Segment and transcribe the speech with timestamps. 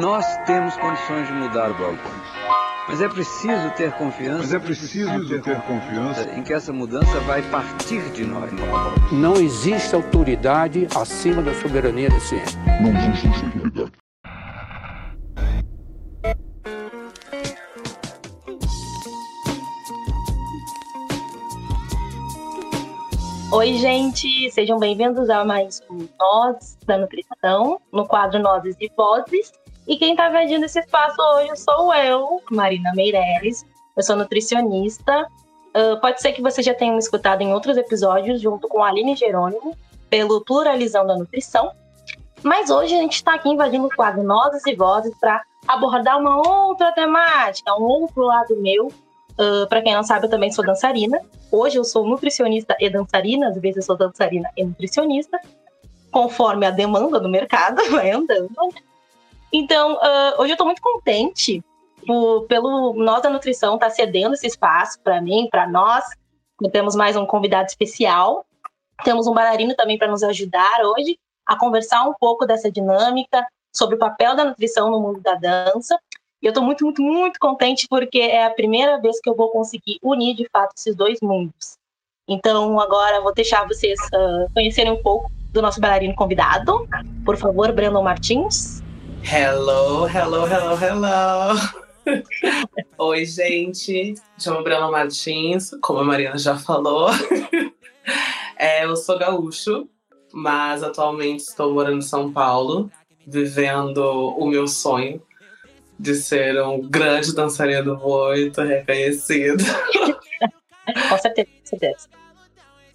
[0.00, 2.10] Nós temos condições de mudar o Balcão.
[2.88, 4.38] Mas é preciso ter confiança.
[4.38, 8.50] Mas é preciso ter, ter confiança em que essa mudança vai partir de nós.
[9.12, 12.58] Não existe autoridade acima da soberania da ciência.
[12.82, 13.92] Não existe autoridade.
[23.52, 29.52] Oi, gente, sejam bem-vindos a mais um Nós da Nutrição, no quadro Nozes e Vozes.
[29.86, 33.64] E quem está invadindo esse espaço hoje sou eu, Marina Meireles.
[33.96, 35.26] Eu sou nutricionista.
[35.76, 38.88] Uh, pode ser que você já tenha me escutado em outros episódios, junto com a
[38.88, 39.76] Aline Jerônimo,
[40.08, 41.72] pelo Pluralizão da Nutrição.
[42.42, 46.36] Mas hoje a gente está aqui invadindo o quadro Nozes e Vozes para abordar uma
[46.36, 48.86] outra temática, um outro lado meu.
[48.86, 51.20] Uh, para quem não sabe, eu também sou dançarina.
[51.50, 55.38] Hoje eu sou nutricionista e dançarina, às vezes eu sou dançarina e nutricionista,
[56.10, 58.50] conforme a demanda do mercado vai andando.
[59.56, 61.62] Então, uh, hoje eu estou muito contente
[62.04, 66.04] por, pelo Nós da Nutrição estar tá cedendo esse espaço para mim, para nós.
[66.72, 68.44] Temos mais um convidado especial.
[69.04, 71.16] Temos um bailarino também para nos ajudar hoje
[71.46, 75.96] a conversar um pouco dessa dinâmica sobre o papel da nutrição no mundo da dança.
[76.42, 79.50] E eu estou muito, muito, muito contente porque é a primeira vez que eu vou
[79.50, 81.78] conseguir unir de fato esses dois mundos.
[82.26, 86.88] Então, agora vou deixar vocês uh, conhecerem um pouco do nosso bailarino convidado.
[87.24, 88.82] Por favor, Brandon Martins.
[89.26, 91.58] Hello, hello, hello, hello.
[92.98, 94.14] Oi, gente.
[94.38, 97.08] Chamo Bruna Martins, como a Mariana já falou.
[98.56, 99.88] é, eu sou gaúcho,
[100.32, 102.90] mas atualmente estou morando em São Paulo,
[103.26, 103.98] vivendo
[104.38, 105.22] o meu sonho
[105.98, 109.64] de ser um grande dançarino muito reconhecido.
[111.08, 112.08] com certeza, com certeza.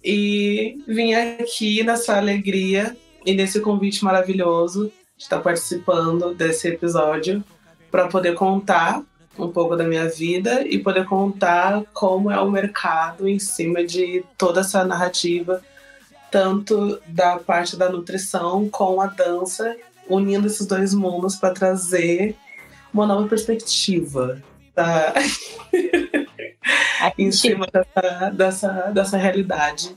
[0.02, 7.44] E vim aqui nessa alegria e nesse convite maravilhoso estar participando desse episódio
[7.90, 9.02] para poder contar
[9.38, 14.24] um pouco da minha vida e poder contar como é o mercado em cima de
[14.36, 15.62] toda essa narrativa,
[16.30, 19.76] tanto da parte da nutrição com a dança,
[20.08, 22.36] unindo esses dois mundos para trazer
[22.92, 24.42] uma nova perspectiva
[24.74, 25.14] tá?
[27.16, 29.94] em cima dessa, dessa, dessa realidade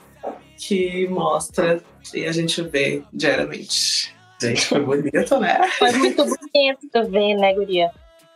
[0.58, 1.82] que mostra
[2.14, 4.13] e a gente vê diariamente.
[4.44, 5.68] Gente, foi bonito, né?
[5.80, 7.92] Foi muito bonito ver, né, Guria?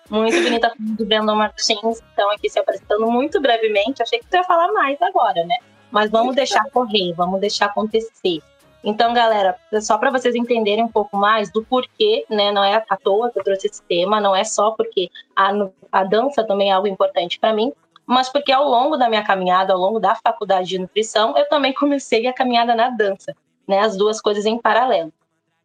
[0.10, 4.02] Muito bonita do Brandon Martins, estão aqui se apresentando muito brevemente.
[4.02, 5.58] Achei que tu ia falar mais agora, né?
[5.92, 8.40] Mas vamos deixar correr, vamos deixar acontecer.
[8.84, 12.54] Então, galera, só para vocês entenderem um pouco mais do porquê, né?
[12.54, 15.52] Não é à toa que eu trouxe esse tema, não é só porque a,
[15.92, 17.74] a dança também é algo importante para mim,
[18.06, 21.74] mas porque ao longo da minha caminhada, ao longo da faculdade de nutrição, eu também
[21.76, 23.36] comecei a caminhada na dança,
[23.68, 23.80] né?
[23.80, 25.12] As duas coisas em paralelo.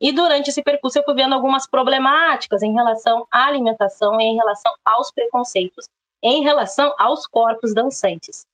[0.02, 4.74] E durante esse percurso eu fui vendo algumas problemáticas em relação à alimentação em relação
[4.84, 5.88] aos preconceitos,
[6.20, 8.44] em relação aos corpos dançantes.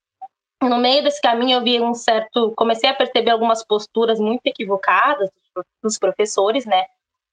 [0.63, 5.31] No meio desse caminho eu vi um certo, comecei a perceber algumas posturas muito equivocadas
[5.83, 6.85] dos professores, né?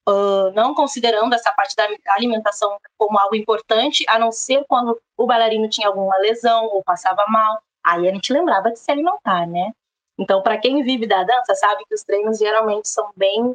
[0.08, 5.26] Uh, não considerando essa parte da alimentação como algo importante, a não ser quando o
[5.26, 9.74] bailarino tinha alguma lesão ou passava mal, aí a gente lembrava de se alimentar, né?
[10.18, 13.54] Então, para quem vive da dança, sabe que os treinos geralmente são bem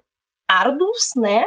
[0.50, 1.46] árduos, né?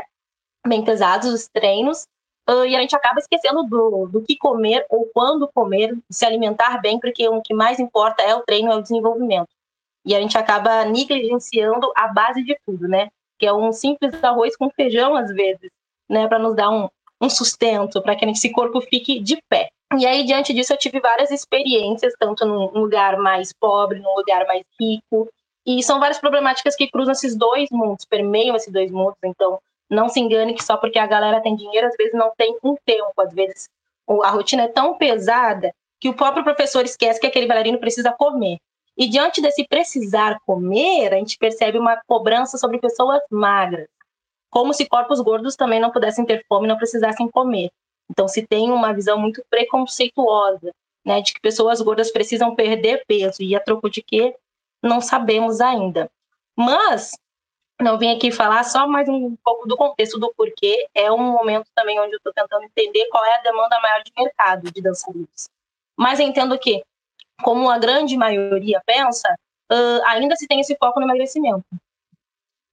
[0.66, 2.08] Bem pesados os treinos.
[2.50, 6.82] Uh, e a gente acaba esquecendo do, do que comer ou quando comer, se alimentar
[6.82, 9.50] bem, porque o que mais importa é o treino, é o desenvolvimento.
[10.06, 13.10] E a gente acaba negligenciando a base de tudo, né?
[13.40, 15.72] Que é um simples arroz com feijão, às vezes,
[16.10, 16.28] né?
[16.28, 16.90] Para nos dar um,
[17.22, 19.70] um sustento, para que esse corpo fique de pé.
[19.98, 24.46] E aí, diante disso, eu tive várias experiências, tanto num lugar mais pobre, num lugar
[24.48, 25.30] mais rico,
[25.66, 29.18] e são várias problemáticas que cruzam esses dois mundos, permeiam esses dois mundos.
[29.24, 29.60] Então,
[29.90, 32.76] não se engane que só porque a galera tem dinheiro, às vezes não tem um
[32.86, 33.14] tempo.
[33.20, 33.70] Às vezes
[34.24, 38.58] a rotina é tão pesada que o próprio professor esquece que aquele bailarino precisa comer.
[38.98, 43.88] E diante desse precisar comer, a gente percebe uma cobrança sobre pessoas magras.
[44.50, 47.70] Como se corpos gordos também não pudessem ter fome, não precisassem comer.
[48.10, 50.72] Então se tem uma visão muito preconceituosa,
[51.06, 54.36] né, de que pessoas gordas precisam perder peso e a troco de quê?
[54.84, 56.12] Não sabemos ainda.
[56.56, 57.12] Mas
[57.82, 60.88] não vim aqui falar só mais um pouco do contexto do porquê.
[60.94, 64.12] É um momento também onde eu estou tentando entender qual é a demanda maior de
[64.18, 65.50] mercado de dançarinos.
[65.98, 66.84] Mas eu entendo que,
[67.42, 69.28] como a grande maioria pensa,
[69.72, 71.66] uh, ainda se tem esse foco no emagrecimento.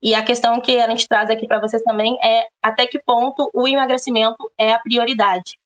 [0.02, 3.50] E a questão que a gente traz aqui para vocês também é até que ponto
[3.52, 5.58] o emagrecimento é a prioridade.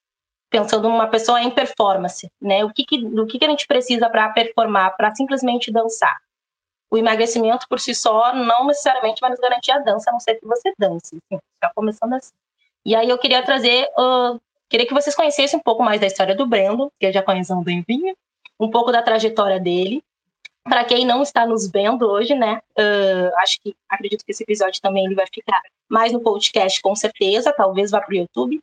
[0.51, 2.65] Pensando numa pessoa em performance, né?
[2.65, 6.17] O que, que, o que, que a gente precisa para performar, para simplesmente dançar?
[6.95, 10.37] O emagrecimento por si só não necessariamente vai nos garantir a dança, a não ser
[10.37, 11.19] que você dance.
[11.29, 12.33] Está começando assim.
[12.87, 16.37] E aí eu queria trazer, uh, queria que vocês conhecessem um pouco mais da história
[16.37, 18.15] do Brandon, que eu já conheço bem vinho,
[18.61, 20.05] um pouco da trajetória dele.
[20.63, 22.61] Para quem não está nos vendo hoje, né?
[22.79, 26.95] Uh, acho que acredito que esse episódio também ele vai ficar mais no podcast, com
[26.95, 27.53] certeza.
[27.53, 28.61] Talvez vá para o YouTube.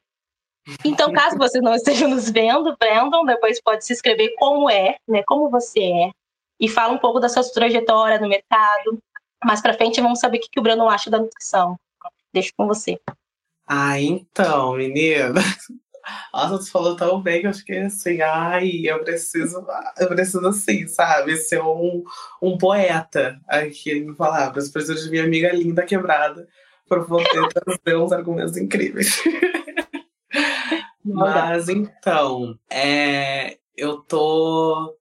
[0.85, 5.21] Então, caso vocês não estejam nos vendo, Brandon, depois pode se inscrever como é, né?
[5.27, 6.11] Como você é,
[6.61, 8.99] e fala um pouco da sua trajetória no mercado.
[9.43, 11.75] Mais para frente, vamos saber o que, que o Brandon acha da nutrição.
[12.31, 12.99] Deixo com você.
[13.67, 15.41] Ah, então, menina.
[16.33, 19.65] Nossa, tu falou tão bem que eu fiquei assim, ai, eu preciso,
[19.99, 22.03] eu preciso assim, sabe, ser um,
[22.41, 24.69] um poeta aqui em palavras.
[24.69, 26.47] Preciso de minha amiga linda quebrada
[26.87, 29.21] para poder trazer uns argumentos incríveis.
[31.03, 34.95] Mas então, é, eu tô.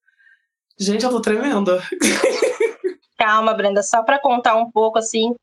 [0.80, 1.78] Gente, eu tô tremendo.
[3.18, 5.34] Calma, Brenda, só para contar um pouco assim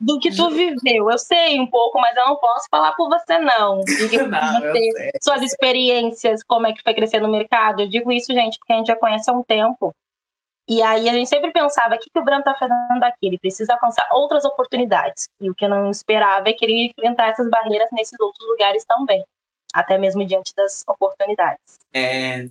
[0.00, 1.10] do que tu viveu.
[1.10, 3.80] Eu sei um pouco, mas eu não posso falar por você, não.
[3.80, 7.82] Diga não você, suas experiências, como é que foi crescer no mercado.
[7.82, 9.94] Eu digo isso, gente, porque a gente já conhece há um tempo.
[10.66, 13.26] E aí a gente sempre pensava, o que, que o Branco está fazendo aqui?
[13.26, 15.28] Ele precisa alcançar outras oportunidades.
[15.38, 18.48] E o que eu não esperava é que ele ia enfrentar essas barreiras nesses outros
[18.48, 19.22] lugares também.
[19.74, 21.78] Até mesmo diante das oportunidades.
[21.92, 22.48] É,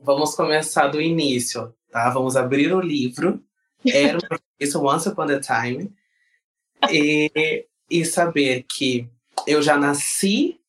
[0.00, 2.10] vamos começar do início, tá?
[2.10, 3.42] Vamos abrir o livro.
[3.86, 4.18] Era
[4.58, 5.92] isso Once Upon a Time
[6.90, 9.08] e, e saber que
[9.46, 10.60] eu já nasci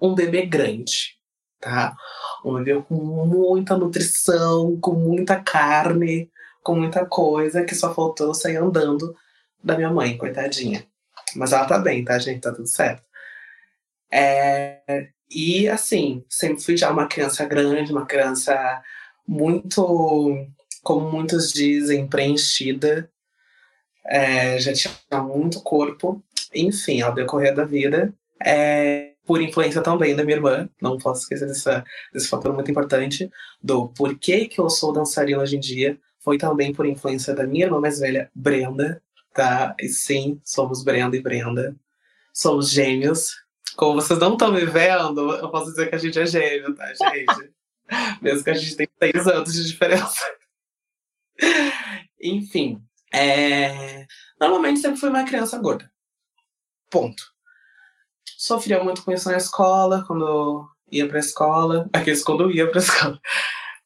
[0.00, 1.18] um bebê grande,
[1.60, 1.96] tá?
[2.44, 6.30] Um bebê com muita nutrição, com muita carne,
[6.62, 9.14] com muita coisa, que só faltou sair andando
[9.62, 10.86] da minha mãe, coitadinha.
[11.34, 12.40] Mas ela tá bem, tá, gente?
[12.40, 13.02] Tá tudo certo.
[14.12, 18.82] É, e assim, sempre fui já uma criança grande, uma criança
[19.26, 20.46] muito,
[20.82, 23.10] como muitos dizem, preenchida
[24.06, 26.22] é, já tinha muito corpo.
[26.54, 31.46] Enfim, ao decorrer da vida, é, por influência também da minha irmã, não posso esquecer
[31.46, 33.30] dessa, desse fator muito importante,
[33.62, 37.66] do porquê que eu sou dançarina hoje em dia, foi também por influência da minha
[37.66, 39.02] irmã mais velha, Brenda,
[39.34, 39.74] tá?
[39.80, 41.76] E sim, somos Brenda e Brenda.
[42.32, 43.43] Somos gêmeos.
[43.76, 46.86] Como vocês não estão me vendo, eu posso dizer que a gente é gêmeo, tá,
[46.86, 47.52] gente?
[48.22, 50.24] Mesmo que a gente tenha seis anos de diferença.
[52.20, 52.82] Enfim,
[53.12, 54.06] é...
[54.40, 55.90] Normalmente sempre fui uma criança gorda.
[56.90, 57.22] Ponto.
[58.38, 61.88] Sofria muito com isso na escola, quando ia pra escola.
[61.92, 63.20] Aqueles quando eu ia pra escola.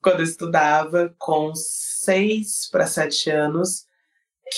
[0.03, 3.87] Quando eu estudava, com seis para sete anos,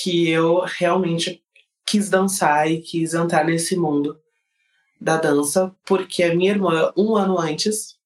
[0.00, 1.42] que eu realmente
[1.86, 4.20] quis dançar e quis entrar nesse mundo
[5.00, 7.96] da dança, porque a minha irmã, um ano antes,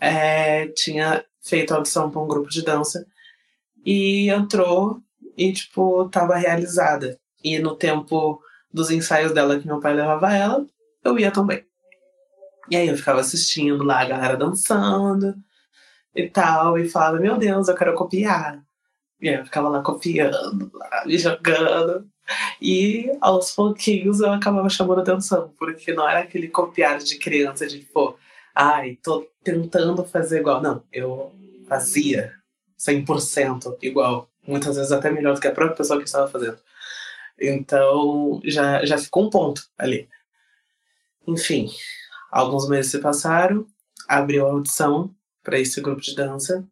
[0.00, 3.06] é, tinha feito audição para um grupo de dança
[3.84, 5.00] e entrou
[5.36, 7.18] e, tipo, tava realizada.
[7.42, 8.42] E no tempo
[8.72, 10.66] dos ensaios dela que meu pai levava ela,
[11.02, 11.64] eu ia também.
[12.70, 15.34] E aí eu ficava assistindo lá a galera dançando
[16.14, 18.62] e tal, e falava, meu Deus, eu quero copiar.
[19.20, 22.08] E aí eu ficava lá copiando, lá, me jogando.
[22.60, 27.78] E aos pouquinhos eu acabava chamando atenção, porque não era aquele copiar de criança de,
[27.80, 28.16] pô,
[28.54, 30.62] ai, tô tentando fazer igual.
[30.62, 31.32] Não, eu
[31.68, 32.32] fazia
[32.78, 36.58] 100% igual muitas vezes até melhor do que a própria pessoa que estava fazendo.
[37.40, 40.08] Então já, já ficou um ponto ali.
[41.26, 41.70] Enfim,
[42.30, 43.66] alguns meses se passaram,
[44.08, 46.66] abriu a audição para esse grupo de dança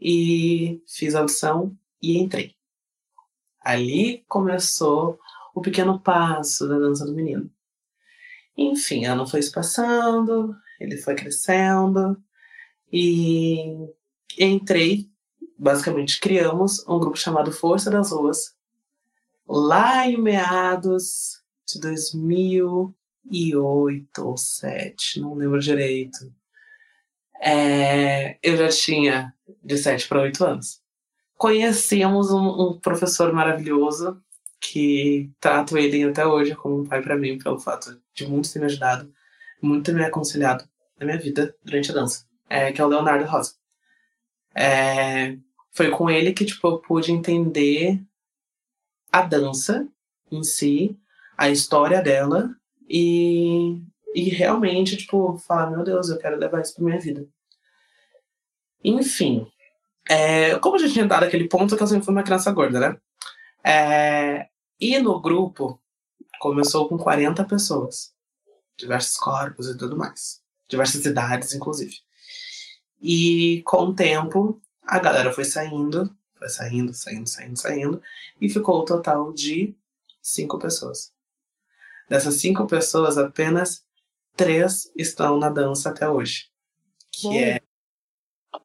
[0.00, 2.55] e fiz a audição e entrei.
[3.66, 5.18] Ali começou
[5.52, 7.50] o pequeno passo da dança do menino.
[8.56, 12.16] Enfim, ano foi se passando, ele foi crescendo
[12.92, 13.88] e
[14.38, 15.10] entrei
[15.58, 18.54] basicamente criamos um grupo chamado Força das Ruas,
[19.48, 22.94] lá em meados de 2008
[24.18, 26.32] ou 2007, não lembro direito.
[27.40, 30.85] É, eu já tinha de 7 para 8 anos.
[31.36, 34.20] Conhecíamos um, um, professor maravilhoso
[34.60, 38.58] que trato ele até hoje como um pai para mim, pelo fato de muito ter
[38.58, 39.12] me ajudado,
[39.62, 40.64] muito ter me aconselhado
[40.98, 43.54] na minha vida durante a dança, é, que é o Leonardo Rosa.
[44.54, 45.36] É,
[45.72, 48.02] foi com ele que tipo, eu pude entender
[49.12, 49.86] a dança
[50.32, 50.98] em si,
[51.36, 52.54] a história dela
[52.88, 53.82] e,
[54.14, 57.26] e realmente, tipo, falar, meu Deus, eu quero levar isso pra minha vida.
[58.82, 59.46] Enfim,
[60.08, 62.80] é, como eu já tinha dado aquele ponto que eu sempre fui uma criança gorda,
[62.80, 63.00] né?
[63.64, 64.48] É,
[64.80, 65.80] e no grupo
[66.38, 68.14] começou com 40 pessoas,
[68.76, 71.96] diversos corpos e tudo mais, diversas idades, inclusive.
[73.00, 78.02] E com o tempo, a galera foi saindo, foi saindo, saindo, saindo, saindo,
[78.40, 79.76] e ficou o total de
[80.22, 81.12] cinco pessoas.
[82.08, 83.84] Dessas cinco pessoas, apenas
[84.36, 86.48] três estão na dança até hoje.
[87.10, 87.60] Que é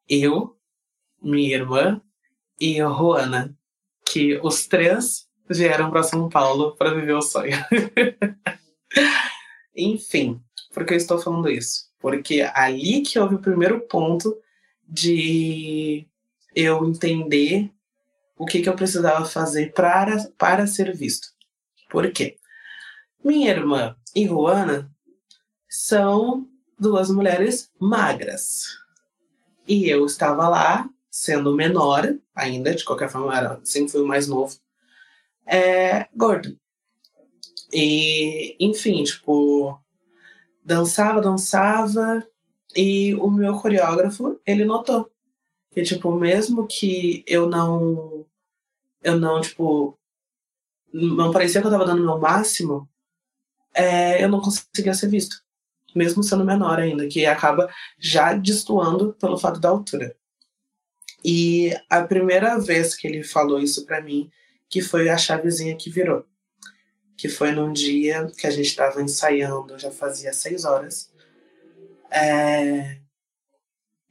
[0.08, 0.56] eu,
[1.22, 2.00] minha irmã
[2.60, 3.56] e a Juana.
[4.04, 7.56] Que os três vieram para São Paulo para viver o sonho.
[9.74, 11.90] Enfim, por que eu estou falando isso?
[11.98, 14.36] Porque ali que houve o primeiro ponto
[14.86, 16.06] de
[16.54, 17.70] eu entender
[18.36, 21.28] o que, que eu precisava fazer para, para ser visto.
[21.88, 22.38] Por quê?
[23.24, 24.90] Minha irmã e Juana
[25.68, 26.48] são
[26.78, 28.64] duas mulheres magras.
[29.66, 34.26] E eu estava lá, sendo menor, ainda, de qualquer forma, era, sempre fui o mais
[34.26, 34.56] novo,
[35.46, 36.58] é, gordo.
[37.70, 39.78] E, enfim, tipo,
[40.64, 42.26] dançava, dançava,
[42.74, 45.12] e o meu coreógrafo, ele notou
[45.70, 48.26] que, tipo, mesmo que eu não,
[49.02, 49.98] eu não, tipo,
[50.92, 52.88] não parecia que eu tava dando o meu máximo,
[53.74, 55.42] é, eu não conseguia ser visto.
[55.94, 60.16] Mesmo sendo menor ainda, que acaba já destoando pelo fato da altura.
[61.24, 64.30] E a primeira vez que ele falou isso para mim,
[64.68, 66.26] que foi a chavezinha que virou.
[67.16, 71.12] Que foi num dia que a gente estava ensaiando, já fazia seis horas.
[72.10, 72.98] É,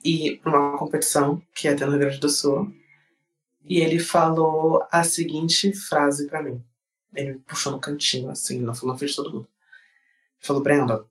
[0.04, 2.74] e uma competição que ia ter no Rio Grande do Sul.
[3.64, 6.64] E ele falou a seguinte frase para mim.
[7.14, 9.48] Ele me puxou no cantinho, assim, na frente de todo mundo.
[10.38, 11.06] Ele falou, Brenda,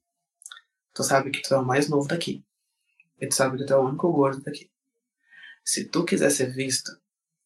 [0.92, 2.44] tu sabe que tu é o mais novo daqui.
[3.20, 4.70] E tu sabe que tu é o único gordo daqui.
[5.70, 6.90] Se tu quiser ser visto,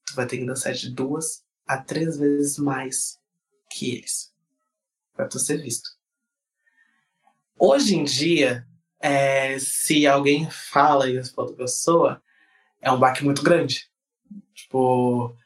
[0.06, 3.20] tu vai ter que dançar de duas a três vezes mais
[3.70, 4.32] que eles.
[5.12, 5.90] Pra tu ser visto.
[7.58, 8.66] Hoje em dia,
[8.98, 12.22] é, se alguém fala isso pra outra pessoa,
[12.80, 13.90] é um baque muito grande.
[14.54, 15.36] Tipo,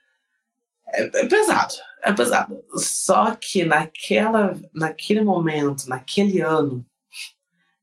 [0.87, 2.64] é, é, pesado, é pesado.
[2.76, 6.87] Só que naquela, naquele momento, naquele ano,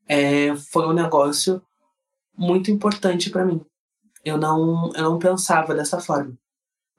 [0.08, 1.62] é, foi um negócio
[2.34, 3.62] muito importante para mim.
[4.25, 6.36] Eu não, eu não pensava dessa forma.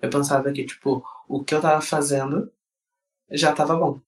[0.00, 2.52] Eu pensava que, tipo, o que eu tava fazendo
[3.30, 4.00] já tava bom.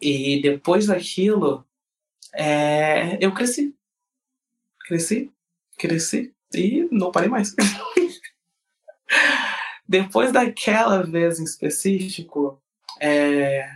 [0.00, 1.64] E depois daquilo,
[2.34, 3.74] é, eu cresci.
[4.80, 5.32] Cresci,
[5.78, 7.54] cresci e não parei mais.
[9.88, 12.60] Depois daquela vez em específico,
[13.00, 13.70] é,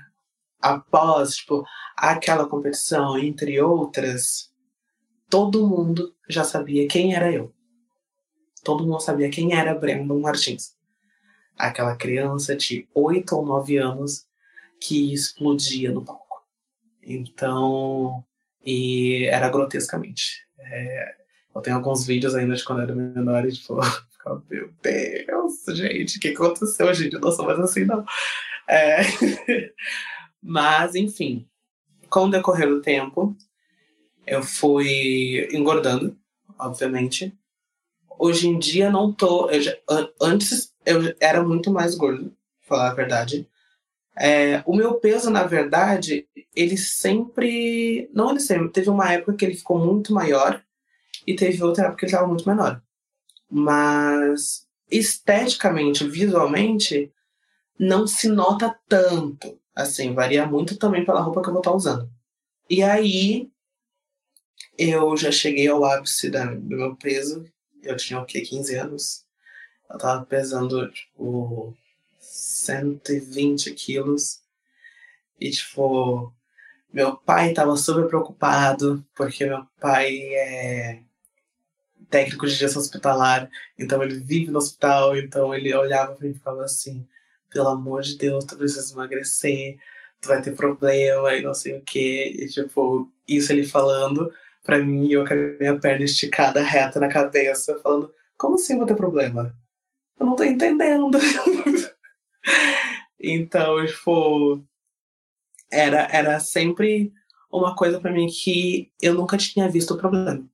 [0.61, 1.65] após tipo,
[1.97, 4.53] aquela competição, entre outras,
[5.29, 7.55] todo mundo já sabia quem era eu.
[8.63, 10.75] Todo mundo sabia quem era Brandon Martins.
[11.57, 14.27] Aquela criança de 8 ou 9 anos
[14.81, 16.43] que explodia no palco.
[17.03, 18.25] Então,
[18.65, 20.47] e era grotescamente.
[20.59, 21.15] É,
[21.55, 23.77] eu tenho alguns vídeos ainda de quando eu era menor e, tipo,
[24.49, 27.15] meu Deus, gente, o que aconteceu, gente?
[27.15, 28.05] Eu não sou mais assim, não.
[28.69, 29.01] É...
[30.43, 31.47] Mas, enfim,
[32.09, 33.37] com o decorrer do tempo,
[34.27, 36.17] eu fui engordando,
[36.59, 37.37] obviamente.
[38.23, 39.49] Hoje em dia não tô.
[39.49, 39.75] Eu já,
[40.21, 43.49] antes eu era muito mais gordo, falar a verdade.
[44.15, 48.11] É, o meu peso, na verdade, ele sempre.
[48.13, 48.69] Não ele sempre.
[48.69, 50.63] Teve uma época que ele ficou muito maior
[51.27, 52.83] e teve outra época que ele estava muito menor.
[53.51, 57.11] Mas esteticamente, visualmente,
[57.79, 59.59] não se nota tanto.
[59.75, 62.07] Assim, varia muito também pela roupa que eu vou estar usando.
[62.69, 63.51] E aí,
[64.77, 67.47] eu já cheguei ao ápice da, do meu peso.
[67.83, 68.41] Eu tinha o quê?
[68.41, 69.25] 15 anos.
[69.89, 71.77] Eu tava pesando, tipo,
[72.19, 74.41] 120 quilos.
[75.41, 76.33] E, tipo,
[76.93, 81.03] meu pai tava super preocupado, porque meu pai é
[82.11, 86.35] técnico de gestão hospitalar, então ele vive no hospital, então ele olhava pra mim e
[86.35, 87.07] ficava assim,
[87.49, 89.79] pelo amor de Deus, tu precisa emagrecer,
[90.21, 92.25] tu vai ter problema e não sei o que.
[92.29, 97.09] E tipo, isso ele falando pra mim, eu com a minha perna esticada reta na
[97.09, 99.55] cabeça, falando, como assim vou ter problema?
[100.19, 101.19] Eu não tô entendendo.
[103.19, 104.63] então, tipo,
[105.71, 107.13] era, era sempre
[107.51, 110.49] uma coisa para mim que eu nunca tinha visto o problema.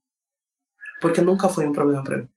[0.99, 2.29] Porque nunca foi um problema para mim.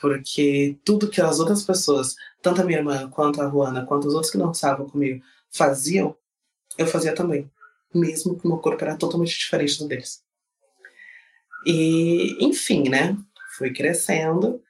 [0.00, 4.14] Porque tudo que as outras pessoas, tanto a minha irmã, quanto a Juana, quanto os
[4.14, 6.16] outros que não estavam comigo, faziam,
[6.76, 7.50] eu fazia também.
[7.94, 10.23] Mesmo que meu corpo era totalmente diferente do deles.
[11.66, 13.16] E, enfim, né?
[13.56, 14.60] Fui crescendo.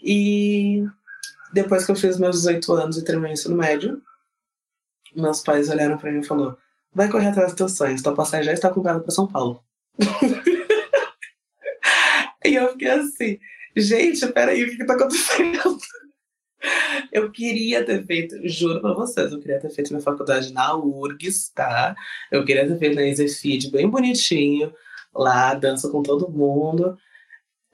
[0.00, 0.84] E
[1.52, 4.02] depois que eu fiz meus 18 anos e terminei o ensino médio,
[5.14, 6.56] meus pais olharam para mim e falaram:
[6.92, 9.62] vai correr atrás dos teus sonhos, tua passagem já está comprada para São Paulo.
[12.44, 13.38] e eu fiquei assim,
[13.76, 15.78] gente, peraí, o que, que tá acontecendo?
[17.12, 21.50] Eu queria ter feito, juro pra vocês, eu queria ter feito minha faculdade na URGS,
[21.54, 21.94] tá?
[22.32, 24.72] Eu queria ter feito na EasyFeed bem bonitinho,
[25.14, 26.98] lá, danço com todo mundo.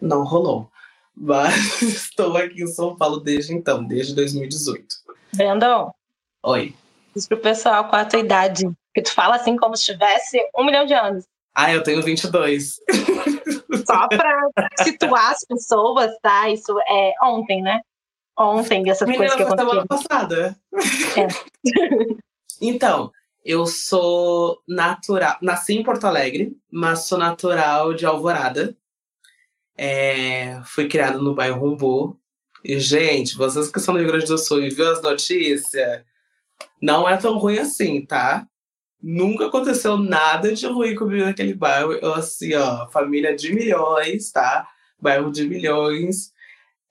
[0.00, 0.70] Não rolou.
[1.16, 4.86] Mas estou aqui em São Paulo desde então, desde 2018.
[5.34, 5.92] Brandon,
[6.42, 6.74] Oi.
[7.14, 8.70] diz pro pessoal qual a tua idade.
[8.94, 11.24] Que tu fala assim como se tivesse um milhão de anos.
[11.54, 12.80] Ah, eu tenho 22.
[13.86, 14.48] Só pra
[14.82, 16.48] situar as pessoas, tá?
[16.48, 17.80] Isso é ontem, né?
[18.38, 20.56] Ontem, essas Menina, coisas que foi semana passada.
[21.16, 21.28] É.
[22.60, 23.12] então,
[23.44, 25.38] eu sou natural.
[25.40, 28.76] Nasci em Porto Alegre, mas sou natural de Alvorada.
[29.76, 32.20] É, fui criado no bairro Rumbu.
[32.62, 36.04] E, gente, vocês que são do Rio Grande do Sul e viu as notícias,
[36.80, 38.46] não é tão ruim assim, tá?
[39.02, 41.92] Nunca aconteceu nada de ruim comigo naquele bairro.
[41.94, 44.68] Eu, assim, ó, família de milhões, tá?
[45.00, 46.32] Bairro de milhões.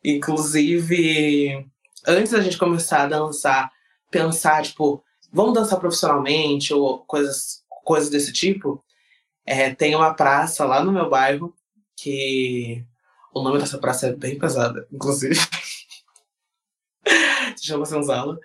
[0.04, 1.68] Inclusive,
[2.08, 3.72] antes da gente começar a dançar,
[4.10, 8.84] pensar, tipo, vamos dançar profissionalmente ou coisas, coisas desse tipo,
[9.46, 11.54] é, tem uma praça lá no meu bairro
[11.96, 12.86] que
[13.34, 15.36] o nome dessa praça é bem pesada, inclusive.
[17.56, 18.40] Se chama Senzala.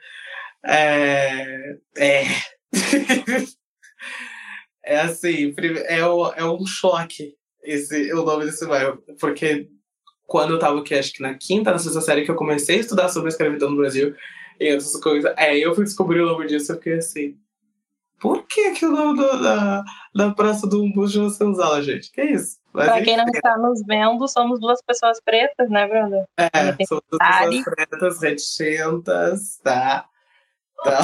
[0.64, 1.79] É.
[1.97, 2.25] É.
[4.83, 9.03] é assim, é, é um choque esse, o nome desse bairro.
[9.19, 9.69] Porque
[10.26, 12.81] quando eu tava aqui, acho que na quinta, na sexta série, que eu comecei a
[12.81, 14.14] estudar sobre a escravidão no Brasil
[14.61, 17.37] e outras coisas, é, eu fui descobrir o nome disso, eu fiquei assim.
[18.20, 19.84] Por que, que o nome do- da,
[20.14, 22.11] da Praça do Umbu chama Senzala, gente?
[22.11, 22.58] Que isso?
[22.73, 26.25] Mas, Pra quem não está nos vendo, somos duas pessoas pretas, né, Brandon?
[26.38, 30.06] É, são duas pessoas pretas, reticentas, tá?
[30.80, 31.00] Então,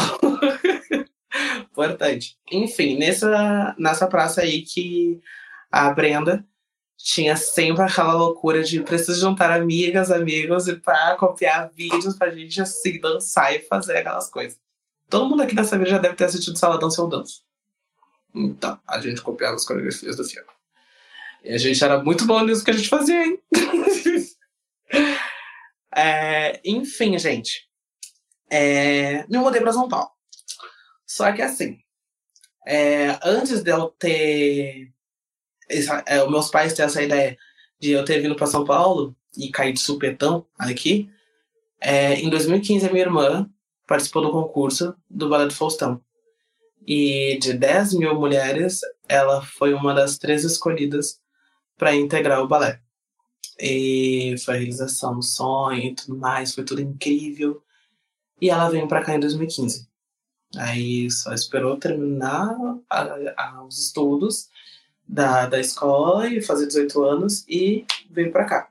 [1.62, 2.36] importante.
[2.50, 5.20] Enfim, nessa, nessa praça aí que
[5.70, 6.44] a Brenda
[7.02, 12.60] tinha sempre aquela loucura de preciso juntar amigas, amigos e pra copiar vídeos pra gente
[12.60, 14.58] assim dançar e fazer aquelas coisas.
[15.08, 17.42] Todo mundo aqui nessa vida já deve ter assistido Saladão Seu Danço.
[18.34, 20.48] Então, a gente copiava as coreografias do filme.
[21.42, 23.40] E a gente era muito bom nisso que a gente fazia, hein?
[25.92, 27.68] É, enfim, gente.
[28.48, 30.10] É, me mudei pra São Paulo.
[31.04, 31.80] Só que assim,
[32.66, 34.92] é, antes de eu ter.
[35.70, 37.36] Essa- é, meus pais ter essa ideia
[37.78, 41.08] de eu ter vindo pra São Paulo e cair de supetão aqui,
[41.80, 43.48] é, em 2015 a minha irmã
[43.86, 46.00] participou do concurso do Balé do Faustão.
[46.86, 51.20] E de 10 mil mulheres, ela foi uma das três escolhidas
[51.76, 52.80] para integrar o balé.
[53.58, 57.62] E foi a realização do sonho e tudo mais, foi tudo incrível.
[58.40, 59.88] E ela veio pra cá em 2015.
[60.56, 62.56] Aí só esperou terminar
[62.88, 64.48] a- a- os estudos
[65.10, 68.68] da, da escola e fazer 18 anos e veio pra cá.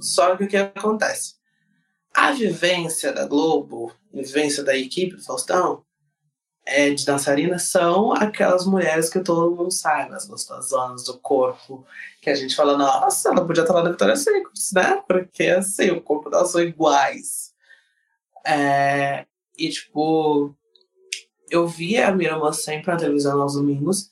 [0.00, 1.36] Só que o que acontece?
[2.14, 5.84] A vivência da Globo, a vivência da equipe do Faustão,
[6.66, 11.84] é, de dançarina são aquelas mulheres que todo mundo sabe, as gostosonas do corpo,
[12.20, 15.02] que a gente fala, nossa, ela podia estar lá na Vitória Secret, né?
[15.08, 17.52] Porque assim, o corpo delas são iguais.
[18.46, 19.24] É,
[19.58, 20.54] e tipo,
[21.50, 24.11] eu via a irmã sempre na televisão aos domingos,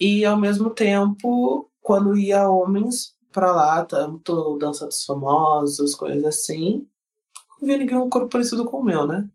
[0.00, 6.86] e ao mesmo tempo, quando ia homens pra lá, tanto dança dos famosos, coisas assim,
[7.60, 9.28] não via ninguém um corpo parecido com o meu, né?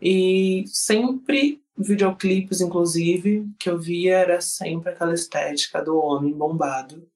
[0.00, 7.06] E sempre, videoclipes inclusive, que eu via era sempre aquela estética do homem bombado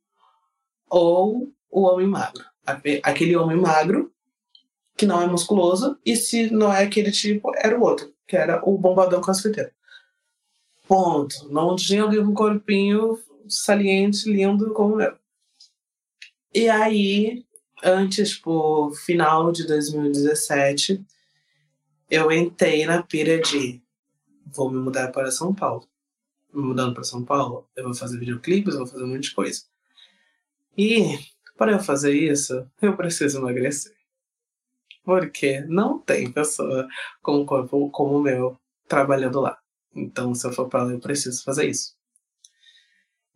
[0.88, 2.44] ou o homem magro.
[3.02, 4.12] Aquele homem magro
[4.96, 8.62] que não é musculoso, e se não é aquele tipo, era o outro, que era
[8.64, 9.72] o bombadão crossfiteiro.
[10.86, 11.48] Ponto.
[11.50, 13.18] Não tinha alguém com um corpinho
[13.48, 15.16] saliente, lindo como o meu.
[16.54, 17.44] E aí,
[17.82, 21.04] antes, tipo, final de 2017,
[22.10, 23.82] eu entrei na pira de
[24.46, 25.88] vou me mudar para São Paulo.
[26.52, 29.34] Me mudando para São Paulo, eu vou fazer videoclipes, eu vou fazer um monte de
[29.34, 29.62] coisa.
[30.78, 31.18] E
[31.56, 33.94] para eu fazer isso, eu preciso emagrecer.
[35.04, 36.88] Porque não tem pessoa
[37.20, 39.58] com um corpo como o meu trabalhando lá.
[39.94, 41.96] Então, se eu for para lá, eu preciso fazer isso.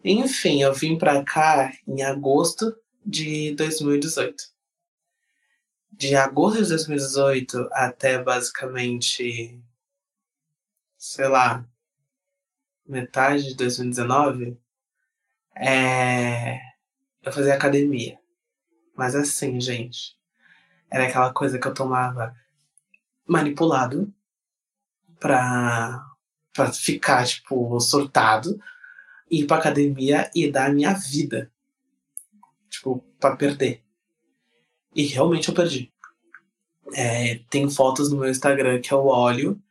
[0.04, 4.58] Enfim, eu vim para cá em agosto de 2018
[5.98, 9.60] de agosto de 2018 até basicamente,
[10.96, 11.66] sei lá,
[12.86, 14.56] metade de 2019,
[15.56, 16.60] é...
[17.20, 18.16] eu fazia academia.
[18.96, 20.16] Mas assim, gente,
[20.88, 22.32] era aquela coisa que eu tomava
[23.26, 24.12] manipulado
[25.18, 26.00] pra,
[26.58, 28.60] pra ficar, tipo, surtado,
[29.30, 31.52] ir pra academia e dar a minha vida.
[32.68, 33.80] Tipo, pra perder.
[34.92, 35.92] E realmente eu perdi.
[36.94, 39.62] É, tem fotos no meu Instagram que eu olho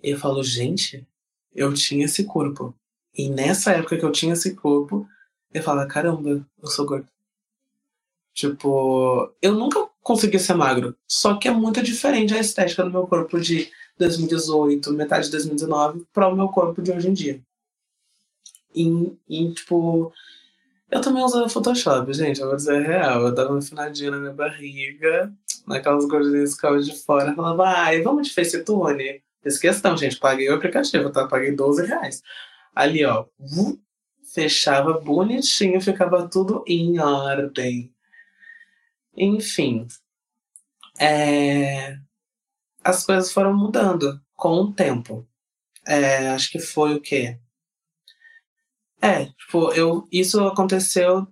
[0.00, 1.04] e eu falo, gente,
[1.52, 2.72] eu tinha esse corpo
[3.12, 5.08] E nessa época que eu tinha esse corpo,
[5.52, 7.08] eu falava, caramba, eu sou gordo.
[8.32, 10.96] Tipo, eu nunca consegui ser magro.
[11.08, 16.06] Só que é muito diferente a estética do meu corpo de 2018, metade de 2019,
[16.12, 17.40] para o meu corpo de hoje em dia.
[18.74, 20.12] E, e, tipo,
[20.90, 23.22] eu também usava Photoshop, gente, eu vou dizer a real.
[23.22, 25.32] Eu dava uma afinadinha na minha barriga,
[25.66, 29.22] naquelas gordinhas que ficavam de fora, falava, ai, vamos de FaceTune.
[29.42, 31.26] Fiz questão, gente, paguei o aplicativo, tá?
[31.26, 32.22] Paguei 12 reais.
[32.74, 33.26] Ali, ó,
[34.32, 37.92] fechava bonitinho, ficava tudo em ordem.
[39.16, 39.86] Enfim,
[40.98, 41.98] é...
[42.88, 45.28] as coisas foram mudando com o tempo.
[45.86, 47.38] É, acho que foi o quê?
[49.00, 51.26] É, tipo, eu, isso aconteceu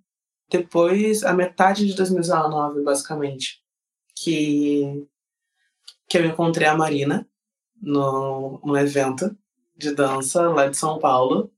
[0.50, 3.62] depois, a metade de 2019, basicamente.
[4.14, 5.06] Que,
[6.08, 7.26] que eu encontrei a Marina
[7.80, 9.36] no, evento
[9.76, 11.50] de dança lá de São Paulo.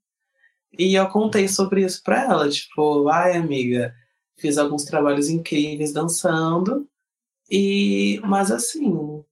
[0.79, 3.93] E eu contei sobre isso pra ela, tipo, ai amiga,
[4.37, 6.89] fiz alguns trabalhos incríveis dançando,
[7.51, 9.25] e mas assim,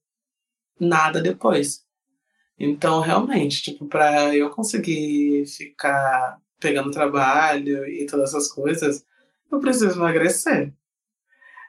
[0.78, 1.84] nada depois.
[2.58, 9.04] Então, realmente, tipo, para eu conseguir ficar pegando trabalho e todas essas coisas,
[9.50, 10.72] eu preciso emagrecer.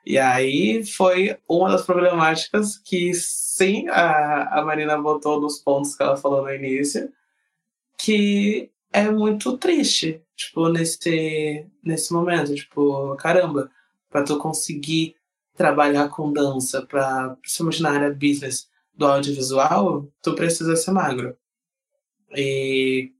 [0.05, 6.03] E aí foi uma das problemáticas que sim a, a Marina botou nos pontos que
[6.03, 7.11] ela falou no início,
[7.97, 13.69] que é muito triste, tipo, nesse, nesse momento, tipo, caramba,
[14.09, 15.15] para tu conseguir
[15.55, 21.37] trabalhar com dança, para principalmente na área business do audiovisual, tu precisa ser magro.
[22.35, 23.11] E,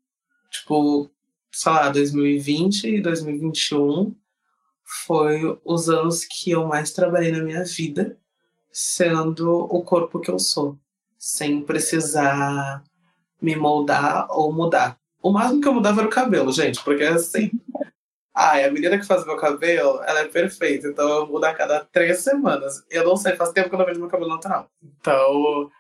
[0.49, 1.09] tipo,
[1.51, 4.15] sei lá, 2020 e 2021
[4.83, 8.17] foi os anos que eu mais trabalhei na minha vida,
[8.71, 10.77] sendo o corpo que eu sou,
[11.17, 12.83] sem precisar
[13.41, 14.99] me moldar ou mudar.
[15.21, 17.51] O máximo que eu mudava era o cabelo, gente, porque assim.
[18.39, 21.79] Ai, a menina que faz meu cabelo, ela é perfeita, então eu mudo a cada
[21.79, 22.85] três semanas.
[22.87, 24.69] Eu não sei, faz tempo que eu não vejo meu cabelo natural.
[24.79, 25.71] Então,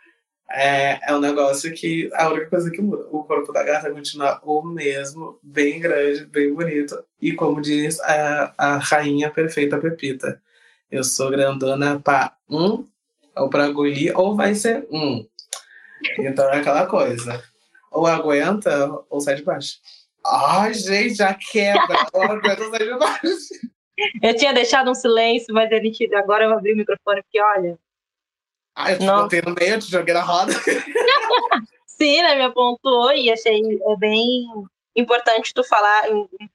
[0.49, 3.05] é, é um negócio que a única coisa que muda.
[3.11, 6.97] O corpo da gata continua o mesmo, bem grande, bem bonito.
[7.21, 10.41] E como diz a, a rainha perfeita Pepita,
[10.89, 12.83] eu sou grandona para um,
[13.35, 15.23] ou para engolir, ou vai ser um.
[16.17, 17.39] Então é aquela coisa.
[17.91, 19.77] Ou aguenta, ou sai de baixo.
[20.27, 23.27] Ai, gente, de baixo.
[24.21, 27.79] Eu tinha deixado um silêncio, mas ele agora eu abri o microfone porque, olha,
[28.75, 29.23] ah, eu te Nossa.
[29.23, 30.51] botei no meio, te joguei na roda.
[31.87, 32.35] Sim, né?
[32.35, 34.45] Me apontou e achei é bem
[34.95, 36.03] importante tu falar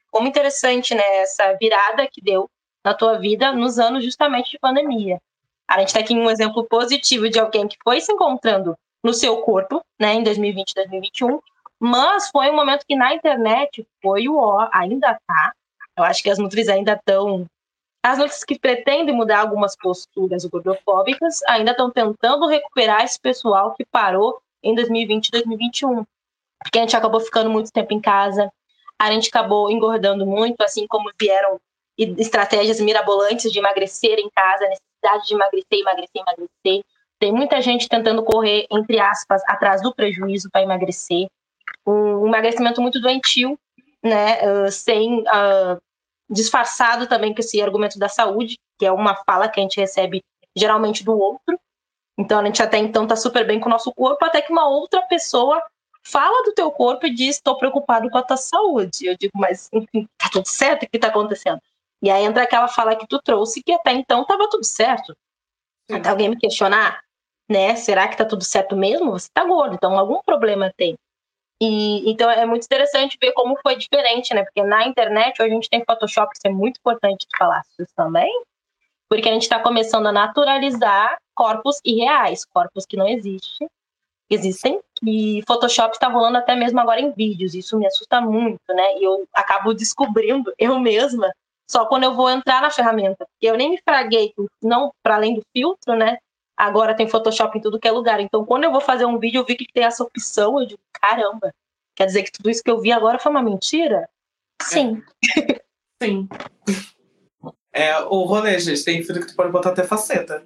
[0.08, 1.16] como interessante, né?
[1.16, 2.48] Essa virada que deu
[2.84, 5.20] na tua vida nos anos justamente de pandemia.
[5.66, 9.12] A gente está aqui em um exemplo positivo de alguém que foi se encontrando no
[9.12, 11.40] seu corpo, né, em 2020, 2021,
[11.82, 15.52] mas foi um momento que na internet foi o ó, ainda tá.
[15.98, 17.44] Eu acho que as Nutris ainda estão
[18.00, 23.84] as notícias que pretendem mudar algumas posturas gordofóbicas ainda estão tentando recuperar esse pessoal que
[23.84, 26.04] parou em 2020 e 2021.
[26.62, 28.48] Porque a gente acabou ficando muito tempo em casa,
[28.96, 31.60] a gente acabou engordando muito, assim como vieram
[31.98, 36.84] estratégias mirabolantes de emagrecer em casa, necessidade de emagrecer, emagrecer, emagrecer.
[37.18, 41.26] Tem muita gente tentando correr, entre aspas, atrás do prejuízo para emagrecer.
[41.86, 43.58] Um emagrecimento muito doentio,
[44.02, 44.70] né?
[44.70, 45.80] Sem uh,
[46.28, 50.22] disfarçado também com esse argumento da saúde, que é uma fala que a gente recebe
[50.56, 51.58] geralmente do outro.
[52.18, 54.68] Então a gente até então tá super bem com o nosso corpo, até que uma
[54.68, 55.62] outra pessoa
[56.04, 59.06] fala do teu corpo e diz: estou preocupado com a tua saúde.
[59.06, 60.84] Eu digo, mas enfim, tá tudo certo?
[60.84, 61.60] O que tá acontecendo?
[62.02, 65.16] E aí entra aquela fala que tu trouxe, que até então tava tudo certo.
[65.90, 67.00] Até alguém me questionar,
[67.48, 67.76] né?
[67.76, 69.12] Será que tá tudo certo mesmo?
[69.12, 70.96] Você tá gordo, então algum problema tem.
[71.64, 74.42] E, então é muito interessante ver como foi diferente, né?
[74.42, 77.92] Porque na internet hoje a gente tem Photoshop, isso é muito importante de falar isso
[77.94, 78.32] também,
[79.08, 83.68] porque a gente está começando a naturalizar corpos irreais, corpos que não existem,
[84.28, 88.98] existem, e Photoshop está rolando até mesmo agora em vídeos, isso me assusta muito, né?
[88.98, 91.30] E eu acabo descobrindo eu mesma
[91.70, 95.42] só quando eu vou entrar na ferramenta, eu nem me fraguei, não para além do
[95.56, 96.18] filtro, né?
[96.56, 98.20] Agora tem Photoshop em tudo que é lugar.
[98.20, 100.60] Então, quando eu vou fazer um vídeo, eu vi que tem essa opção.
[100.60, 101.52] Eu digo, caramba,
[101.94, 104.08] quer dizer que tudo isso que eu vi agora foi uma mentira?
[104.62, 105.02] Sim.
[105.38, 105.62] É.
[106.02, 106.28] Sim.
[107.72, 110.44] É, o rolê, gente, tem filtro que tu pode botar até faceta.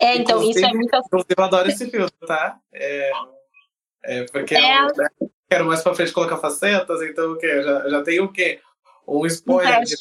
[0.00, 0.96] É, então inclusive, isso é muito.
[0.96, 2.58] Inclusive, eu adoro esse filtro, tá?
[2.72, 3.10] É,
[4.04, 4.80] é porque é.
[4.80, 5.08] eu né,
[5.50, 7.62] quero mais pra frente colocar facetas, então o quê?
[7.62, 8.60] Já, já tenho o quê?
[9.06, 9.96] Um spoiler de.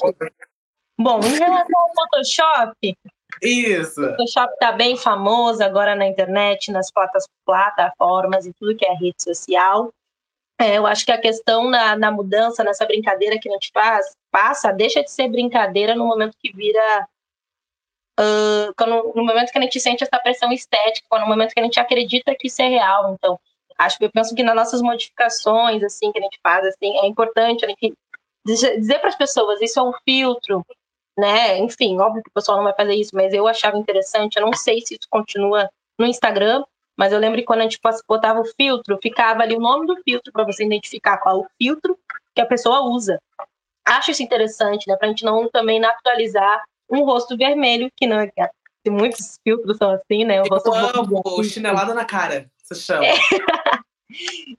[1.00, 2.98] Bom, em relação ao Photoshop,
[3.42, 4.02] isso.
[4.02, 6.92] O Photoshop está bem famoso agora na internet, nas
[7.46, 9.92] plataformas e tudo que é rede social.
[10.60, 14.16] É, eu acho que a questão na, na mudança, nessa brincadeira que a gente faz,
[14.30, 17.08] passa, deixa de ser brincadeira no momento que vira.
[18.20, 21.64] Uh, quando, no momento que a gente sente essa pressão estética, no momento que a
[21.64, 23.14] gente acredita que isso é real.
[23.14, 23.40] Então,
[23.76, 27.08] acho que eu penso que nas nossas modificações, assim, que a gente faz, assim, é
[27.08, 27.96] importante a gente
[28.46, 30.64] dizer, para as pessoas: isso é um filtro,
[31.18, 31.58] né?
[31.60, 34.38] Enfim, óbvio que o pessoal não vai fazer isso, mas eu achava interessante.
[34.38, 36.64] Eu não sei se isso continua no Instagram,
[36.98, 39.98] mas eu lembro que quando a gente botava o filtro, ficava ali o nome do
[40.04, 41.98] filtro para você identificar qual o filtro
[42.34, 43.20] que a pessoa usa.
[43.86, 44.96] Acho isso interessante, né?
[44.96, 48.32] Para a gente não também naturalizar um rosto vermelho, que não é.
[48.88, 50.42] Muitos filtros são assim, né?
[50.42, 53.06] O rosto amo, chinelada na cara, você chama.
[53.06, 53.16] É.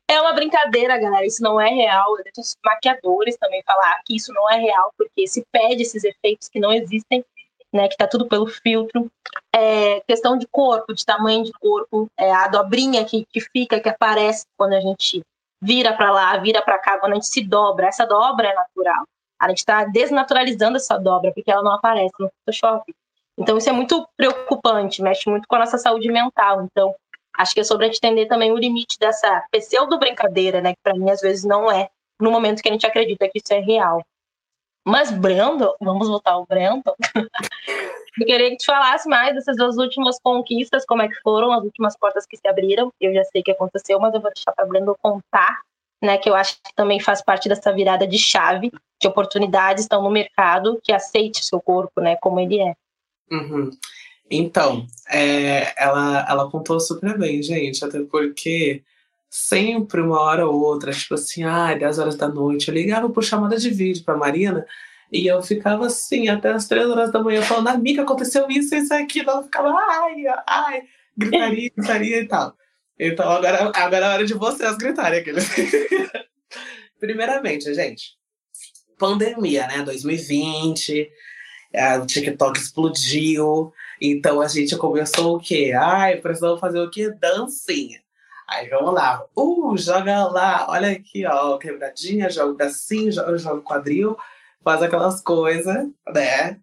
[0.08, 1.26] é uma brincadeira, galera.
[1.26, 2.14] Isso não é real.
[2.38, 6.60] Os maquiadores também falar que isso não é real, porque se pede esses efeitos que
[6.60, 7.24] não existem
[7.72, 9.10] né, que tá tudo pelo filtro.
[9.54, 13.88] É, questão de corpo, de tamanho de corpo, é, a dobrinha que, que fica, que
[13.88, 15.22] aparece quando a gente
[15.60, 19.04] vira para lá, vira para cá, quando a gente se dobra, essa dobra é natural.
[19.40, 22.94] A gente está desnaturalizando essa dobra, porque ela não aparece no Photoshop.
[23.38, 26.62] Então, isso é muito preocupante, mexe muito com a nossa saúde mental.
[26.62, 26.94] Então,
[27.36, 30.94] acho que é sobre a gente entender também o limite dessa pseudo-brincadeira, né, que para
[30.94, 31.88] mim às vezes não é,
[32.20, 34.02] no momento que a gente acredita que isso é real.
[34.84, 36.94] Mas Brandon, vamos voltar ao Brandon.
[38.20, 41.64] Eu queria que te falasse mais dessas duas últimas conquistas, como é que foram as
[41.64, 42.92] últimas portas que se abriram.
[43.00, 45.62] Eu já sei que aconteceu, mas eu vou deixar para Brandon contar,
[46.02, 46.18] né?
[46.18, 50.10] Que eu acho que também faz parte dessa virada de chave de oportunidades estão no
[50.10, 52.16] mercado que aceite o seu corpo, né?
[52.16, 52.74] Como ele é.
[53.30, 53.70] Uhum.
[54.30, 58.82] Então, é, ela, ela contou super bem, gente, até porque
[59.28, 63.24] sempre uma hora ou outra, tipo assim, ah, 10 horas da noite, eu ligava por
[63.24, 64.66] chamada de vídeo pra Marina
[65.10, 68.92] e eu ficava assim, até as 3 horas da manhã, falando, amiga, aconteceu isso, isso,
[68.94, 69.30] aquilo.
[69.30, 70.82] Ela ficava, ai, ai,
[71.16, 72.56] gritaria, gritaria e tal.
[72.98, 75.48] Então agora, agora é hora de vocês gritarem aqueles.
[77.00, 78.16] Primeiramente, gente,
[78.98, 79.82] pandemia, né?
[79.82, 81.10] 2020,
[82.00, 83.72] o TikTok explodiu.
[84.04, 85.72] Então a gente começou o quê?
[85.78, 87.08] Ai, precisamos fazer o quê?
[87.08, 88.02] Dancinha.
[88.48, 89.24] Aí vamos lá.
[89.36, 90.66] Uh, joga lá.
[90.68, 91.56] Olha aqui, ó.
[91.56, 94.16] Quebradinha, joga bracinho, joga, joga quadril.
[94.64, 96.60] Faz aquelas coisas, né?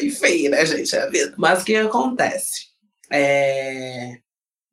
[0.00, 0.94] Enfim, né, gente?
[0.94, 1.34] É a vida.
[1.36, 2.68] Mas o que acontece?
[3.10, 4.20] É...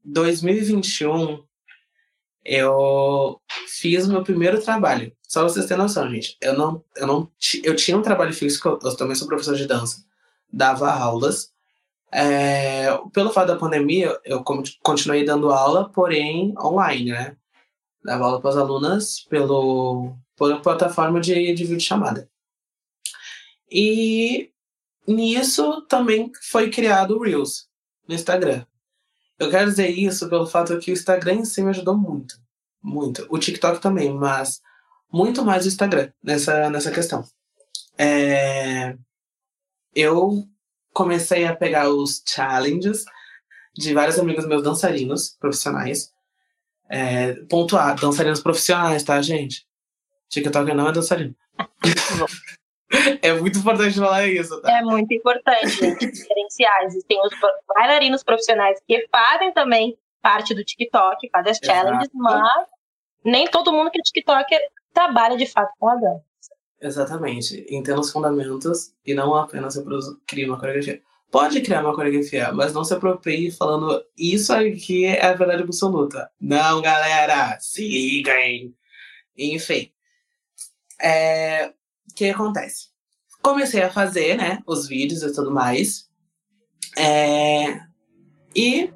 [0.06, 1.44] 2021,
[2.46, 5.12] eu fiz meu primeiro trabalho.
[5.28, 6.38] Só vocês terem noção, gente.
[6.40, 7.32] Eu não, eu não,
[7.64, 10.06] eu tinha um trabalho físico, eu também sou professor de dança,
[10.54, 11.52] dava aulas,
[12.18, 17.38] é, pelo fato da pandemia, eu continuei dando aula, porém online, né?
[18.04, 22.28] Dava aula para as alunas pelo, pela plataforma de, de videochamada.
[23.70, 24.52] E
[25.08, 27.70] nisso também foi criado o Reels
[28.08, 28.66] no Instagram.
[29.38, 32.42] Eu quero dizer isso pelo fato que o Instagram em si me ajudou muito.
[32.82, 33.28] Muito.
[33.30, 34.60] O TikTok também, mas
[35.14, 37.24] muito mais o Instagram nessa, nessa questão.
[37.96, 38.98] É,
[39.94, 40.48] eu
[40.98, 43.06] comecei a pegar os challenges
[43.72, 46.12] de vários amigos meus dançarinos profissionais.
[46.90, 49.68] É, pontuar, dançarinos profissionais, tá, gente?
[50.28, 51.36] TikTok não é dançarino.
[53.22, 54.80] é muito importante falar isso, tá?
[54.80, 56.86] É muito importante, gente, diferenciar.
[56.86, 57.34] Existem os
[57.76, 62.18] bailarinos profissionais que fazem também parte do TikTok, fazem as challenges, Exato.
[62.18, 62.68] mas
[63.24, 64.60] nem todo mundo que é TikToker
[64.92, 66.26] trabalha de fato com a dança.
[66.82, 67.66] Exatamente.
[67.70, 69.78] Entenda os fundamentos e não apenas
[70.28, 71.02] cria uma coreografia.
[71.30, 76.30] Pode criar uma coreografia, mas não se aproprie falando isso aqui é a verdade absoluta.
[76.40, 78.74] Não, galera, se liguem.
[79.38, 79.92] Enfim.
[81.02, 81.68] É...
[81.68, 82.88] O que acontece?
[83.42, 86.10] Comecei a fazer, né, os vídeos e tudo mais.
[86.98, 87.82] É...
[88.56, 88.92] E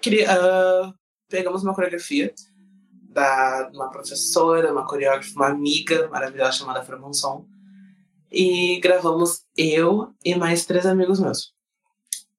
[0.00, 0.24] cri...
[0.24, 0.94] Uh...
[1.28, 2.34] pegamos uma coreografia
[3.14, 7.46] da uma professora, uma coreógrafa, uma amiga maravilhosa chamada Fran Monson.
[8.30, 11.54] E gravamos eu e mais três amigos meus.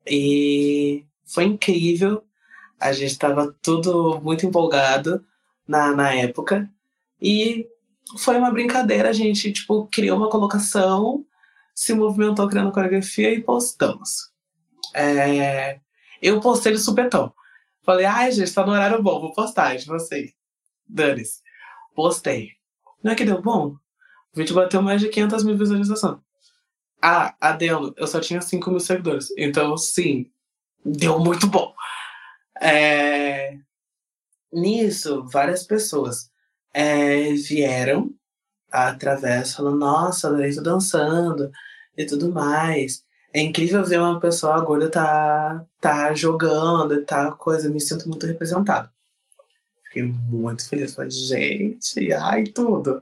[0.06, 2.24] E foi incrível.
[2.78, 5.26] A gente estava tudo muito empolgado
[5.66, 6.70] na, na época.
[7.22, 7.66] E
[8.18, 11.26] foi uma brincadeira, a gente tipo, criou uma colocação,
[11.74, 14.30] se movimentou criando coreografia e postamos.
[14.94, 15.80] É...
[16.22, 17.34] Eu postei no supetão.
[17.84, 20.34] Falei, ai, gente, tá no horário bom, vou postar, de vocês.
[20.88, 21.42] Dane-se.
[21.96, 22.52] Postei.
[23.04, 23.76] Não é que deu bom?
[24.34, 26.20] O vídeo bateu mais de 500 mil visualizações.
[27.02, 29.30] Ah, adendo, eu só tinha 5 mil seguidores.
[29.38, 30.30] Então, sim,
[30.84, 31.74] deu muito bom.
[32.62, 33.58] É...
[34.52, 36.32] Nisso, várias pessoas
[36.74, 38.14] é, vieram
[38.72, 41.52] através, falando: Nossa, adorei tô dançando
[41.98, 43.04] e tudo mais.
[43.34, 48.90] É incrível ver uma pessoa gorda tá, tá jogando tá coisa, me sinto muito representado.
[49.96, 50.94] Fiquei muito feliz.
[50.94, 53.02] Falei, gente, ai, tudo.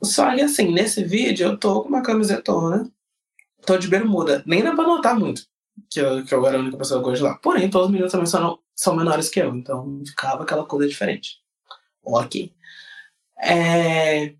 [0.00, 2.88] Só que assim, nesse vídeo eu tô com uma camisetona,
[3.64, 4.44] tô de bermuda.
[4.46, 5.42] Nem dá pra notar muito
[5.90, 7.34] que eu, que eu era a única pessoa gorda lá.
[7.38, 11.40] Porém, todos os meninos também são, são menores que eu, então ficava aquela coisa diferente.
[12.04, 12.54] Ok.
[13.42, 14.34] É...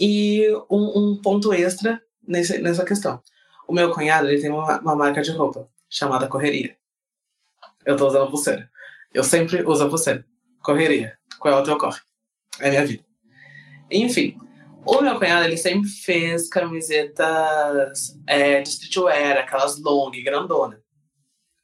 [0.00, 3.22] E um, um, ponto extra nesse, nessa questão.
[3.66, 6.74] O meu cunhado ele tem uma, uma marca de roupa chamada Correria.
[7.84, 8.70] Eu tô usando pulseira.
[9.12, 10.24] Eu sempre uso a pulseira.
[10.62, 11.18] Correria.
[11.38, 12.00] Qual é o teu corre?
[12.60, 13.04] É minha vida.
[13.90, 14.38] Enfim,
[14.84, 20.82] o meu cunhado, ele sempre fez camisetas é, de streetwear, aquelas long, grandona.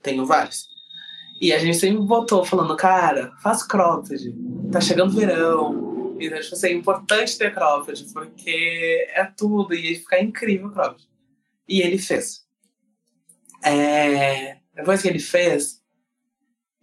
[0.03, 0.67] Tenho várias.
[1.41, 4.35] E a gente sempre botou falando, cara, faz cropped.
[4.71, 6.17] Tá chegando verão.
[6.21, 9.75] Então, tipo assim, é importante ter cropped, porque é tudo.
[9.75, 11.09] E ia ficar incrível cropped.
[11.69, 12.45] E ele fez.
[13.65, 14.59] É...
[14.75, 15.83] Depois que ele fez,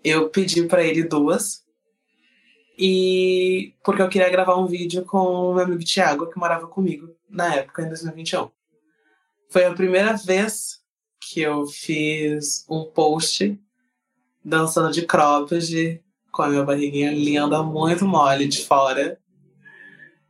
[0.04, 1.61] eu pedi para ele duas.
[2.84, 7.16] E porque eu queria gravar um vídeo com o meu amigo Thiago, que morava comigo
[7.30, 8.50] na época, em 2021.
[9.52, 10.82] Foi a primeira vez
[11.20, 13.56] que eu fiz um post
[14.44, 19.20] dançando de cropped com a minha barriguinha linda, muito mole de fora.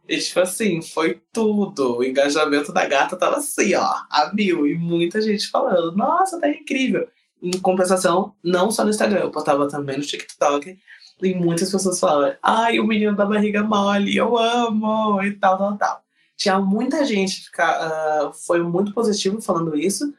[0.05, 1.99] E, tipo assim, foi tudo.
[1.99, 4.67] O engajamento da gata tava assim, ó, a mil.
[4.67, 7.07] E muita gente falando, nossa, tá incrível.
[7.41, 10.77] Em compensação, não só no Instagram, eu postava também no TikTok.
[11.21, 15.77] E muitas pessoas falavam, ai, o menino da barriga mole, eu amo, e tal, tal,
[15.77, 16.03] tal.
[16.35, 20.13] Tinha muita gente, ficar, uh, foi muito positivo falando isso.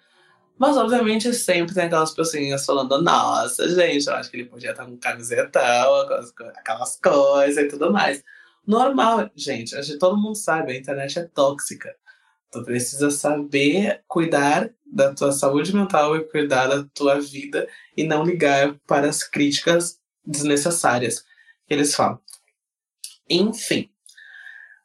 [0.59, 4.87] Mas, obviamente, sempre tem aquelas pessoas falando, nossa, gente, eu acho que ele podia estar
[4.87, 8.23] com camisetão, aquelas, aquelas coisas e tudo mais.
[8.65, 11.93] Normal, gente, acho que todo mundo sabe, a internet é tóxica.
[12.53, 18.23] Tu precisa saber cuidar da tua saúde mental e cuidar da tua vida e não
[18.23, 21.25] ligar para as críticas desnecessárias
[21.67, 22.21] que eles falam.
[23.29, 23.91] Enfim,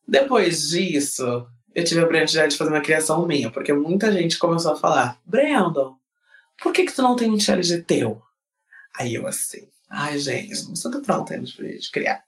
[0.07, 4.73] depois disso, eu tive a oportunidade de fazer uma criação minha, porque muita gente começou
[4.73, 5.97] a falar: Brandon,
[6.61, 8.21] por que, que tu não tem um challenge teu?
[8.97, 12.23] Aí eu assim, ai gente, não estou pronta ainda de criar.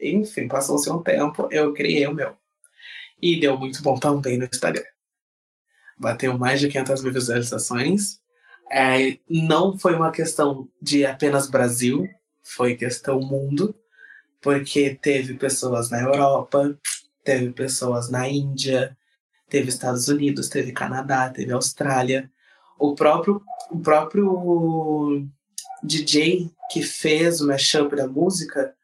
[0.00, 2.36] Enfim, passou-se um tempo, eu criei o meu.
[3.20, 4.84] E deu muito bom também no Instagram.
[5.98, 8.18] Bateu mais de 500 mil visualizações.
[8.72, 12.08] É, não foi uma questão de apenas Brasil,
[12.42, 13.74] foi questão mundo,
[14.40, 16.78] porque teve pessoas na Europa,
[17.24, 18.96] teve pessoas na Índia,
[19.48, 22.30] teve Estados Unidos, teve Canadá, teve Austrália.
[22.78, 25.26] O próprio, o próprio
[25.82, 28.74] DJ que fez o mashup da música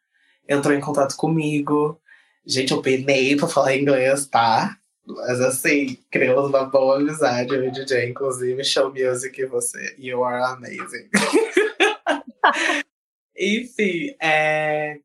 [0.49, 2.01] entrou em contato comigo.
[2.45, 4.77] Gente, eu penei pra falar inglês, tá?
[5.07, 10.25] Mas assim, criamos uma boa amizade, eu e o DJ, inclusive, show music, você, you
[10.25, 11.09] are amazing.
[13.39, 14.99] Enfim, é...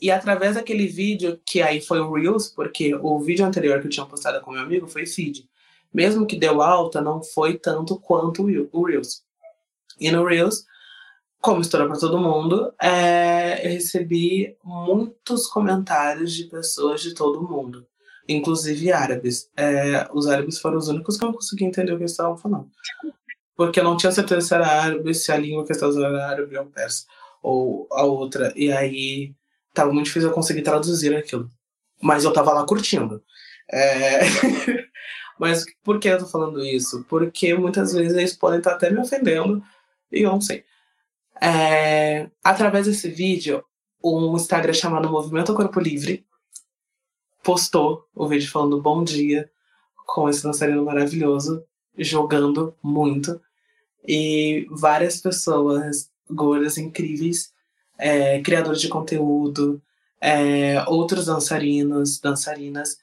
[0.00, 3.90] E através daquele vídeo, que aí foi o Reels, porque o vídeo anterior que eu
[3.90, 5.48] tinha postado com meu amigo foi feed.
[5.92, 9.22] Mesmo que deu alta, não foi tanto quanto o Reels.
[9.98, 10.66] E no Reels,
[11.40, 13.66] como estourou para todo mundo, é...
[13.66, 17.86] eu recebi muitos comentários de pessoas de todo mundo.
[18.28, 19.50] Inclusive árabes.
[19.56, 20.06] É...
[20.12, 22.68] Os árabes foram os únicos que eu não consegui entender o que eles estavam falando.
[23.56, 26.14] Porque eu não tinha certeza se era árabe, se a língua que eles estavam usando
[26.14, 27.06] era árabe ou persa
[27.46, 28.52] ou a outra.
[28.56, 29.32] E aí
[29.72, 31.48] tava muito difícil eu conseguir traduzir aquilo.
[32.02, 33.22] Mas eu tava lá curtindo.
[33.70, 34.20] É...
[35.38, 37.04] Mas por que eu tô falando isso?
[37.08, 39.62] Porque muitas vezes eles podem estar até me ofendendo
[40.10, 40.64] e eu não sei.
[41.40, 42.28] É...
[42.42, 43.64] Através desse vídeo,
[44.02, 46.26] um Instagram chamado Movimento Corpo Livre
[47.44, 49.48] postou o vídeo falando bom dia
[50.04, 51.64] com esse dançarino maravilhoso,
[51.96, 53.40] jogando muito.
[54.04, 57.52] E várias pessoas gordas incríveis,
[57.98, 59.80] é, criadores de conteúdo,
[60.20, 62.98] é, outros dançarinos, dançarinas,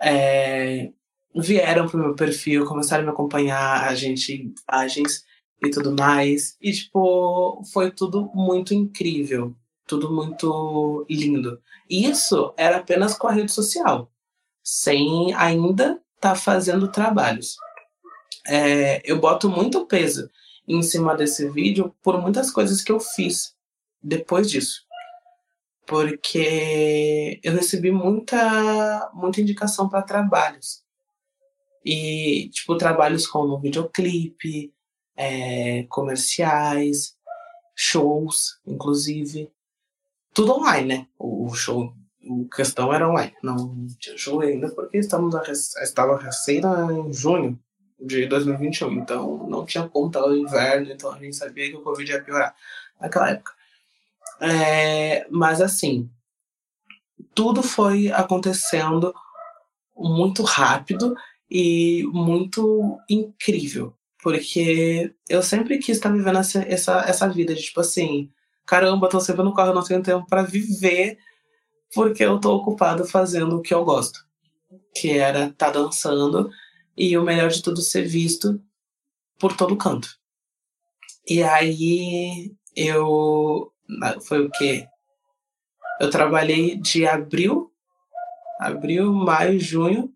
[0.00, 0.90] é,
[1.34, 5.24] vieram pro meu perfil, começaram a me acompanhar, a gente em imagens
[5.62, 6.56] e tudo mais.
[6.60, 9.54] E, tipo, foi tudo muito incrível,
[9.86, 11.60] tudo muito lindo.
[11.88, 14.10] E isso era apenas com a rede social,
[14.62, 17.56] sem ainda estar tá fazendo trabalhos.
[18.46, 20.28] É, eu boto muito peso
[20.74, 23.54] em cima desse vídeo por muitas coisas que eu fiz
[24.02, 24.82] depois disso.
[25.86, 30.82] Porque eu recebi muita, muita indicação para trabalhos.
[31.84, 34.72] E, tipo, trabalhos como videoclipe,
[35.16, 37.16] é, comerciais,
[37.74, 39.50] shows, inclusive.
[40.32, 41.06] Tudo online, né?
[41.18, 41.92] O show,
[42.22, 43.34] a questão era online.
[43.42, 47.58] Não tinha show ainda porque estamos a, estava recém em junho
[48.04, 48.92] de 2021.
[48.94, 52.22] Então não tinha como, tava no inverno, então a gente sabia que o Covid ia
[52.22, 52.54] piorar
[53.00, 53.52] naquela época.
[54.40, 56.10] É, mas assim,
[57.34, 59.14] tudo foi acontecendo
[59.96, 61.14] muito rápido
[61.50, 63.94] e muito incrível.
[64.22, 68.30] Porque eu sempre quis estar vivendo essa, essa, essa vida de tipo assim,
[68.64, 71.18] caramba, tô sempre no carro, não tenho tempo para viver,
[71.92, 74.24] porque eu tô ocupado fazendo o que eu gosto.
[74.94, 76.50] Que era estar tá dançando
[76.96, 78.60] e o melhor de tudo ser visto
[79.38, 80.08] por todo canto.
[81.28, 83.72] E aí eu
[84.22, 84.86] foi o quê?
[86.00, 87.72] Eu trabalhei de abril,
[88.58, 90.12] abril, maio, junho,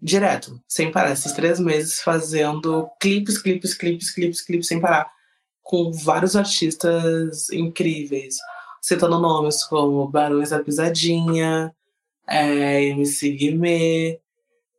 [0.00, 5.10] direto, sem parar, esses três meses fazendo clipes, clipes, clipes, clipes, clipes, sem parar,
[5.62, 8.36] com vários artistas incríveis,
[8.80, 11.74] citando nomes como Barões da Pisadinha,
[12.26, 14.20] é, MC Guimê,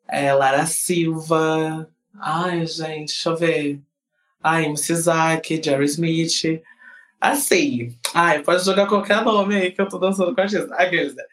[0.09, 1.89] é, Lara Silva,
[2.19, 3.81] ai gente, deixa eu ver,
[4.41, 6.61] ai, MC Zack, Jerry Smith,
[7.19, 10.73] Assim, ai, pode jogar qualquer nome aí que eu tô dançando com a artista.
[10.75, 11.23] Aqueles, né?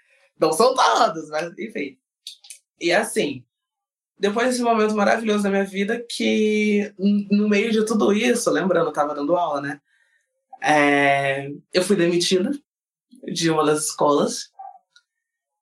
[0.41, 1.99] Não são todos, mas enfim.
[2.81, 3.45] E assim,
[4.19, 8.93] depois desse momento maravilhoso da minha vida, que no meio de tudo isso, lembrando, eu
[8.93, 9.81] tava dando aula, né?
[10.63, 12.51] É, eu fui demitida
[13.31, 14.51] de uma das escolas.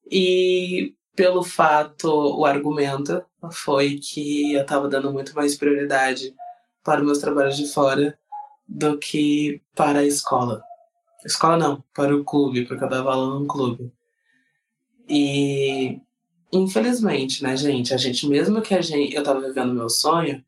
[0.08, 6.34] E pelo fato, o argumento foi que eu tava dando muito mais prioridade
[6.82, 8.18] para os meus trabalhos de fora
[8.66, 10.62] do que para a escola.
[11.24, 13.92] Escola não, para o clube, porque eu dava aula num clube.
[15.08, 16.00] E
[16.52, 20.44] infelizmente, né, gente, a gente mesmo que a gente eu tava vivendo meu sonho,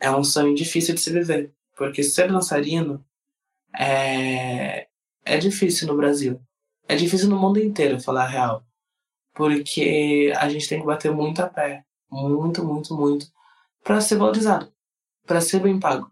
[0.00, 3.04] é um sonho difícil de se viver, porque ser dançarino
[3.78, 4.86] é
[5.24, 6.40] é difícil no Brasil.
[6.88, 8.67] É difícil no mundo inteiro, falar a real.
[9.38, 13.28] Porque a gente tem que bater muito a pé, muito, muito, muito,
[13.84, 14.72] para ser valorizado,
[15.24, 16.10] para ser bem pago.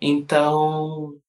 [0.00, 1.20] Então,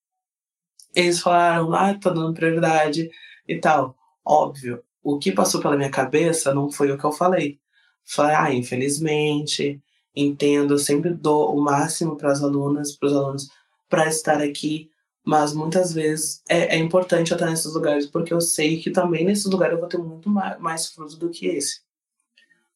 [0.96, 3.10] eles falaram, ah, tá dando prioridade
[3.48, 3.98] e tal.
[4.24, 7.60] Óbvio, o que passou pela minha cabeça não foi o que eu falei.
[8.06, 9.82] Falei, ah, infelizmente,
[10.16, 13.50] entendo, eu sempre dou o máximo para as alunas, para os alunos,
[13.90, 14.91] para estar aqui,
[15.32, 19.24] mas muitas vezes é, é, importante eu estar nesses lugares, porque eu sei que também
[19.24, 21.80] nesses lugares eu vou ter muito mais, mais fruto do que esse.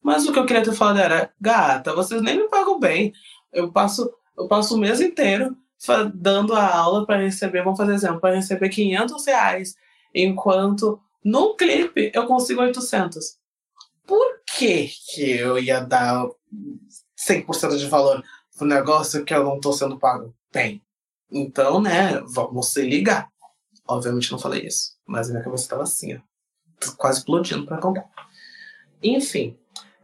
[0.02, 3.12] Mas o que eu queria ter falado era, gata, vocês nem me pagam bem.
[3.52, 5.54] Eu passo, eu passo o mês inteiro
[6.14, 9.74] dando a aula para receber, vamos fazer exemplo, para receber 500 reais,
[10.14, 13.36] enquanto num clipe eu consigo 800.
[14.06, 16.26] Por que, que eu ia dar
[17.18, 18.24] 100% de valor
[18.56, 20.34] pro negócio que eu não tô sendo pago?
[20.50, 20.80] Bem,
[21.30, 23.28] então, né, vamos se ligar.
[23.88, 26.20] Obviamente não falei isso, mas minha cabeça tava assim, ó,
[26.96, 28.08] quase explodindo para contar.
[29.02, 29.56] Enfim,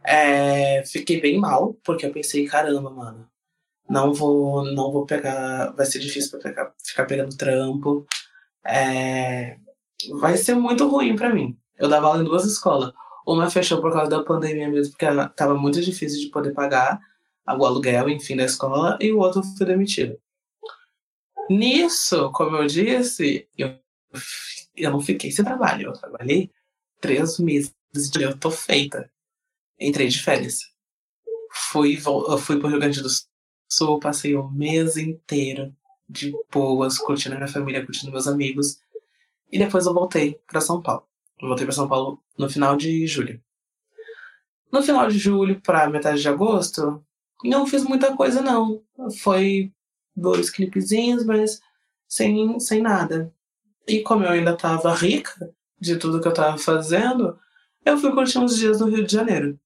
[0.03, 3.27] é, fiquei bem mal, porque eu pensei, caramba, mano,
[3.89, 8.05] não vou, não vou pegar, vai ser difícil para pegar, ficar pegando trampo.
[8.65, 9.57] É,
[10.19, 11.57] vai ser muito ruim para mim.
[11.77, 12.91] Eu dava aula em duas escolas.
[13.25, 16.99] Uma fechou por causa da pandemia mesmo, porque estava muito difícil de poder pagar
[17.47, 20.17] o aluguel, enfim, da escola, e o outro foi demitido.
[21.49, 23.77] Nisso, como eu disse, eu,
[24.75, 25.87] eu não fiquei sem trabalho.
[25.87, 26.51] Eu trabalhei
[27.01, 29.11] três meses e eu tô feita.
[29.79, 30.59] Entrei de férias.
[31.51, 31.97] Fui,
[32.39, 33.09] fui pro Rio Grande do
[33.69, 35.75] Sul, passei o mês inteiro
[36.07, 38.79] de boas, curtindo minha família, curtindo meus amigos.
[39.51, 41.07] E depois eu voltei para São Paulo.
[41.41, 43.41] Eu voltei para São Paulo no final de julho.
[44.71, 47.03] No final de julho para metade de agosto,
[47.43, 48.81] não fiz muita coisa não.
[49.21, 49.71] Foi
[50.15, 51.61] dois clipezinhos, mas
[52.07, 53.33] sem, sem nada.
[53.87, 57.37] E como eu ainda tava rica de tudo que eu tava fazendo,
[57.85, 59.59] eu fui curtir uns dias no Rio de Janeiro.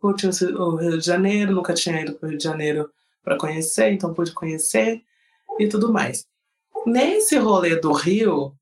[0.00, 2.90] Curti o Rio de Janeiro, nunca tinha ido pro Rio de Janeiro
[3.22, 5.02] para conhecer, então pude conhecer
[5.58, 6.26] e tudo mais.
[6.86, 8.54] Nesse rolê do Rio,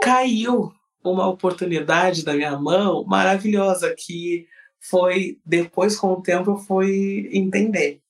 [0.00, 0.72] caiu
[1.02, 4.46] uma oportunidade da minha mão maravilhosa que
[4.78, 8.00] foi depois com o tempo eu fui entender.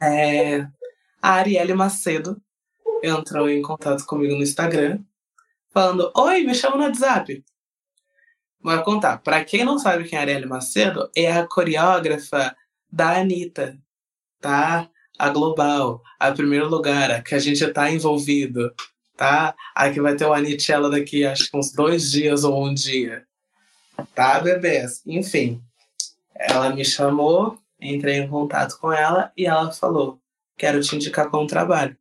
[0.00, 0.66] É,
[1.24, 2.38] a Arielle Macedo
[3.02, 5.02] entrou em contato comigo no Instagram
[5.72, 7.42] falando: "Oi, me chama no WhatsApp".
[8.60, 9.22] Vou contar.
[9.22, 12.54] Para quem não sabe quem é a Arielle Macedo, é a coreógrafa
[12.92, 13.78] da Anitta,
[14.38, 14.90] tá?
[15.18, 18.74] A global, a primeiro lugar, a que a gente está envolvido,
[19.16, 19.54] tá?
[19.74, 23.26] A que vai ter o Anichella daqui, acho que uns dois dias ou um dia.
[24.14, 25.00] Tá, bebês?
[25.06, 25.62] Enfim,
[26.34, 30.20] ela me chamou, entrei em contato com ela e ela falou:
[30.56, 31.96] Quero te indicar para um trabalho.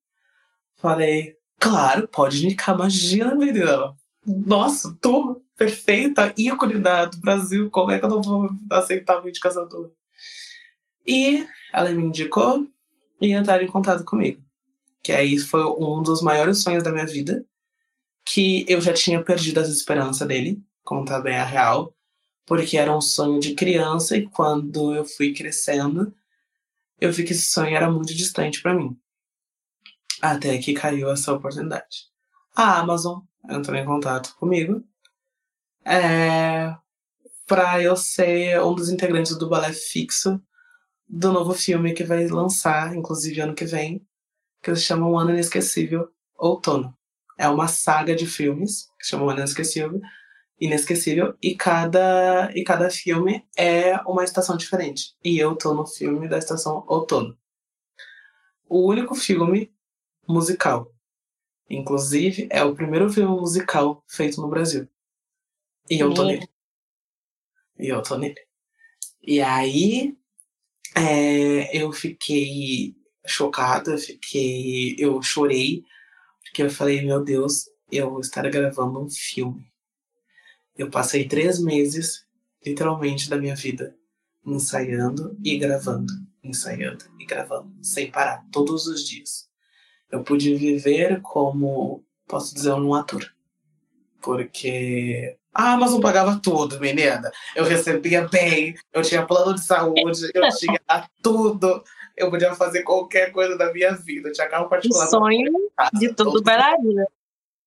[0.76, 3.96] Falei, claro, pode indicar, imagina, menina.
[4.26, 9.68] Nossa, tu perfeita, ícone do Brasil, como é que eu não vou aceitar uma indicação
[9.68, 9.92] tua?
[11.06, 12.68] E ela me indicou
[13.20, 14.42] e entraram em contato comigo.
[15.02, 17.46] Que aí foi um dos maiores sonhos da minha vida,
[18.26, 21.94] que eu já tinha perdido as esperanças dele, contar bem a real,
[22.46, 26.14] porque era um sonho de criança e quando eu fui crescendo,
[27.00, 28.98] eu vi que esse sonho era muito distante para mim.
[30.22, 32.08] Até que caiu essa oportunidade.
[32.56, 33.20] A Amazon
[33.50, 34.84] entrou em contato comigo
[35.86, 36.74] é,
[37.46, 40.42] para eu ser um dos integrantes do balé fixo
[41.08, 44.06] do novo filme que vai lançar, inclusive ano que vem,
[44.62, 46.98] que se chama Um Ano Inesquecível, Outono.
[47.38, 50.00] É uma saga de filmes que se chama Um Ano Inesquecível,
[50.64, 55.14] inesquecível e cada e cada filme é uma estação diferente.
[55.24, 57.38] E eu tô no filme da estação outono.
[58.68, 59.72] O único filme
[60.28, 60.90] musical.
[61.70, 64.88] Inclusive, é o primeiro filme musical feito no Brasil.
[65.90, 66.48] E eu tô nele.
[67.78, 68.40] E eu tô nele.
[69.22, 70.16] E aí,
[70.96, 72.96] é, eu fiquei
[73.26, 75.84] chocada, fiquei, eu chorei,
[76.44, 79.73] porque eu falei, meu Deus, eu vou estar gravando um filme.
[80.78, 82.26] Eu passei três meses,
[82.66, 83.96] literalmente, da minha vida
[84.46, 86.12] ensaiando e gravando,
[86.44, 89.48] ensaiando e gravando, sem parar, todos os dias.
[90.12, 93.26] Eu pude viver como, posso dizer, um ator.
[94.22, 97.32] Porque a Amazon pagava tudo, menina.
[97.56, 100.80] Eu recebia bem, eu tinha plano de saúde, eu tinha
[101.22, 101.84] tudo.
[102.16, 104.30] Eu podia fazer qualquer coisa da minha vida.
[104.30, 105.08] Eu tinha carro particular.
[105.08, 105.52] O sonho
[105.94, 107.08] de todo bailarina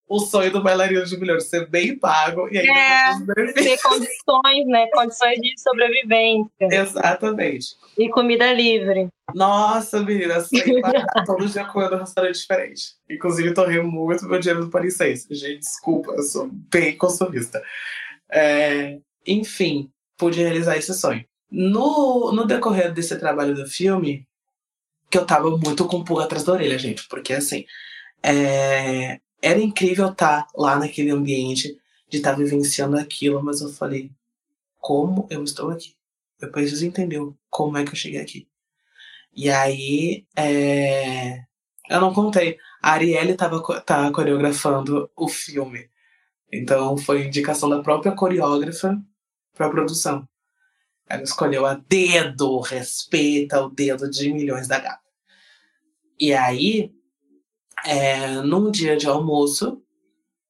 [0.07, 4.87] o sonho do bailarino de milhões, ser bem pago e aí é, ter condições, né?
[4.93, 6.49] Condições de sobrevivência.
[6.61, 7.75] Exatamente.
[7.97, 9.09] E comida livre.
[9.35, 12.93] Nossa, menina, sem pagar, todo dia comendo um restaurante diferente.
[13.09, 15.27] Inclusive, torrei muito meu dinheiro do Paris 6.
[15.31, 17.61] Gente, desculpa, eu sou bem consumista.
[18.31, 21.25] É, enfim, pude realizar esse sonho.
[21.51, 24.25] No, no decorrer desse trabalho do filme,
[25.09, 27.65] que eu tava muito com pulga atrás da orelha, gente, porque assim,
[28.23, 31.77] é, era incrível estar tá lá naquele ambiente,
[32.09, 34.11] de estar tá vivenciando aquilo, mas eu falei,
[34.79, 35.95] como eu estou aqui?
[36.39, 37.19] Eu preciso entender
[37.49, 38.47] como é que eu cheguei aqui.
[39.33, 41.43] E aí, é...
[41.89, 42.57] eu não contei.
[42.81, 45.89] A Arielle estava tá coreografando o filme.
[46.51, 48.99] Então, foi indicação da própria coreógrafa
[49.53, 50.27] para a produção.
[51.09, 55.01] Ela escolheu a dedo, respeita o dedo de milhões da gata.
[56.19, 56.91] E aí,
[57.85, 59.81] é, num dia de almoço,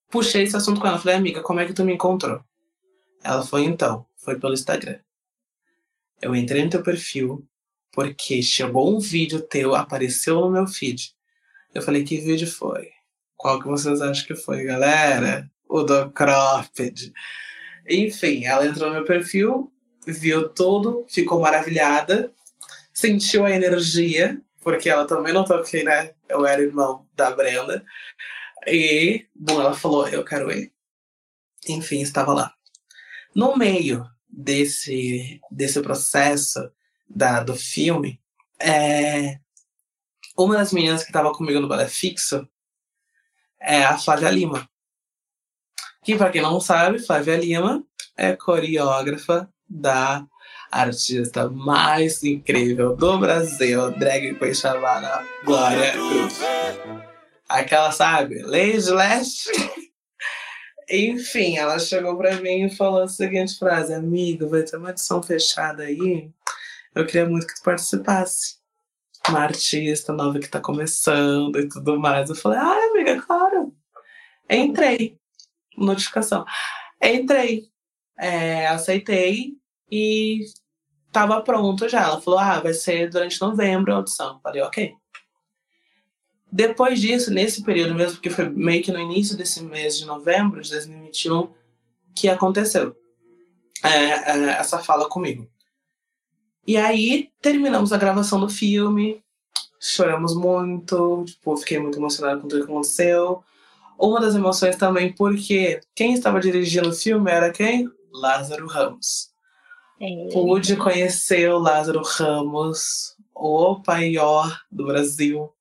[0.10, 1.00] puxei esse assunto com ela.
[1.00, 2.42] Falei, amiga, como é que tu me encontrou?
[3.24, 5.00] Ela foi, então, foi pelo Instagram.
[6.22, 7.48] Eu entrei no teu perfil
[7.92, 11.16] porque chegou um vídeo teu, apareceu no meu feed.
[11.74, 12.90] Eu falei, que vídeo foi?
[13.36, 15.50] Qual que vocês acham que foi, galera?
[15.68, 17.14] O do Cropped.
[17.90, 19.72] Enfim, ela entrou no meu perfil,
[20.06, 22.32] viu tudo, ficou maravilhada,
[22.94, 26.14] sentiu a energia porque ela também não toquei, né?
[26.28, 27.86] Eu era irmão da Brenda.
[28.66, 30.74] E, bom, ela falou, eu quero ele.
[31.70, 32.54] Enfim, estava lá.
[33.34, 36.70] No meio desse, desse processo
[37.08, 38.22] da, do filme,
[38.60, 39.40] é,
[40.38, 42.46] uma das meninas que estava comigo no balé fixo
[43.62, 44.70] é a Flávia Lima.
[46.04, 47.88] Que, para quem não sabe, Flávia Lima
[48.18, 50.28] é coreógrafa da
[50.72, 56.40] artista mais incrível do Brasil, drag queen chamada Glória Cruz.
[57.48, 59.50] Aquela, sabe, Lady Leste.
[60.90, 65.22] Enfim, ela chegou pra mim e falou a seguinte frase: Amigo, vai ter uma edição
[65.22, 66.30] fechada aí.
[66.96, 68.58] Eu queria muito que tu participasse.
[69.28, 72.30] Uma artista nova que tá começando e tudo mais.
[72.30, 73.74] Eu falei: Ah, amiga, claro.
[74.50, 75.18] Entrei.
[75.78, 76.46] Notificação.
[77.02, 77.70] Entrei.
[78.18, 79.57] É, aceitei
[79.90, 80.46] e
[81.12, 82.04] tava pronto já.
[82.04, 84.40] Ela falou: ah, vai ser durante novembro a audição.
[84.42, 84.94] Falei, ok.
[86.52, 90.62] Depois disso, nesse período mesmo, porque foi meio que no início desse mês de novembro
[90.62, 91.50] de 2021
[92.16, 92.96] que aconteceu
[93.84, 95.48] é, é, essa fala comigo.
[96.66, 99.24] E aí terminamos a gravação do filme,
[99.80, 103.44] choramos muito, tipo, fiquei muito emocionada com tudo que aconteceu.
[104.00, 107.90] Uma das emoções também porque quem estava dirigindo o filme era quem?
[108.12, 109.32] Lázaro Ramos.
[110.00, 110.30] É.
[110.32, 115.52] Pude conhecer o Lázaro Ramos, o paior do Brasil,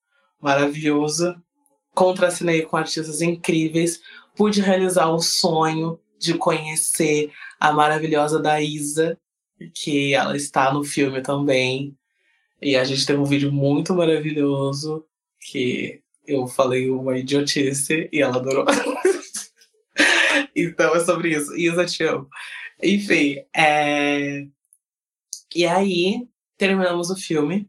[0.40, 1.34] maravilhoso.
[1.94, 4.00] Contracenei com artistas incríveis.
[4.34, 9.18] Pude realizar o sonho de conhecer a maravilhosa Daísa,
[9.74, 11.96] que ela está no filme também.
[12.60, 15.04] E a gente tem um vídeo muito maravilhoso
[15.50, 18.66] que eu falei uma idiotice e ela adorou.
[20.54, 21.56] então é sobre isso.
[21.56, 22.28] Isa, te amo.
[22.82, 24.46] Enfim, é...
[25.54, 27.68] E aí, terminamos o filme.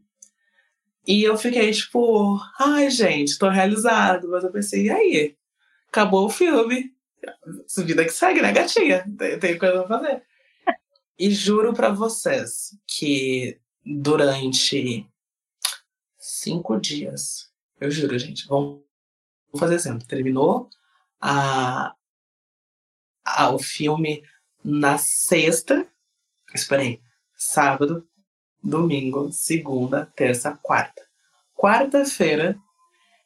[1.06, 4.28] E eu fiquei tipo, ai, gente, tô realizado.
[4.28, 5.38] Mas eu pensei, e aí?
[5.88, 6.94] acabou o filme.
[7.78, 9.04] Vida que segue, né, gatinha?
[9.40, 10.22] Tem, coisa pra fazer.
[11.18, 15.08] E juro para vocês que durante
[16.16, 17.50] cinco dias,
[17.80, 18.82] eu juro, gente, vamos
[19.58, 20.06] fazer exemplo.
[20.06, 20.70] Terminou
[21.20, 21.92] a,
[23.24, 24.22] a, o filme
[24.64, 25.86] na sexta,
[26.54, 27.00] esperei,
[27.36, 28.06] sábado,
[28.62, 31.02] domingo, segunda, terça, quarta.
[31.54, 32.56] Quarta-feira,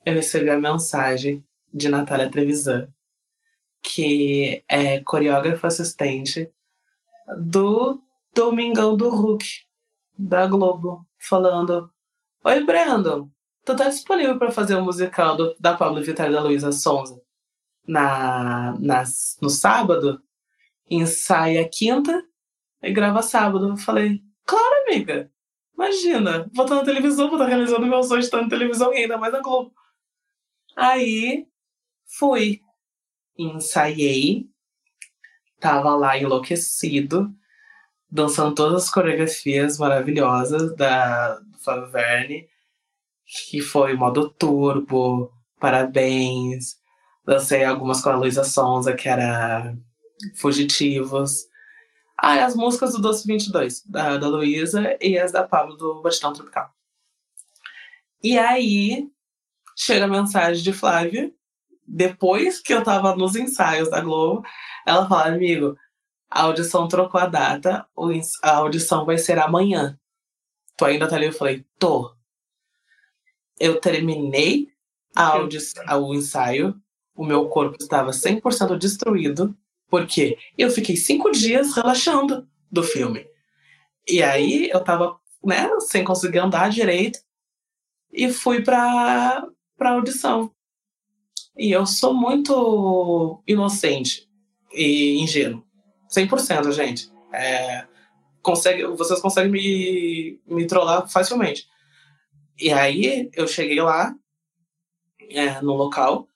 [0.04, 2.88] eu recebi a mensagem de Natália Trevisan,
[3.82, 6.50] que é coreógrafa assistente
[7.38, 8.00] do
[8.34, 9.44] Domingão do Hulk,
[10.18, 11.90] da Globo, falando:
[12.44, 13.28] Oi, Brandon,
[13.64, 16.72] tu tá disponível para fazer o um musical do, da Pablo Vittar e da Luísa
[16.72, 17.20] Sonza
[17.86, 19.04] na, na,
[19.40, 20.22] no sábado?
[20.94, 22.24] Ensaia quinta
[22.82, 23.70] e grava sábado.
[23.70, 25.30] Eu falei: Claro, amiga.
[25.74, 29.18] Imagina, vou estar na televisão, vou estar realizando meu sonho estar na televisão e ainda
[29.18, 29.72] mais na Globo.
[30.76, 31.46] Aí
[32.06, 32.60] fui,
[33.36, 34.52] ensaiei
[35.62, 37.32] tava lá enlouquecido,
[38.10, 42.48] dançando todas as coreografias maravilhosas da do Flávio Verne,
[43.48, 46.76] que foi modo turbo, parabéns.
[47.24, 49.76] Dancei algumas com a Luísa Sonza, que era
[50.36, 51.46] Fugitivos.
[52.16, 56.32] Ah, as músicas do Doce 22, da, da Luísa, e as da Pablo do Batidão
[56.32, 56.70] Tropical.
[58.22, 59.08] E aí,
[59.76, 61.32] chega a mensagem de Flávia,
[61.86, 64.46] depois que eu tava nos ensaios da Globo,
[64.86, 65.76] ela fala, amigo,
[66.30, 67.86] a audição trocou a data,
[68.42, 69.98] a audição vai ser amanhã.
[70.76, 71.26] Tu ainda tá ali?
[71.26, 72.14] Eu falei, tô.
[73.58, 74.68] Eu terminei
[75.14, 76.80] a audição, o ensaio,
[77.14, 79.54] o meu corpo estava 100% destruído,
[79.92, 83.26] porque eu fiquei cinco dias relaxando do filme.
[84.08, 87.18] E aí eu tava, né, sem conseguir andar direito,
[88.10, 90.50] e fui pra, pra audição.
[91.58, 94.26] E eu sou muito inocente
[94.72, 95.62] e ingênuo.
[96.08, 97.12] 100%, gente.
[97.30, 97.86] É,
[98.40, 101.68] consegue, vocês conseguem me, me trollar facilmente.
[102.58, 104.14] E aí eu cheguei lá,
[105.28, 106.26] é, no local,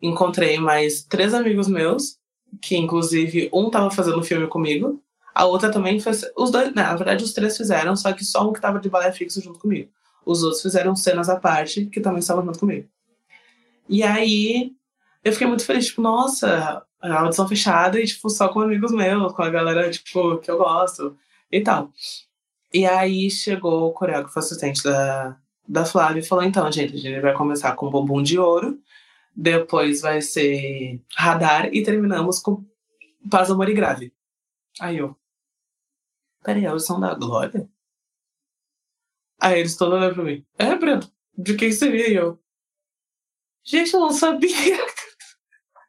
[0.00, 2.20] encontrei mais três amigos meus,
[2.60, 5.02] que inclusive um tava fazendo filme comigo,
[5.34, 6.24] a outra também fez.
[6.36, 9.12] Os dois, na verdade, os três fizeram, só que só um que tava de balé
[9.12, 9.90] fixo junto comigo.
[10.24, 12.88] Os outros fizeram cenas à parte, que também estavam junto comigo.
[13.88, 14.72] E aí
[15.24, 19.32] eu fiquei muito feliz, tipo, nossa, a audição fechada e, tipo, só com amigos meus,
[19.32, 21.16] com a galera, tipo, que eu gosto
[21.50, 21.90] e tal.
[22.72, 25.36] E aí chegou o coreógrafo assistente da,
[25.68, 28.78] da Flávia e falou: então, gente, a gente vai começar com Bumbum de Ouro,
[29.34, 32.64] depois vai ser Radar e terminamos com
[33.30, 34.12] Paz, Amor e Grave.
[34.80, 35.16] Aí eu.
[36.42, 37.68] Peraí, a audição da Glória?
[39.40, 40.44] Aí eles todos olhando pra mim.
[40.58, 42.40] É, Breno, de quem seria eu?
[43.64, 44.86] Gente, eu não sabia.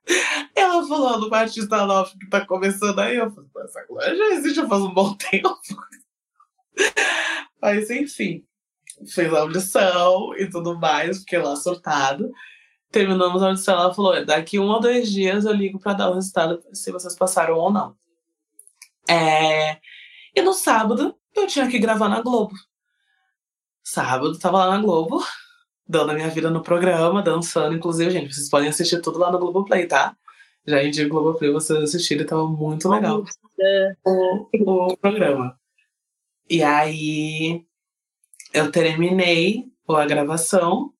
[0.55, 3.15] Ela falou do artista nova que tá começando aí.
[3.15, 5.59] Eu falei, essa coisa já existe faz um bom tempo.
[7.61, 8.45] Mas enfim,
[9.07, 12.31] fez a audição e tudo mais, fiquei lá surtado.
[12.93, 16.13] Terminamos a audição, ela falou: daqui um ou dois dias eu ligo para dar o
[16.13, 17.95] resultado se vocês passaram ou não.
[19.09, 19.79] É...
[20.35, 22.53] E no sábado eu tinha que gravar na Globo.
[23.83, 25.23] Sábado tava lá na Globo,
[25.87, 27.75] dando a minha vida no programa, dançando.
[27.75, 30.15] Inclusive, gente, vocês podem assistir tudo lá no Globoplay, tá?
[30.63, 33.25] Já indico o Globoplay vocês assistirem, tava muito legal
[34.05, 35.59] o, o programa.
[36.47, 37.65] E aí
[38.53, 40.93] eu terminei a gravação,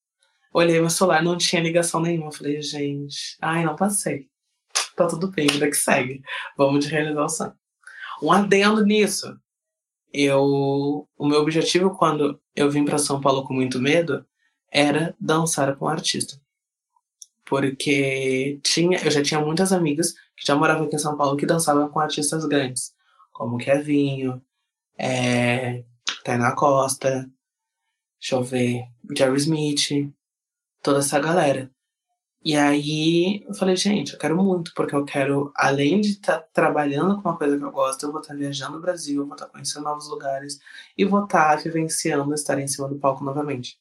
[0.53, 2.31] olhei meu celular, não tinha ligação nenhuma.
[2.31, 4.29] Falei, gente, ai, não passei.
[4.95, 6.21] Tá tudo bem, vida que segue.
[6.57, 7.53] Vamos de realização.
[8.21, 9.35] Um adendo nisso.
[10.13, 14.23] Eu, o meu objetivo quando eu vim para São Paulo com muito medo
[14.71, 16.39] era dançar com um artista.
[17.45, 21.45] Porque tinha, eu já tinha muitas amigas que já moravam aqui em São Paulo que
[21.45, 22.93] dançavam com artistas grandes,
[23.31, 24.41] como Kevinho,
[24.97, 25.83] é,
[26.23, 27.29] Tainá Costa,
[28.19, 28.85] deixa eu ver,
[29.15, 30.13] Jerry Smith,
[30.83, 31.71] toda essa galera.
[32.45, 36.47] E aí eu falei, gente, eu quero muito, porque eu quero, além de estar tá
[36.53, 39.33] trabalhando com uma coisa que eu gosto, eu vou estar tá viajando no Brasil, vou
[39.33, 40.59] estar tá conhecendo novos lugares
[40.97, 43.79] e vou estar tá vivenciando estar em cima do palco novamente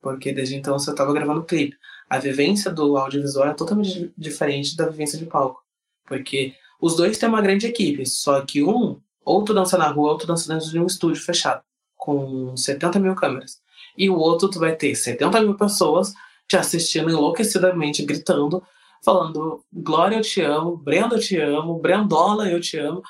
[0.00, 1.76] porque desde então você estava gravando clipe.
[2.08, 5.62] A vivência do audiovisual é totalmente diferente da vivência de palco,
[6.06, 10.12] porque os dois têm uma grande equipe, só que um, ou tu dança na rua,
[10.12, 11.62] ou tu dança dentro de um estúdio fechado,
[11.96, 13.60] com 70 mil câmeras.
[13.96, 16.14] E o outro, tu vai ter 70 mil pessoas
[16.50, 18.60] te assistindo enlouquecidamente, gritando,
[19.04, 23.02] falando: Glória, eu te amo, Brenda, eu te amo, Brendola, eu te amo.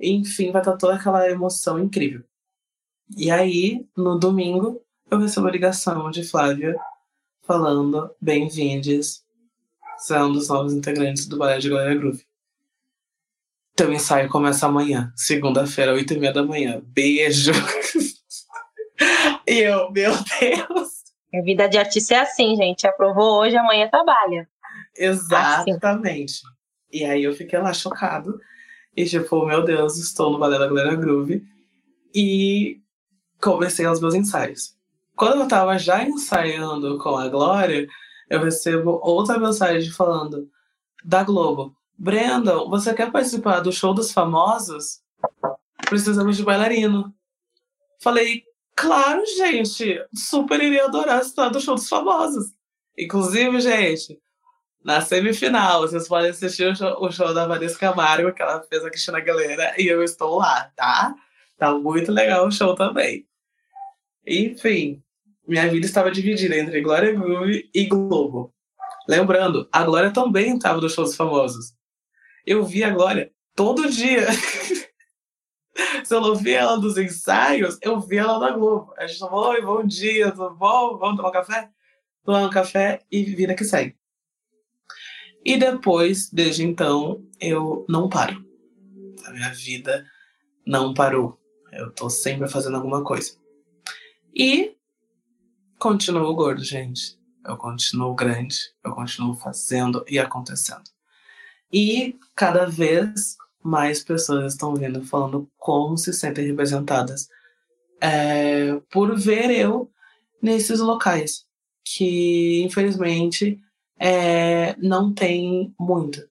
[0.00, 2.22] Enfim, vai estar toda aquela emoção incrível.
[3.16, 4.80] E aí, no domingo,
[5.10, 6.76] eu recebo a ligação de Flávia
[7.42, 9.24] falando: bem-vindes
[9.98, 12.24] Você é um dos novos integrantes do Balé de Glória Groove.
[13.74, 16.80] Teu ensaio começa amanhã, segunda-feira, oito e meia da manhã.
[16.86, 17.50] Beijo!
[19.48, 21.03] e eu, meu Deus!
[21.38, 22.86] A vida de artista é assim, gente.
[22.86, 24.48] Aprovou hoje, amanhã trabalha.
[24.96, 26.42] Exatamente.
[26.44, 26.54] Assim.
[26.92, 28.38] E aí eu fiquei lá chocado.
[28.96, 31.44] E tipo, meu Deus, estou no Balé da Glória Groove.
[32.14, 32.80] E
[33.40, 34.76] comecei os meus ensaios.
[35.16, 37.86] Quando eu tava já ensaiando com a Glória,
[38.30, 40.48] eu recebo outra mensagem falando
[41.04, 41.76] da Globo.
[41.96, 45.00] Brandon, você quer participar do show dos famosos?
[45.88, 47.14] Precisamos de bailarino.
[48.00, 48.42] Falei,
[48.76, 52.52] claro, gente, super iria adorar estar do show dos famosos.
[52.98, 54.18] Inclusive, gente,
[54.84, 58.84] na semifinal, vocês podem assistir o show, o show da Vanessa Camargo, que ela fez
[58.84, 61.14] a Cristina Galera, e eu estou lá, tá?
[61.58, 63.26] Tá muito legal o show também.
[64.26, 65.02] Enfim,
[65.46, 68.52] minha vida estava dividida entre Glória Groove e Globo.
[69.08, 71.74] Lembrando, a Glória também estava nos shows famosos.
[72.46, 74.26] Eu vi a Glória todo dia.
[76.04, 78.92] Se eu não vi ela nos ensaios, eu vi ela na Globo.
[78.96, 80.98] A gente falou, oi, bom dia, tudo bom?
[80.98, 81.70] Vamos tomar um café?
[82.24, 83.96] Tomar um café e vida que segue.
[85.44, 88.44] E depois, desde então, eu não paro.
[89.26, 90.06] A minha vida
[90.66, 91.38] não parou.
[91.72, 93.36] Eu tô sempre fazendo alguma coisa.
[94.34, 94.76] E
[95.78, 97.18] continuo gordo, gente.
[97.46, 100.84] Eu continuo grande, eu continuo fazendo e acontecendo.
[101.70, 107.28] E cada vez mais pessoas estão vindo falando como se sentem representadas
[108.00, 109.90] é, por ver eu
[110.42, 111.46] nesses locais
[111.84, 113.60] que infelizmente
[113.98, 116.28] é, não tem muito.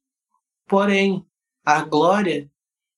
[0.68, 1.26] Porém,
[1.66, 2.50] a Glória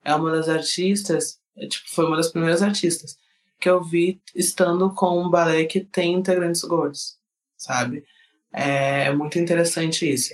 [0.03, 3.17] é uma das artistas é, tipo, foi uma das primeiras artistas
[3.59, 7.17] que eu vi estando com um balé que tem integrantes gordos,
[7.57, 8.05] sabe?
[8.53, 10.33] É, é muito interessante isso.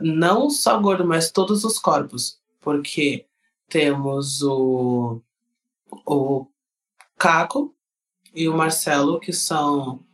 [0.00, 3.28] Não só gordo, mas todos os corpos, porque
[3.68, 5.22] temos o,
[6.04, 6.48] o
[7.16, 7.72] Caco
[8.34, 10.04] e o Marcelo, que são.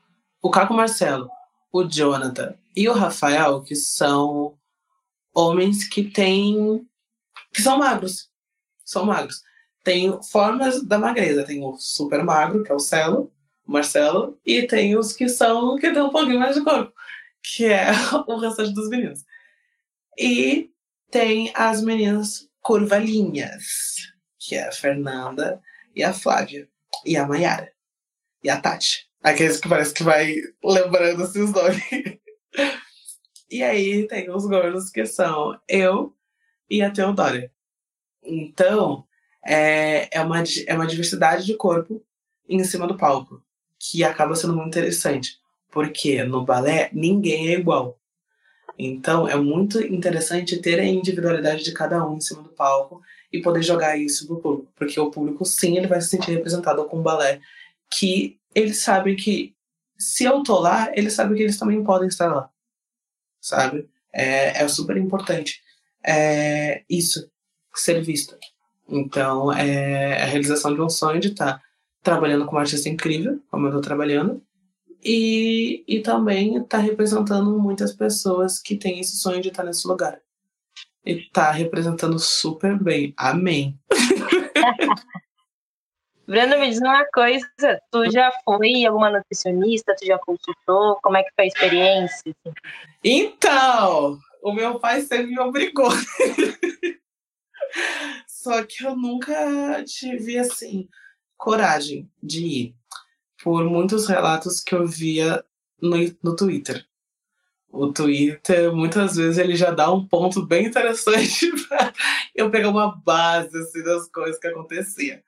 [0.43, 1.31] O Caco Marcelo,
[1.73, 4.59] o Jonathan e o Rafael, que são
[5.35, 6.87] homens que têm.
[7.55, 8.31] que são magros.
[8.85, 9.43] São magros
[9.83, 11.43] tem formas da magreza.
[11.43, 13.33] Tem o super magro, que é o Celo,
[13.67, 16.93] o Marcelo, e tem os que são que tem um pouquinho mais de corpo,
[17.43, 17.87] que é
[18.29, 19.25] o restante dos meninos.
[20.19, 20.72] E
[21.13, 25.61] tem as meninas curvalinhas, que é a Fernanda
[25.95, 26.67] e a Flávia,
[27.05, 27.71] e a Mayara,
[28.43, 29.11] e a Tati.
[29.23, 30.35] Aqueles que parece que vai
[30.65, 31.83] lembrando esses nomes.
[33.51, 36.17] e aí tem os gordos que são eu
[36.69, 37.53] e a Teodora.
[38.23, 39.07] Então,
[39.45, 42.03] é, é, uma, é uma diversidade de corpo
[42.49, 43.45] em cima do palco,
[43.79, 45.39] que acaba sendo muito interessante,
[45.71, 48.01] porque no balé ninguém é igual.
[48.79, 53.01] Então é muito interessante ter a individualidade de cada um em cima do palco
[53.33, 56.85] e poder jogar isso pro público, porque o público sim ele vai se sentir representado
[56.87, 57.41] com o balé,
[57.91, 59.55] que eles sabem que
[59.99, 62.51] se eu tô lá, eles sabem que eles também podem estar lá,
[63.41, 63.89] sabe?
[64.12, 65.62] É, é super importante
[66.05, 67.31] é, isso
[67.75, 68.37] ser visto.
[68.89, 71.62] Então, é a realização de um sonho de estar tá
[72.03, 74.43] trabalhando com uma artista incrível, como eu estou trabalhando,
[75.03, 79.87] e, e também estar tá representando muitas pessoas que têm esse sonho de estar nesse
[79.87, 80.21] lugar.
[81.05, 83.13] E tá representando super bem.
[83.17, 83.79] Amém.
[86.25, 87.47] Brenda, me diz uma coisa,
[87.91, 92.35] tu já foi alguma nutricionista, tu já consultou, como é que foi a experiência?
[93.03, 95.91] Então, o meu pai sempre me obrigou.
[98.29, 100.89] Só que eu nunca tive, assim,
[101.37, 102.77] coragem de ir.
[103.43, 105.45] Por muitos relatos que eu via
[105.80, 106.86] no, no Twitter.
[107.70, 111.93] O Twitter, muitas vezes, ele já dá um ponto bem interessante pra
[112.34, 115.18] eu pegar uma base, assim, das coisas que aconteciam.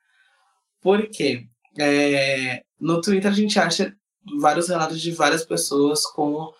[0.79, 1.47] Por quê?
[1.77, 3.95] É, no Twitter a gente acha
[4.39, 6.53] vários relatos de várias pessoas com,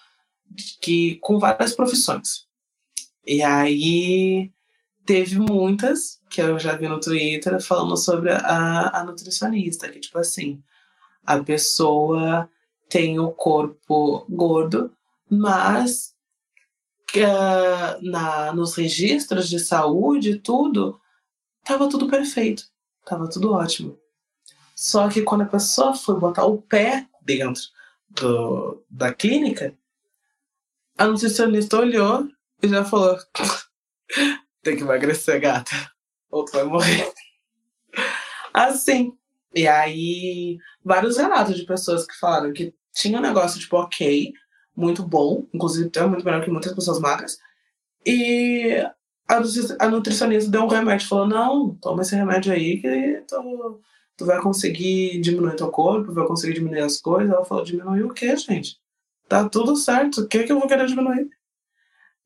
[0.81, 2.47] que, com várias profissões.
[3.25, 4.51] E aí
[5.05, 10.17] teve muitas que eu já vi no Twitter falando sobre a, a nutricionista, que tipo
[10.17, 10.63] assim,
[11.25, 12.49] a pessoa
[12.89, 14.93] tem o corpo gordo,
[15.29, 16.13] mas
[17.15, 20.99] uh, na, nos registros de saúde, tudo,
[21.63, 22.63] tava tudo perfeito,
[23.05, 23.97] tava tudo ótimo.
[24.75, 27.63] Só que quando a pessoa foi botar o pé dentro
[28.09, 29.73] do, da clínica,
[30.97, 32.29] a nutricionista olhou
[32.61, 33.17] e já falou:
[34.61, 35.91] tem que emagrecer, gata.
[36.29, 37.13] Ou tu vai morrer.
[38.53, 39.17] Assim.
[39.55, 44.33] E aí, vários relatos de pessoas que falaram que tinha um negócio, tipo, ok,
[44.75, 47.37] muito bom, inclusive é muito melhor que muitas pessoas magras.
[48.05, 48.85] E
[49.79, 53.81] a nutricionista deu um remédio, falou: Não, toma esse remédio aí que tu,
[54.17, 57.33] tu vai conseguir diminuir teu corpo, vai conseguir diminuir as coisas.
[57.33, 58.77] Ela falou: Diminuir o quê, gente?
[59.27, 61.29] Tá tudo certo, o que, que eu vou querer diminuir?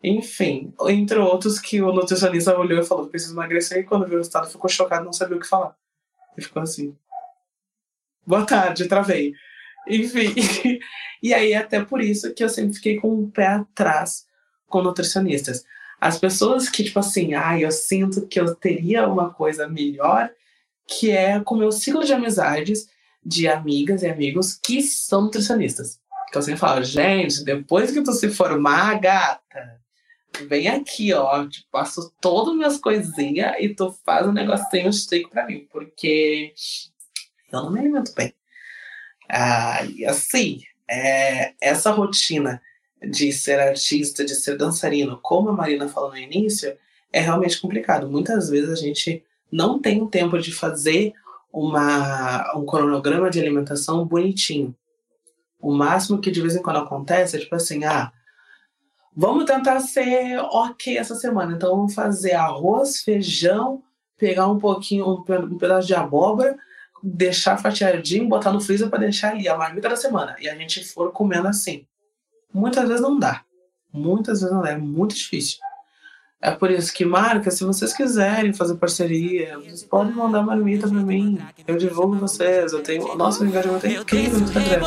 [0.03, 3.79] Enfim, entre outros que o nutricionista olhou e falou: Preciso emagrecer.
[3.79, 5.75] E quando viu o resultado, ficou chocado, não sabia o que falar.
[6.37, 6.95] E ficou assim:
[8.29, 9.33] Boa tarde, travei.
[9.87, 10.35] Enfim,
[11.23, 14.27] e aí até por isso que eu sempre fiquei com o pé atrás
[14.67, 15.65] com nutricionistas.
[15.99, 20.29] As pessoas que, tipo assim, ah, eu sinto que eu teria uma coisa melhor,
[20.85, 22.87] que é com o meu ciclo de amizades
[23.25, 25.99] de amigas e amigos que são nutricionistas.
[26.31, 29.81] Que eu sempre falo, gente, depois que tu se formar, gata,
[30.47, 35.31] vem aqui, ó, te passo todas as minhas coisinhas e tu faz um negocinho chique
[35.31, 36.53] pra mim, porque
[37.51, 38.33] eu não me alimento bem.
[39.29, 42.61] Ah, e assim, é, essa rotina
[43.01, 46.75] de ser artista, de ser dançarino, como a Marina falou no início,
[47.13, 48.09] é realmente complicado.
[48.09, 51.13] Muitas vezes a gente não tem tempo de fazer
[51.51, 54.75] uma, um cronograma de alimentação bonitinho.
[55.59, 58.11] O máximo que de vez em quando acontece é tipo assim, ah,
[59.15, 61.53] vamos tentar ser ok essa semana.
[61.53, 63.83] Então vamos fazer arroz, feijão,
[64.17, 66.57] pegar um pouquinho, um pedaço de abóbora,
[67.03, 70.35] deixar fatiadinho, botar no freezer para deixar ali a marmita da semana.
[70.39, 71.85] E a gente for comendo assim
[72.53, 73.41] muitas vezes não dá.
[73.91, 75.57] Muitas vezes não dá, é muito difícil.
[76.41, 81.01] É por isso que, marca, se vocês quiserem fazer parceria, vocês podem mandar marmita pra
[81.01, 81.37] mim.
[81.67, 82.71] Eu divulgo vocês.
[82.71, 83.13] Eu tenho.
[83.15, 84.79] Nossa, o engajamento é incrível no Instagram.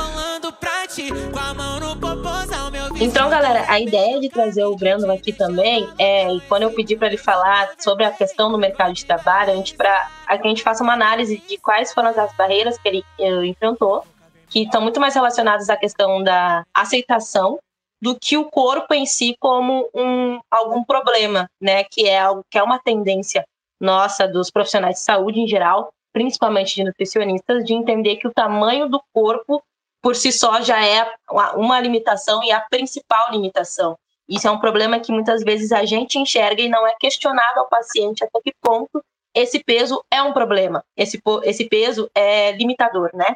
[3.05, 7.09] Então, galera, a ideia de trazer o Brandon aqui também é, quando eu pedi para
[7.09, 10.85] ele falar sobre a questão do mercado de trabalho, a gente, pra, a gente faça
[10.85, 14.05] uma análise de quais foram as barreiras que ele, ele enfrentou
[14.49, 17.59] que estão muito mais relacionadas à questão da aceitação
[18.01, 21.83] do que o corpo em si como um, algum problema, né?
[21.83, 23.45] Que é algo que é uma tendência
[23.81, 28.89] nossa dos profissionais de saúde em geral, principalmente de nutricionistas, de entender que o tamanho
[28.89, 29.61] do corpo
[30.03, 31.11] por si só já é
[31.55, 33.97] uma limitação e a principal limitação.
[34.29, 37.69] Isso é um problema que muitas vezes a gente enxerga e não é questionado ao
[37.69, 39.03] paciente até que ponto
[39.35, 43.35] esse peso é um problema, esse, esse peso é limitador, né?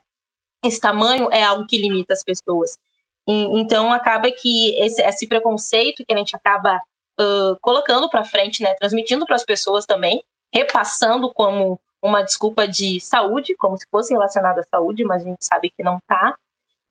[0.66, 2.78] esse tamanho é algo que limita as pessoas.
[3.26, 6.80] E, então, acaba que esse, esse, preconceito que a gente acaba
[7.20, 13.00] uh, colocando para frente, né, transmitindo para as pessoas também, repassando como uma desculpa de
[13.00, 16.36] saúde, como se fosse relacionado à saúde, mas a gente sabe que não está.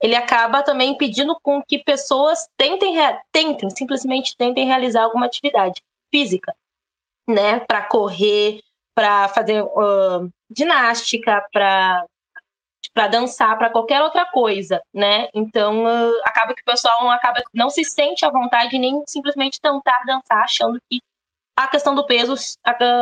[0.01, 2.95] Ele acaba também impedindo com que pessoas tentem,
[3.31, 5.81] tentem simplesmente tentem realizar alguma atividade
[6.13, 6.55] física,
[7.27, 8.61] né, para correr,
[8.93, 12.05] para fazer uh, ginástica, para
[12.93, 15.27] para dançar, para qualquer outra coisa, né?
[15.33, 20.01] Então uh, acaba que o pessoal acaba não se sente à vontade nem simplesmente tentar
[20.05, 21.01] dançar, achando que
[21.57, 22.35] a questão do peso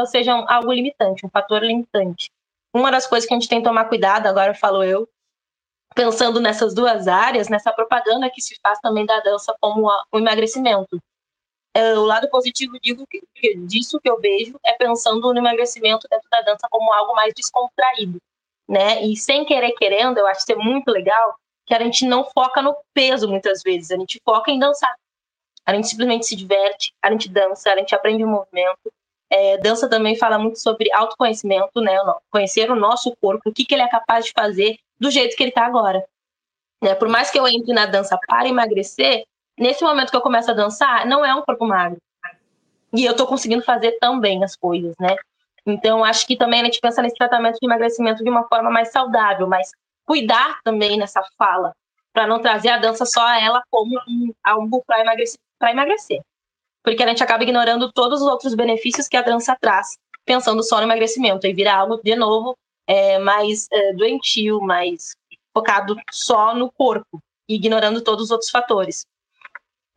[0.07, 2.31] seja algo limitante, um fator limitante.
[2.73, 5.07] Uma das coisas que a gente tem que tomar cuidado, agora falo eu,
[5.93, 10.99] pensando nessas duas áreas, nessa propaganda que se faz também da dança como o emagrecimento.
[11.75, 13.21] É, o lado positivo digo que,
[13.65, 18.19] disso que eu vejo é pensando no emagrecimento dentro da dança como algo mais descontraído
[18.67, 19.03] né?
[19.03, 21.35] E sem querer querendo, eu acho que é muito legal
[21.65, 24.93] que a gente não foca no peso muitas vezes, a gente foca em dançar.
[25.65, 28.91] A gente simplesmente se diverte, a gente dança, a gente aprende o movimento.
[29.29, 31.97] É, dança também fala muito sobre autoconhecimento, né?
[32.29, 35.43] Conhecer o nosso corpo, o que, que ele é capaz de fazer do jeito que
[35.43, 36.01] ele está agora.
[36.81, 36.95] Né?
[36.95, 39.25] Por mais que eu entre na dança para emagrecer,
[39.59, 41.97] nesse momento que eu começo a dançar, não é um corpo magro.
[42.93, 45.15] E eu estou conseguindo fazer também as coisas, né?
[45.65, 48.91] Então, acho que também a gente pensa nesse tratamento de emagrecimento de uma forma mais
[48.91, 49.71] saudável, mas
[50.05, 51.73] cuidar também nessa fala,
[52.13, 56.21] para não trazer a dança só a ela como um, algo para emagrecer, emagrecer.
[56.81, 60.77] Porque a gente acaba ignorando todos os outros benefícios que a dança traz, pensando só
[60.77, 62.55] no emagrecimento, e vira algo, de novo,
[62.87, 65.15] é, mais é, doentio, mais
[65.53, 69.05] focado só no corpo, ignorando todos os outros fatores.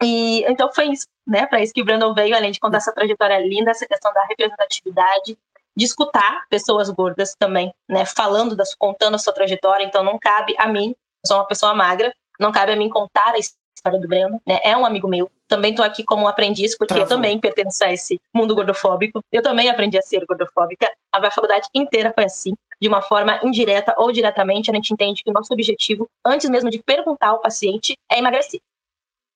[0.02, 1.46] E então foi isso, né?
[1.46, 4.24] Para isso que o Brandon veio, além de contar essa trajetória linda, essa questão da
[4.26, 5.38] representatividade,
[5.76, 9.84] de escutar pessoas gordas também, né, falando, das, contando a sua trajetória.
[9.84, 13.34] Então, não cabe a mim, eu sou uma pessoa magra, não cabe a mim contar
[13.34, 13.38] a
[13.86, 14.58] história do Breno, né?
[14.62, 15.30] É um amigo meu.
[15.48, 19.20] Também estou aqui como aprendiz, porque eu também pertenço a esse mundo gordofóbico.
[19.32, 20.90] Eu também aprendi a ser gordofóbica.
[21.12, 24.70] A faculdade inteira foi assim, de uma forma indireta ou diretamente.
[24.70, 28.60] A gente entende que o nosso objetivo, antes mesmo de perguntar ao paciente, é emagrecer.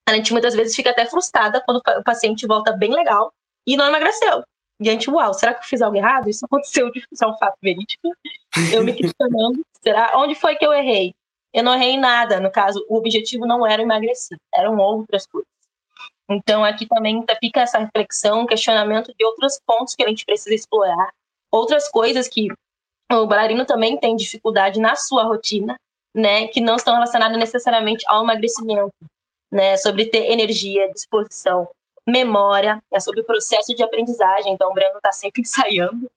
[0.09, 3.33] A gente muitas vezes fica até frustrada quando o paciente volta bem legal
[3.67, 4.43] e não emagreceu.
[4.81, 6.29] E a gente, uau, será que eu fiz algo errado?
[6.29, 8.11] Isso aconteceu, isso é um fato verídico.
[8.73, 10.13] Eu me questionando, será?
[10.17, 11.15] Onde foi que eu errei?
[11.53, 12.41] Eu não errei nada.
[12.41, 15.49] No caso, o objetivo não era emagrecer, eram outras coisas.
[16.29, 21.11] Então, aqui também fica essa reflexão, questionamento de outros pontos que a gente precisa explorar,
[21.51, 22.49] outras coisas que
[23.11, 25.77] o bailarino também tem dificuldade na sua rotina,
[26.15, 28.93] né, que não estão relacionadas necessariamente ao emagrecimento,
[29.51, 31.69] né, sobre ter energia, disposição,
[32.07, 34.53] memória, é sobre o processo de aprendizagem.
[34.53, 36.09] Então, o Breno está sempre ensaiando.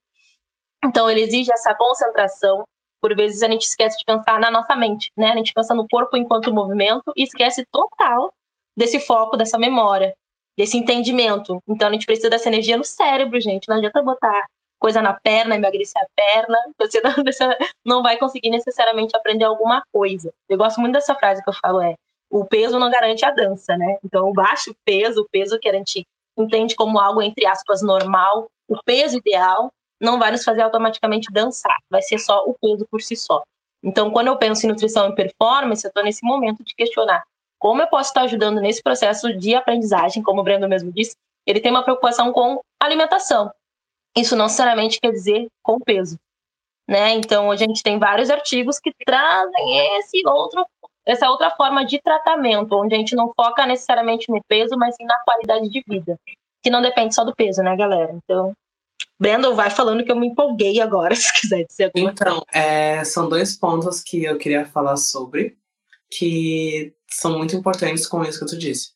[0.85, 2.63] Então, ele exige essa concentração.
[3.03, 5.31] Por vezes, a gente esquece de pensar na nossa mente, né?
[5.31, 8.33] A gente pensa no corpo enquanto movimento e esquece total
[8.77, 10.15] desse foco, dessa memória,
[10.57, 11.61] desse entendimento.
[11.67, 13.67] Então, a gente precisa dessa energia no cérebro, gente.
[13.67, 14.47] Não adianta botar
[14.79, 19.83] coisa na perna, emagrecer a perna, você não, você não vai conseguir necessariamente aprender alguma
[19.91, 20.33] coisa.
[20.47, 21.95] Eu gosto muito dessa frase que eu falo, é
[22.31, 23.97] o peso não garante a dança, né?
[24.01, 28.47] Então, o baixo peso, o peso que a gente entende como algo, entre aspas, normal,
[28.67, 29.71] o peso ideal,
[30.03, 33.41] não vai nos fazer automaticamente dançar, vai ser só o peso por si só.
[33.81, 37.23] Então, quando eu penso em nutrição e performance, eu estou nesse momento de questionar
[37.63, 41.15] como eu posso estar ajudando nesse processo de aprendizagem, como o Brendo mesmo disse,
[41.47, 43.49] ele tem uma preocupação com alimentação.
[44.17, 46.17] Isso não necessariamente quer dizer com peso.
[46.85, 47.11] Né?
[47.13, 50.65] Então, a gente tem vários artigos que trazem esse outro,
[51.05, 55.05] essa outra forma de tratamento, onde a gente não foca necessariamente no peso, mas sim
[55.05, 56.19] na qualidade de vida,
[56.61, 58.11] que não depende só do peso, né, galera?
[58.11, 58.51] Então,
[59.19, 63.29] Brandon, vai falando que eu me empolguei agora, se quiser dizer alguma Então, é, são
[63.29, 65.57] dois pontos que eu queria falar sobre,
[66.09, 68.91] que são muito importantes com isso que tu disse.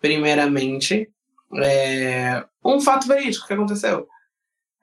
[0.00, 1.10] Primeiramente,
[1.54, 4.08] é, um fato verídico que aconteceu.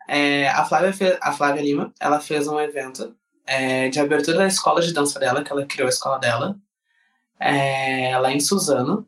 [0.08, 4.48] É, a, Flávia fez, a Flávia Lima, ela fez um evento é, de abertura da
[4.48, 6.56] escola de dança dela, que ela criou a escola dela,
[7.40, 9.08] é, lá em Suzano,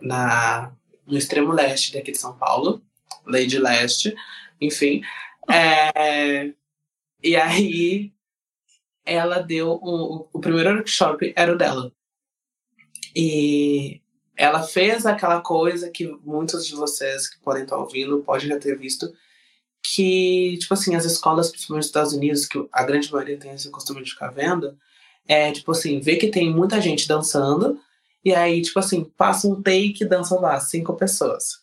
[0.00, 0.72] na,
[1.06, 2.82] no extremo leste daqui de São Paulo,
[3.26, 4.14] Lady Leste,
[4.60, 5.02] enfim.
[5.50, 6.52] É,
[7.22, 8.12] e aí
[9.04, 11.92] ela deu um, o primeiro workshop era o dela.
[13.14, 14.02] E
[14.36, 18.76] ela fez aquela coisa que muitos de vocês que podem estar ouvindo podem já ter
[18.76, 19.10] visto,
[19.82, 23.70] que, tipo assim, as escolas, principalmente nos Estados Unidos, que a grande maioria tem esse
[23.70, 24.76] costume de ficar vendo,
[25.26, 27.80] é, tipo assim, ver que tem muita gente dançando,
[28.24, 31.60] e aí, tipo assim, passa um take e dança lá, cinco pessoas.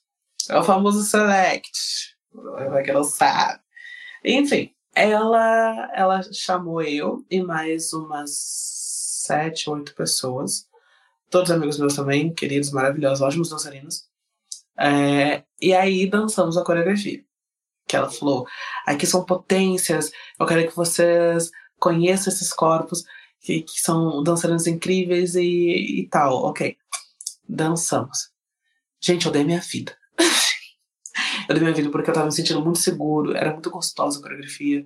[0.50, 3.61] É o famoso select, pra quem não sabe.
[4.23, 8.31] Enfim, ela, ela chamou eu e mais umas
[9.25, 10.67] sete, oito pessoas,
[11.29, 14.07] todos amigos meus também, queridos, maravilhosos, ótimos dançarinos.
[14.77, 17.23] É, e aí dançamos a coreografia
[17.88, 18.47] que ela falou.
[18.86, 23.03] Aqui são potências, eu quero que vocês conheçam esses corpos,
[23.39, 26.43] que, que são dançarinos incríveis e, e tal.
[26.45, 26.77] Ok,
[27.47, 28.31] dançamos.
[29.01, 29.95] Gente, eu dei minha vida.
[31.48, 34.22] Eu dei minha vida porque eu tava me sentindo muito seguro, era muito gostosa a
[34.22, 34.86] coreografia.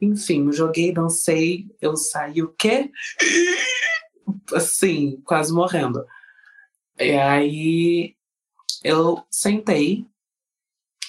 [0.00, 2.90] Enfim, me joguei, dancei, eu saí o quê?
[4.54, 6.04] Assim, quase morrendo.
[6.98, 8.16] E aí
[8.82, 10.06] eu sentei,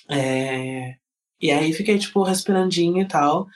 [0.09, 0.97] é,
[1.41, 3.47] e aí fiquei, tipo, respirandinha e tal.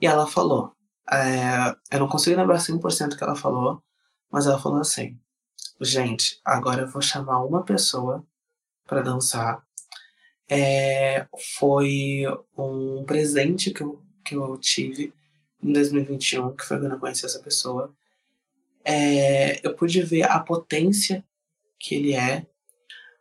[0.00, 0.74] E ela falou.
[1.10, 3.82] É, eu não consigo lembrar 100% que ela falou,
[4.30, 5.18] mas ela falou assim:
[5.80, 8.24] Gente, agora eu vou chamar uma pessoa
[8.86, 9.64] para dançar.
[10.50, 11.26] É,
[11.58, 12.24] foi
[12.58, 15.12] um presente que eu, que eu tive
[15.62, 17.94] em 2021, que foi quando eu conheci essa pessoa.
[18.84, 21.24] É, eu pude ver a potência
[21.78, 22.46] que ele é,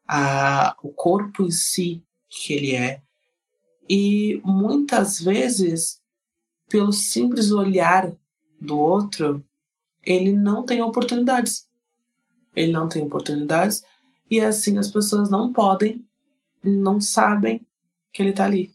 [0.08, 3.02] a, o corpo em si que ele é,
[3.90, 6.00] e muitas vezes,
[6.70, 8.12] pelo simples olhar
[8.62, 9.44] do outro,
[10.06, 11.68] ele não tem oportunidades.
[12.56, 13.84] Ele não tem oportunidades
[14.30, 16.06] e assim as pessoas não podem,
[16.64, 17.66] não sabem
[18.12, 18.74] que ele está ali.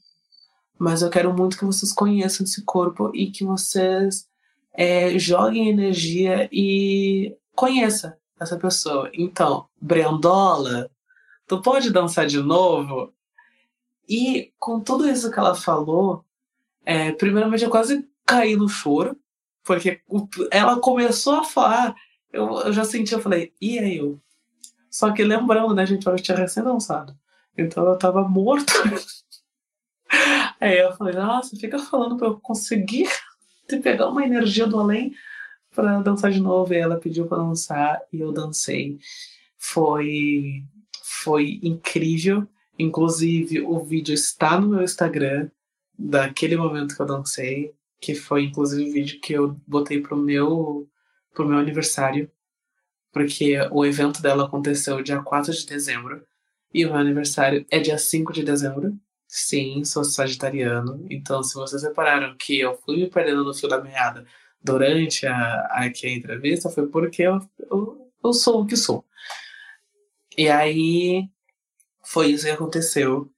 [0.78, 4.28] Mas eu quero muito que vocês conheçam esse corpo e que vocês
[4.72, 9.10] é, joguem energia e conheça essa pessoa.
[9.14, 10.90] Então, Brendola,
[11.46, 13.12] tu pode dançar de novo?
[14.08, 16.24] E com tudo isso que ela falou,
[16.84, 19.16] é, primeiramente eu quase caí no choro,
[19.62, 20.00] porque
[20.50, 21.94] ela começou a falar,
[22.32, 24.20] eu, eu já senti, eu falei, e aí eu?
[24.90, 27.16] Só que lembrando, né, gente, eu tinha recém-dançado.
[27.56, 28.72] Então eu tava morto.
[30.60, 33.08] aí eu falei, nossa, fica falando pra eu conseguir
[33.68, 35.14] te pegar uma energia do além
[35.74, 36.72] para dançar de novo.
[36.72, 38.98] E ela pediu para dançar e eu dancei.
[39.56, 40.64] Foi
[41.02, 42.46] foi incrível.
[42.78, 45.48] Inclusive, o vídeo está no meu Instagram,
[45.98, 50.88] daquele momento que eu dancei, que foi inclusive o vídeo que eu botei pro meu,
[51.32, 52.30] pro meu aniversário,
[53.12, 56.26] porque o evento dela aconteceu dia 4 de dezembro,
[56.74, 58.98] e o meu aniversário é dia 5 de dezembro.
[59.28, 63.80] Sim, sou sagitariano, então se vocês repararam que eu fui me perdendo no fio da
[63.80, 64.26] meada
[64.62, 67.38] durante a, aqui a entrevista foi porque eu,
[67.70, 69.04] eu, eu sou o que sou.
[70.36, 71.28] E aí
[72.04, 73.30] foi isso que aconteceu.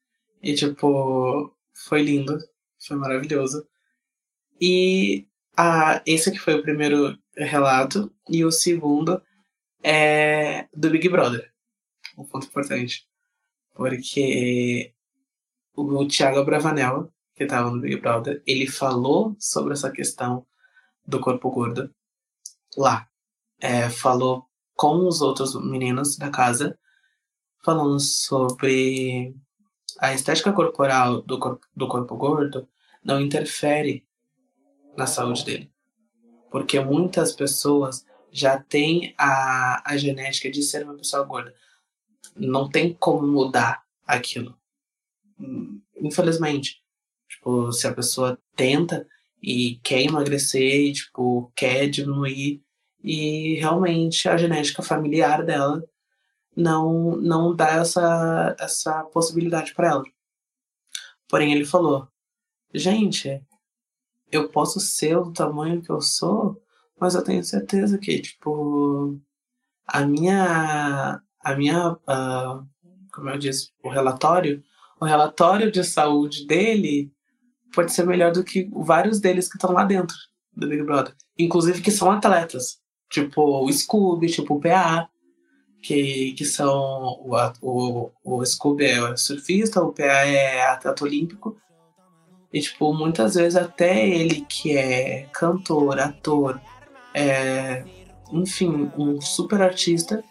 [0.43, 2.39] E tipo, foi lindo,
[2.87, 3.67] foi maravilhoso.
[4.61, 5.27] E
[5.57, 8.13] a, esse aqui foi o primeiro relato.
[8.31, 9.23] E o segundo
[9.83, 11.53] é do Big Brother.
[12.17, 13.07] Um ponto importante.
[13.77, 14.95] Porque
[15.75, 20.47] o Thiago Bravanel, que estava no Big Brother, ele falou sobre essa questão
[21.07, 21.95] do corpo gordo
[22.77, 23.07] lá.
[23.61, 26.79] É, falou com os outros meninos da casa,
[27.63, 29.35] falando sobre
[29.99, 32.69] a estética corporal do corpo, do corpo gordo
[33.05, 34.07] não interfere
[34.97, 35.73] na saúde dele.
[36.51, 41.55] Porque muitas pessoas já têm a, a genética de ser uma pessoa gorda.
[42.37, 44.57] Não tem como mudar aquilo.
[46.01, 46.83] Infelizmente.
[47.29, 49.07] Tipo, se a pessoa tenta
[49.43, 52.63] e quer emagrecer e, tipo, quer diminuir
[53.03, 55.83] e realmente a genética familiar dela
[56.57, 60.05] não não dá essa essa possibilidade para ela.
[61.29, 62.09] Porém ele falou:
[62.75, 63.43] "Gente,
[64.33, 66.61] eu posso ser o tamanho que eu sou,
[67.01, 69.21] mas eu tenho certeza que tipo
[69.87, 72.67] a minha a minha uh,
[73.17, 74.63] como eu disse, o relatório,
[75.01, 77.11] o relatório de saúde dele
[77.75, 80.15] pode ser melhor do que vários deles que estão lá dentro
[80.55, 82.79] do Big Brother, inclusive que são atletas,
[83.11, 85.09] tipo o Scooby, tipo o PA,
[85.83, 87.31] que, que são o,
[87.63, 91.57] o, o Scooby é surfista, o PA é atleta olímpico.
[92.53, 96.61] E, tipo, muitas vezes até ele que é cantor, ator,
[97.13, 97.85] é,
[98.33, 100.25] enfim, um super artista,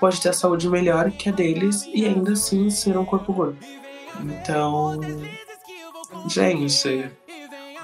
[0.00, 3.58] pode ter a saúde melhor que a deles e ainda assim ser um corpo gordo.
[4.20, 5.00] Então,
[6.28, 7.10] gente,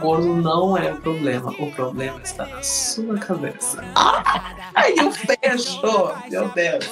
[0.01, 1.51] gordo não é o problema.
[1.59, 3.83] O problema está na sua cabeça.
[4.75, 5.81] Ai, eu fecho!
[6.31, 6.87] Meu Deus!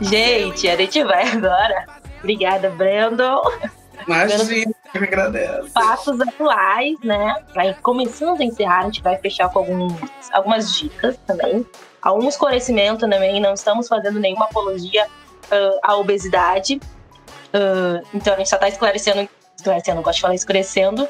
[0.00, 1.86] Gente, a gente vai agora.
[2.20, 3.42] Obrigada, Brandon.
[4.08, 5.68] Imagina, eu agradeço.
[5.70, 7.36] Fatos atuais, né?
[7.54, 9.92] Aí, começando a encerrar, a gente vai fechar com alguns,
[10.32, 11.66] algumas dicas também
[12.02, 16.80] algum esclarecimento também, não estamos fazendo nenhuma apologia uh, à obesidade.
[17.48, 21.08] Uh, então a gente só está esclarecendo, esclarecendo, gosto de falar esclarecendo,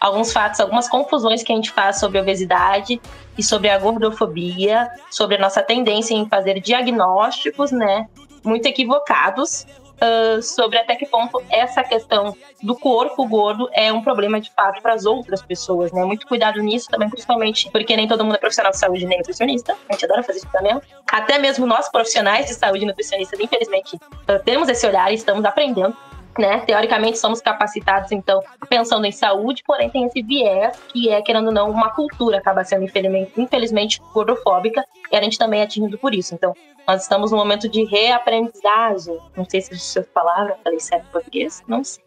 [0.00, 3.00] alguns fatos, algumas confusões que a gente faz sobre a obesidade
[3.36, 8.08] e sobre a gordofobia, sobre a nossa tendência em fazer diagnósticos, né,
[8.44, 9.66] muito equivocados
[9.96, 14.80] uh, sobre até que ponto essa questão do corpo gordo é um problema de fato
[14.82, 16.04] para as outras pessoas, né?
[16.04, 19.76] Muito cuidado nisso também, principalmente porque nem todo mundo é profissional de saúde nem nutricionista.
[19.88, 20.80] A gente adora fazer também.
[21.10, 25.44] Até mesmo nós, profissionais de saúde e nutricionistas, infelizmente, uh, temos esse olhar e estamos
[25.44, 25.96] aprendendo
[26.38, 26.60] né?
[26.60, 31.52] Teoricamente somos capacitados, então, pensando em saúde, porém tem esse viés que é, querendo ou
[31.52, 36.14] não, uma cultura acaba sendo, infelizmente, infelizmente gordofóbica e a gente também é atingido por
[36.14, 36.34] isso.
[36.34, 36.54] Então,
[36.86, 39.18] nós estamos num momento de reaprendizagem.
[39.36, 42.04] Não sei se existe essa palavra, falei certo em português, não sei.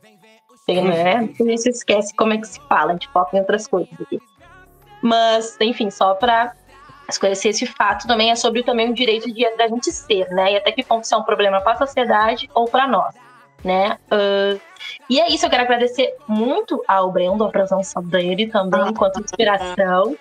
[0.66, 1.16] Tem, né?
[1.18, 4.20] A gente esquece como é que se fala, a gente foca em outras coisas aqui.
[5.02, 6.54] Mas, enfim, só para
[7.10, 10.54] esclarecer esse fato também é sobre também o direito de, da gente ser, né?
[10.54, 13.16] E até que ponto isso é um problema para a sociedade ou para nós
[13.64, 13.98] né?
[14.12, 14.60] Uh,
[15.10, 19.22] e é isso, eu quero agradecer muito ao Brendo, a presença dele também, ah, enquanto
[19.22, 20.16] inspiração.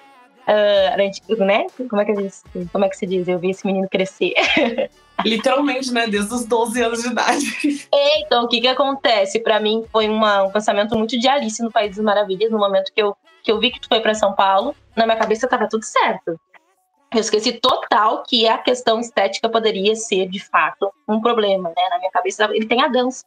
[0.49, 1.67] Uh, a gente, né?
[1.91, 2.43] Como é, que diz,
[2.73, 3.29] como é que se diz?
[3.29, 4.33] Eu vi esse menino crescer.
[5.23, 6.07] Literalmente, né?
[6.07, 7.89] Desde os 12 anos de idade.
[7.93, 9.41] É, então, o que que acontece?
[9.41, 12.93] Para mim, foi uma, um pensamento muito de Alice no País das Maravilhas, no momento
[12.95, 14.75] que eu, que eu vi que tu foi para São Paulo.
[14.97, 16.39] Na minha cabeça tava tudo certo.
[17.13, 21.89] Eu esqueci total que a questão estética poderia ser, de fato, um problema, né?
[21.91, 23.25] Na minha cabeça, ele tem a dança,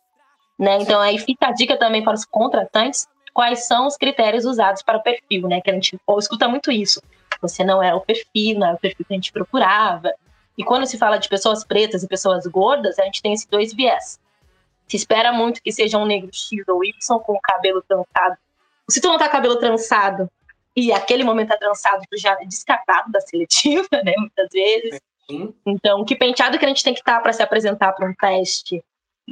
[0.58, 0.78] né?
[0.80, 4.98] Então, aí fica a dica também para os contratantes, quais são os critérios usados para
[4.98, 5.62] o perfil, né?
[5.62, 7.02] Que a gente ou, escuta muito isso.
[7.42, 10.14] Você não é o perfil, não é o perfil que a gente procurava.
[10.58, 13.74] E quando se fala de pessoas pretas e pessoas gordas, a gente tem esses dois
[13.74, 14.20] viés.
[14.88, 18.38] Se espera muito que seja um negro X ou Y com o cabelo trançado.
[18.90, 20.30] Se tu não tá cabelo trançado
[20.76, 24.14] e aquele momento tá trançado, tu já é descartado da seletiva, né?
[24.18, 25.00] Muitas vezes.
[25.66, 28.14] Então, que penteado que a gente tem que estar tá para se apresentar para um
[28.14, 28.84] teste?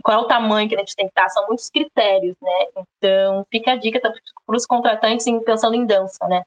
[0.04, 1.24] Qual é o tamanho que a gente tem que estar?
[1.24, 1.30] Tá?
[1.30, 2.84] São muitos critérios, né?
[2.98, 6.44] Então, fica a dica para os contratantes pensando em dança, né?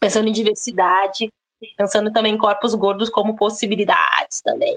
[0.00, 1.30] Pensando em diversidade,
[1.76, 4.76] pensando também em corpos gordos como possibilidades também.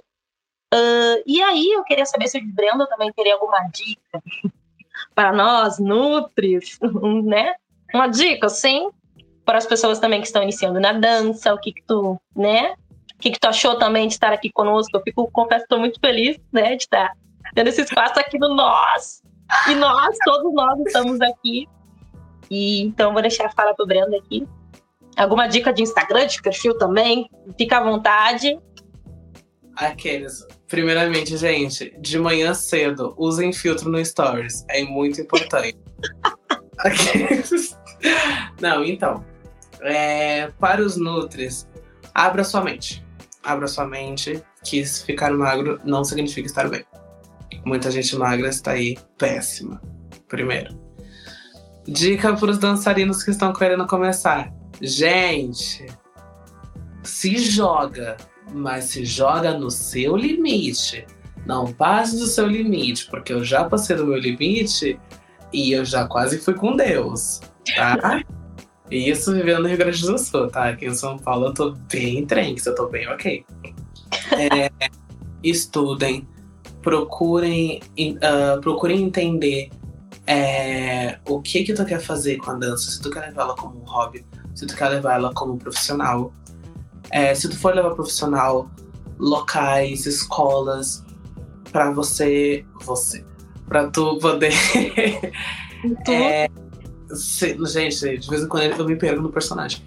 [0.74, 4.22] Uh, e aí, eu queria saber se o Brenda também teria alguma dica
[5.16, 6.80] para nós, Nutris,
[7.24, 7.56] né?
[7.94, 8.90] Uma dica, sim,
[9.46, 12.76] para as pessoas também que estão iniciando na dança, o que que tu, né?
[13.16, 14.96] O que que tu achou também de estar aqui conosco?
[14.96, 17.16] Eu fico, confesso, estou muito feliz, né, de estar
[17.54, 19.22] tendo esse espaço aqui no nós.
[19.68, 21.68] E nós, todos nós estamos aqui.
[22.50, 24.48] E então vou deixar a fala pro Brenda aqui.
[25.16, 27.30] Alguma dica de Instagram, de perfil também?
[27.58, 28.58] Fica à vontade.
[29.76, 30.46] Aqueles.
[30.68, 34.66] Primeiramente, gente, de manhã cedo, usem filtro no Stories.
[34.70, 35.78] É muito importante.
[36.80, 37.78] Aqueles.
[38.60, 39.26] Não, então.
[39.82, 41.68] É, para os Nutris,
[42.14, 43.06] abra sua mente.
[43.44, 46.84] Abra sua mente, que ficar magro não significa estar bem.
[47.68, 49.82] Muita gente magra está aí péssima.
[50.28, 50.76] Primeiro.
[51.86, 54.54] Dica para os dançarinos que estão querendo começar.
[54.82, 55.86] Gente,
[57.04, 58.18] se joga
[58.54, 61.06] mas se joga no seu limite.
[61.46, 65.00] Não passe do seu limite, porque eu já passei do meu limite
[65.54, 67.40] e eu já quase fui com Deus,
[67.76, 68.22] tá?
[68.92, 70.70] E isso vivendo no Rio Grande do Sul, tá?
[70.70, 73.46] Aqui em São Paulo eu tô bem tranquilo, eu tô bem ok.
[74.32, 74.70] É,
[75.42, 76.28] estudem,
[76.88, 79.70] procurem, uh, procurem entender
[80.26, 83.56] é, o que que tu quer fazer com a dança, se tu quer levar ela
[83.58, 86.32] como um hobby, se tu quer levar ela como profissional.
[87.12, 88.72] É, se tu for levar profissional,
[89.20, 91.04] locais, escolas,
[91.74, 93.22] para você, você,
[93.68, 94.54] para tu poder.
[96.08, 96.50] é,
[97.14, 99.84] se, gente, de vez em quando eu me perco no personagem.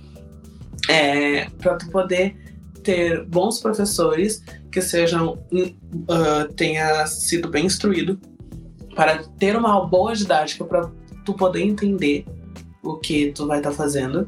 [0.87, 2.50] É, para tu poder
[2.83, 8.19] ter bons professores que sejam uh, tenha sido bem instruído
[8.95, 10.91] para ter uma boa didática para
[11.25, 12.25] tu poder entender
[12.83, 14.27] o que tu vai estar tá fazendo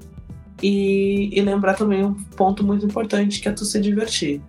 [0.62, 4.40] e, e lembrar também um ponto muito importante que é tu se divertir.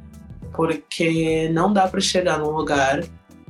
[0.54, 3.04] Porque não dá para chegar num lugar.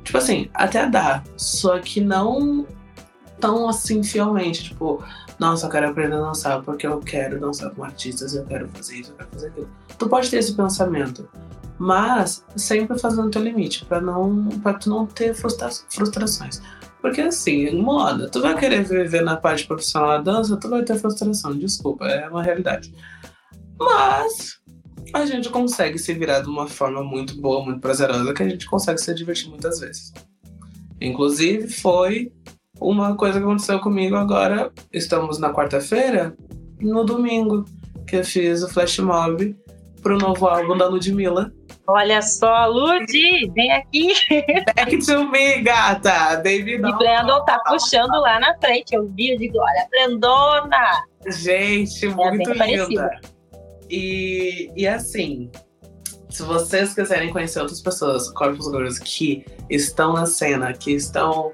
[0.04, 1.22] Tipo assim, até dá.
[1.36, 2.66] Só que não
[3.40, 4.64] tão assim fielmente.
[4.64, 5.04] Tipo,
[5.40, 8.96] nossa, eu quero aprender a dançar porque eu quero dançar com artistas, eu quero fazer
[8.96, 9.70] isso, eu quero fazer aquilo.
[9.98, 11.28] Tu pode ter esse pensamento.
[11.80, 16.62] Mas sempre fazendo o teu limite, para não para tu não ter frustra frustrações.
[17.02, 20.98] Porque assim, moda, tu vai querer viver na parte profissional da dança, tu vai ter
[20.98, 22.94] frustração, desculpa, é uma realidade.
[23.78, 24.60] Mas
[25.14, 28.66] a gente consegue se virar de uma forma muito boa, muito prazerosa, que a gente
[28.66, 30.14] consegue se divertir muitas vezes.
[31.02, 32.32] Inclusive, foi
[32.84, 34.72] uma coisa que aconteceu comigo agora.
[34.92, 36.36] Estamos na quarta-feira,
[36.80, 37.66] no domingo,
[38.06, 39.56] que eu fiz o flash mob
[40.02, 41.52] pro novo álbum da Ludmilla.
[41.88, 44.14] Olha só, Ludi, vem aqui.
[44.76, 46.38] Back to me, gata.
[46.38, 48.94] Baby E Brandon tá puxando lá na frente.
[48.94, 51.04] Eu vi, eu digo, olha, Brandona.
[51.28, 53.22] Gente, muito é linda.
[53.90, 55.52] E, e assim,
[56.30, 61.52] se vocês quiserem conhecer outras pessoas, corpos gordos, que estão na cena, que estão.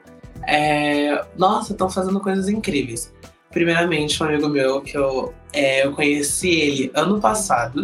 [0.48, 3.14] É, nossa, estão fazendo coisas incríveis.
[3.52, 7.84] Primeiramente, um amigo meu que eu, é, eu conheci ele ano passado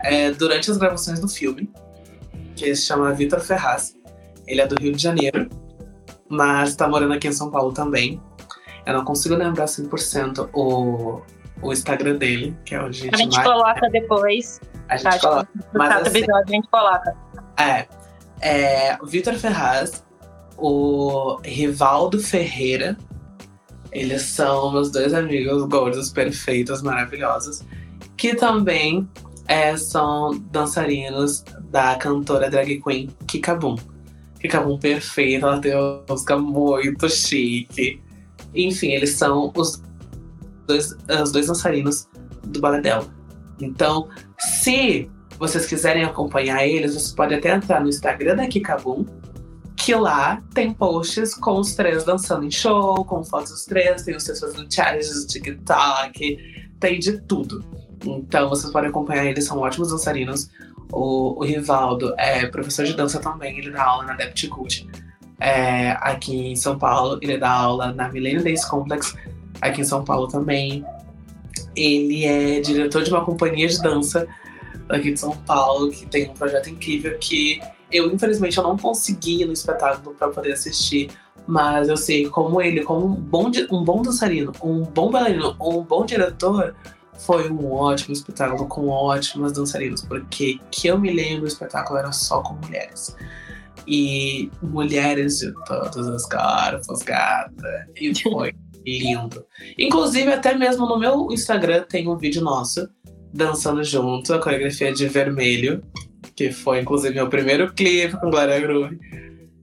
[0.00, 1.70] é, durante as gravações do filme,
[2.56, 3.96] que se chama Vitor Ferraz.
[4.46, 5.48] Ele é do Rio de Janeiro,
[6.28, 8.20] mas está morando aqui em São Paulo também.
[8.86, 11.22] Eu não consigo lembrar 100% o,
[11.62, 13.48] o Instagram dele, que é onde a gente A gente mais...
[13.48, 14.60] coloca depois.
[14.88, 15.48] A gente tá, coloca.
[15.74, 17.16] Mas assim, episódio a gente coloca.
[17.58, 17.86] É.
[18.40, 20.02] é o Vitor Ferraz,
[20.60, 22.96] o Rivaldo Ferreira.
[23.90, 27.62] Eles são meus dois amigos gordos, perfeitos, maravilhosos.
[28.16, 29.08] Que também
[29.48, 33.76] é, são dançarinos da cantora drag queen Kika Boom.
[34.38, 38.00] Kika Boom perfeita, ela tem uma música muito chique.
[38.54, 39.82] Enfim, eles são os
[40.66, 42.08] dois, os dois dançarinos
[42.44, 43.06] do balé dela.
[43.60, 44.08] Então,
[44.38, 49.04] se vocês quiserem acompanhar eles, vocês podem até entrar no Instagram da Kika Boom,
[49.90, 54.14] que lá tem posts com os três dançando em show, com fotos dos três, tem
[54.14, 56.38] os três fazendo challenges do TikTok,
[56.78, 57.64] tem de tudo.
[58.04, 60.48] Então vocês podem acompanhar eles, são ótimos dançarinos.
[60.92, 64.88] O, o Rivaldo é professor de dança também, ele dá aula na Depth Cult
[65.40, 67.18] é, aqui em São Paulo.
[67.20, 69.16] Ele dá aula na Millennium Dance Complex
[69.60, 70.84] aqui em São Paulo também.
[71.74, 74.24] Ele é diretor de uma companhia de dança
[74.88, 77.60] aqui de São Paulo, que tem um projeto incrível que
[77.90, 81.10] eu, infelizmente, eu não consegui ir no espetáculo para poder assistir,
[81.46, 85.82] mas eu sei como ele, como um bom, um bom dançarino, um bom bailarino, um
[85.82, 86.74] bom diretor,
[87.18, 92.12] foi um ótimo espetáculo com ótimas dançarinas, porque que eu me lembro, o espetáculo era
[92.12, 93.16] só com mulheres.
[93.86, 97.88] E mulheres de todos os corpos, gata.
[97.96, 98.54] E foi
[98.86, 99.44] lindo.
[99.78, 102.88] Inclusive, até mesmo no meu Instagram tem um vídeo nosso
[103.32, 105.82] dançando junto, a coreografia de vermelho,
[106.34, 108.98] que foi inclusive meu primeiro clipe com Glória Groove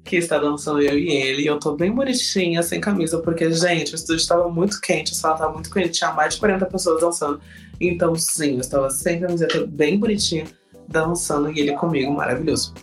[0.07, 1.43] que está dançando eu e ele.
[1.43, 5.15] E eu tô bem bonitinha, sem camisa, porque, gente, o estúdio estava muito quente, a
[5.15, 7.39] sala estava muito quente, tinha mais de 40 pessoas dançando.
[7.79, 10.45] Então, sim, eu estava sem camiseta, bem bonitinha,
[10.87, 12.73] dançando, e ele comigo, maravilhoso.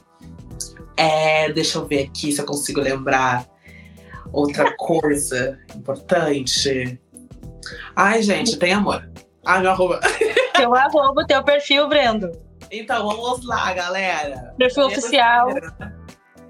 [0.96, 3.46] É, deixa eu ver aqui se eu consigo lembrar.
[4.32, 7.01] Outra coisa importante.
[7.94, 9.09] Ai, gente, tem amor.
[9.46, 10.01] Ai, meu arroba.
[10.56, 12.43] Teu arroba, teu perfil, Brendo.
[12.70, 14.55] Então, vamos lá, galera.
[14.59, 15.49] Perfil oficial.
[15.51, 15.93] Instagram-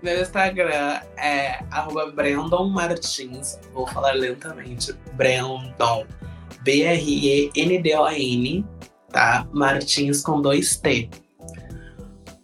[0.02, 3.58] Meu Instagram é arroba Brandon Martins.
[3.72, 4.92] Vou falar lentamente.
[5.14, 6.04] Brandon.
[6.62, 8.66] B-R-E-N-D-O-N.
[9.10, 9.46] Tá?
[9.52, 11.08] Martins com dois T.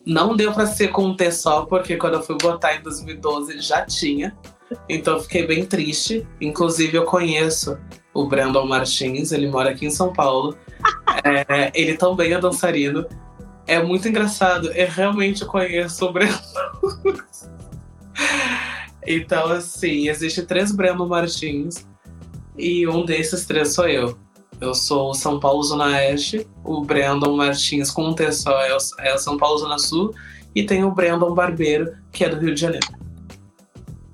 [0.07, 3.61] Não deu pra ser com um T só, porque quando eu fui botar em 2012
[3.61, 4.37] já tinha.
[4.89, 6.27] Então eu fiquei bem triste.
[6.41, 7.79] Inclusive, eu conheço
[8.15, 10.57] o Brandon Martins, ele mora aqui em São Paulo.
[11.25, 13.05] É, ele também é dançarino.
[13.71, 14.73] É muito engraçado.
[14.73, 16.37] Eu realmente conheço o Breno.
[19.07, 21.87] então, assim, existe três Breno Martins.
[22.59, 24.19] E um desses três sou eu.
[24.61, 26.49] Eu sou São Paulo Zona Oeste.
[26.65, 30.13] O Brandon Martins com um T só é é São Paulo Zona Sul.
[30.53, 32.89] E tem o Brandon Barbeiro, que é do Rio de Janeiro.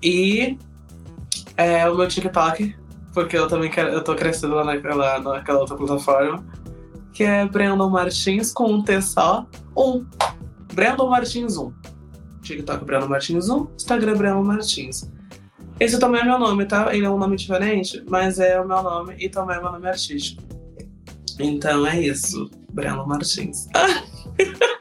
[0.03, 0.59] E
[1.57, 2.77] é o meu TikTok,
[3.15, 6.45] porque eu também quero, eu tô crescendo lá naquela, naquela outra plataforma
[7.17, 10.05] que é Brandon Martins com um T só, um.
[10.75, 11.73] Brandon Martins 1.
[12.43, 15.11] TikTok Brandon Martins 1, Instagram Brandon Martins.
[15.81, 16.95] Esse também é meu nome, tá?
[16.95, 19.89] Ele é um nome diferente, mas é o meu nome e também é meu nome
[19.89, 20.43] artístico.
[21.41, 23.67] Então é isso, Brandon Martins.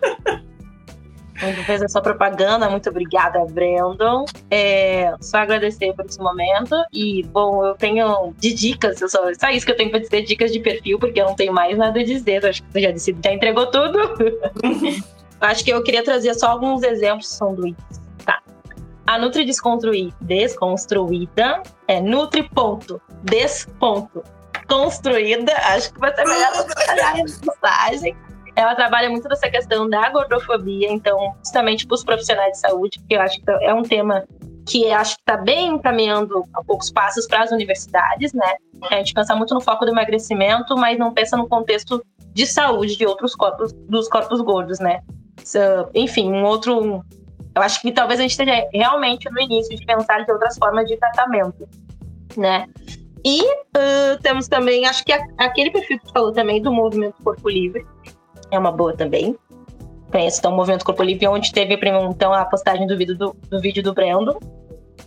[1.41, 2.70] Ele fez a sua propaganda.
[2.70, 4.26] Muito obrigada, Brandon.
[4.49, 6.76] É, só agradecer por esse momento.
[6.94, 10.24] E, bom, eu tenho de dicas, eu só, só isso que eu tenho pra dizer,
[10.24, 12.44] dicas de perfil, porque eu não tenho mais nada a dizer.
[12.44, 13.99] Eu acho que você já disse, já entregou tudo.
[15.41, 17.76] acho que eu queria trazer só alguns exemplos são do
[18.26, 18.41] Tá.
[19.06, 24.24] A Nutri Desconstruí, Desconstruída é Nutri ponto, Des ponto,
[24.68, 25.53] Construída.
[25.57, 26.66] Acho que vai ser melhor
[27.16, 28.16] mensagem
[28.56, 33.15] ela trabalha muito nessa questão da gordofobia, então, justamente para os profissionais de saúde, que
[33.15, 34.23] eu acho que é um tema
[34.68, 38.56] que acho que está bem encaminhando a poucos passos para as universidades, né?
[38.90, 42.03] A gente pensa muito no foco do emagrecimento, mas não pensa no contexto
[42.34, 45.02] de saúde de outros corpos, dos corpos gordos, né?
[45.44, 45.60] So,
[45.94, 47.03] enfim, um outro.
[47.56, 50.88] Eu acho que talvez a gente esteja realmente no início de pensar de outras formas
[50.88, 51.69] de tratamento,
[52.36, 52.68] né?
[53.23, 57.15] E uh, temos também, acho que a, aquele perfil que tu falou também do movimento
[57.23, 57.86] Corpo Livre,
[58.52, 59.38] é uma boa também.
[60.12, 61.78] Conheço então o Movimento Corpo Livre, onde teve
[62.10, 64.40] então a postagem do vídeo do, do, vídeo do Brandon.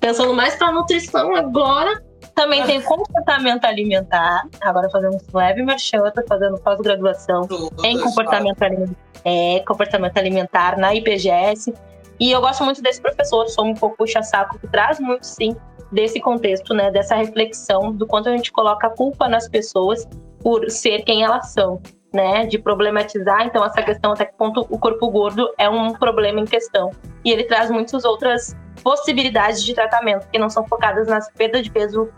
[0.01, 2.03] Pensando mais para nutrição agora.
[2.35, 4.47] Também tem comportamento alimentar.
[4.61, 7.49] Agora fazendo leve merchan, tô fazendo pós-graduação
[7.83, 11.73] em comportamento alimentar, é, comportamento alimentar na IPGS.
[12.21, 15.57] E eu gosto muito desse professor, sou um pouco puxa-saco, que traz muito, sim,
[15.91, 20.07] desse contexto, né, dessa reflexão do quanto a gente coloca a culpa nas pessoas
[20.43, 21.81] por ser quem elas são
[22.13, 26.41] né, de problematizar então essa questão até que ponto o corpo gordo é um problema
[26.41, 26.91] em questão.
[27.25, 31.71] E ele traz muitas outras possibilidades de tratamento que não são focadas nas perdas de
[31.71, 32.09] peso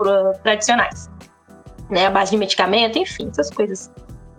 [0.42, 1.10] tradicionais,
[1.88, 3.90] né, a base de medicamento, enfim, essas coisas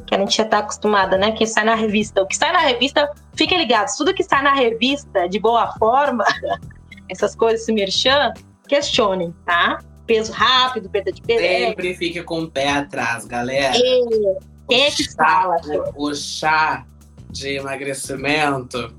[0.06, 2.22] que a gente já está acostumada, né, que sai na revista.
[2.22, 6.24] O que sai na revista, fiquem ligados, tudo que sai na revista de boa forma,
[7.10, 8.34] essas coisas, se merchan,
[8.68, 9.80] questionem, tá?
[10.06, 11.40] Peso rápido, perda de peso.
[11.40, 13.74] Sempre fique com o pé atrás, galera.
[13.78, 14.51] É.
[14.72, 15.58] É que chá, fala?
[15.96, 16.86] O, o, chá
[17.30, 18.94] de emagrecimento,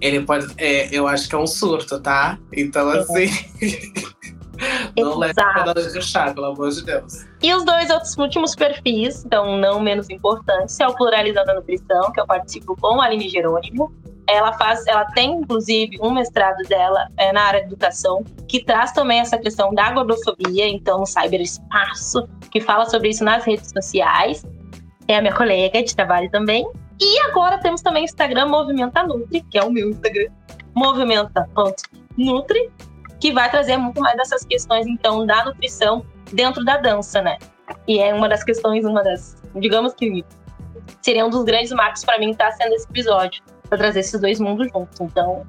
[0.00, 0.46] ele pode.
[0.56, 2.38] É, eu acho que é um surto, tá?
[2.52, 3.26] Então, assim.
[4.96, 7.26] não leve pedaço de chá, pelo amor de Deus.
[7.42, 12.10] E os dois outros últimos perfis, então não menos importantes, é o Pluralizando a Nutrição,
[12.12, 13.92] que eu participo com a Aline Jerônimo.
[14.28, 18.92] Ela faz, ela tem inclusive um mestrado dela é, na área de educação, que traz
[18.92, 24.44] também essa questão da gordofobia, então no cyberespaço, que fala sobre isso nas redes sociais.
[25.06, 26.68] É a minha colega de trabalho também.
[27.00, 30.28] E agora temos também o Instagram Movimenta Nutri, que é o meu Instagram,
[30.74, 32.70] movimenta.nutri,
[33.20, 37.38] que vai trazer muito mais dessas questões, então, da nutrição dentro da dança, né?
[37.86, 40.24] E é uma das questões, uma das, digamos que
[41.02, 44.20] seria um dos grandes marcos para mim estar tá sendo esse episódio, para trazer esses
[44.20, 45.00] dois mundos juntos.
[45.00, 45.44] Então,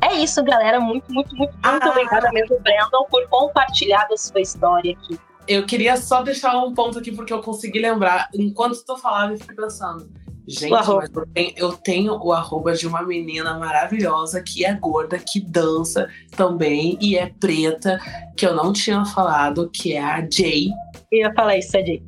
[0.00, 0.80] é isso, galera.
[0.80, 1.72] Muito, muito, muito, Ah.
[1.72, 5.18] muito obrigada mesmo, Brandon, por compartilhar da sua história aqui.
[5.46, 8.28] Eu queria só deixar um ponto aqui, porque eu consegui lembrar.
[8.34, 10.08] Enquanto tu falava, eu fiquei pensando.
[10.46, 15.40] Gente, eu tenho, eu tenho o arroba de uma menina maravilhosa que é gorda, que
[15.40, 18.00] dança também e é preta,
[18.36, 20.68] que eu não tinha falado, que é a Jay.
[21.12, 22.02] Eu ia falar isso, Adi.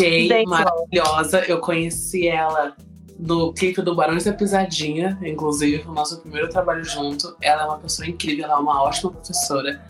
[0.00, 1.40] Jay, Gente, maravilhosa.
[1.46, 2.74] Eu conheci ela
[3.18, 7.36] no clipe do Barões da Pisadinha, inclusive, o nosso primeiro trabalho junto.
[7.40, 9.80] Ela é uma pessoa incrível, ela é uma ótima professora.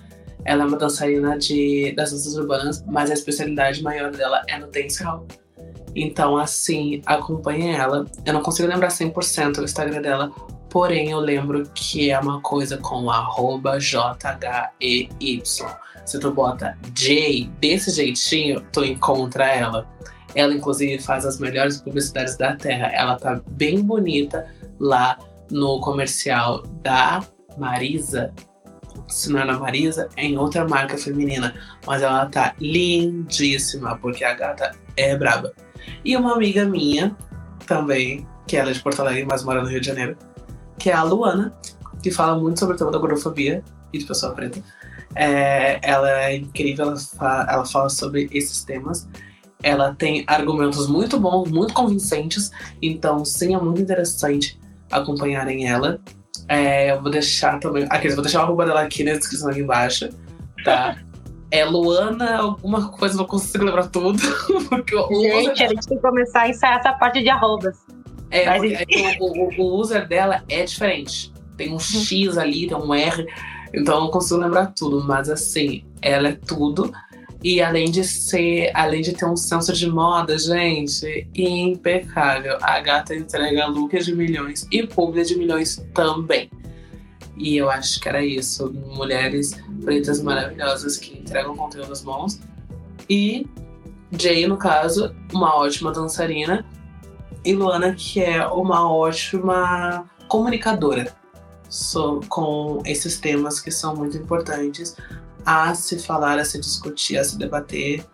[0.45, 4.69] Ela é uma dançarina de, das danças urbanas, mas a especialidade maior dela é no
[4.69, 5.27] dancehall.
[5.95, 8.07] Então, assim, acompanhe ela.
[8.25, 10.31] Eu não consigo lembrar 100% o Instagram dela,
[10.77, 15.41] Porém, eu lembro que é uma coisa com arroba J-H-E-Y.
[16.05, 19.89] Se tu bota J desse jeitinho, tu encontra ela.
[20.37, 22.89] Ela, inclusive, faz as melhores publicidades da Terra.
[22.93, 24.47] Ela tá bem bonita
[24.79, 25.19] lá
[25.51, 27.25] no comercial da
[27.57, 28.33] Marisa.
[29.09, 31.55] Se não é na Marisa, é em outra marca feminina.
[31.87, 35.53] Mas ela tá lindíssima, porque a gata é braba.
[36.05, 37.17] E uma amiga minha,
[37.67, 40.17] também, que ela é de Porto Alegre, mas mora no Rio de Janeiro,
[40.79, 41.55] que é a Luana,
[42.03, 44.61] que fala muito sobre o tema da gordofobia e de pessoa preta.
[45.15, 49.09] É, ela é incrível, ela, fa ela fala sobre esses temas.
[49.67, 54.61] Ela tem argumentos muito bons, muito convincentes, então sim, é muito interessante
[54.93, 55.99] acompanharem ela.
[56.49, 57.85] É, eu vou deixar também.
[57.91, 60.09] Aqui, vou deixar a arroba dela aqui na descrição aqui embaixo,
[60.65, 60.97] tá?
[61.49, 64.19] É Luana, alguma coisa, não consigo lembrar tudo.
[64.69, 67.79] Porque o Gente, user a gente tem que começar a ensaiar essa parte de arrobas.
[68.33, 71.33] é, Mas porque é o, o- o user dela é diferente.
[71.57, 73.25] Tem um X ali, tem um R,
[73.73, 76.93] então eu não consigo lembrar tudo, mas assim, ela é tudo.
[77.49, 82.59] E além de ser, além de ter um senso de moda, gente, impecável.
[82.61, 86.51] A gata entrega looks de milhões e publi de milhões também.
[87.37, 88.73] E eu acho que era isso.
[88.97, 92.41] Mulheres pretas maravilhosas que entregam conteúdos bons.
[93.09, 93.47] E
[94.11, 96.67] Jay, no caso, uma ótima dançarina.
[97.45, 101.15] E Luana, que é uma ótima comunicadora
[101.69, 104.97] so- com esses temas que são muito importantes
[105.47, 108.05] a se falar, a se discutir, a se debater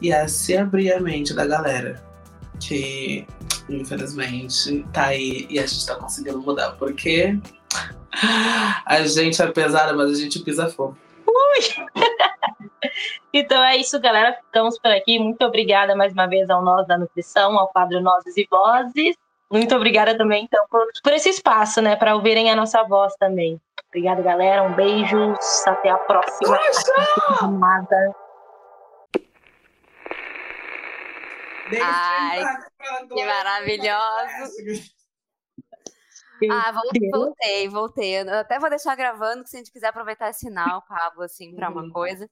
[0.00, 2.04] e a se abrir a mente da galera.
[2.60, 3.26] Que,
[3.68, 6.72] infelizmente, tá aí e a gente tá conseguindo mudar.
[6.72, 7.38] Porque
[8.86, 10.96] a gente é pesada, mas a gente pisa fogo.
[13.32, 14.32] Então é isso, galera.
[14.46, 15.18] Ficamos por aqui.
[15.18, 19.16] Muito obrigada mais uma vez ao Nós da Nutrição, ao quadro Nozes e Vozes.
[19.50, 21.96] Muito obrigada também, então, por, por esse espaço, né?
[21.96, 23.60] Para ouvirem a nossa voz também.
[23.94, 24.64] Obrigada, galera.
[24.64, 25.16] Um beijo.
[25.66, 26.58] Até a próxima.
[27.40, 28.12] Amada.
[31.80, 32.42] Ai,
[33.08, 34.90] que maravilhoso.
[36.50, 38.20] Ah, voltei, voltei.
[38.20, 41.54] Eu até vou deixar gravando, que se a gente quiser aproveitar esse sinal, Pablo, assim,
[41.54, 41.90] pra uma Uhum.
[41.92, 42.28] coisa.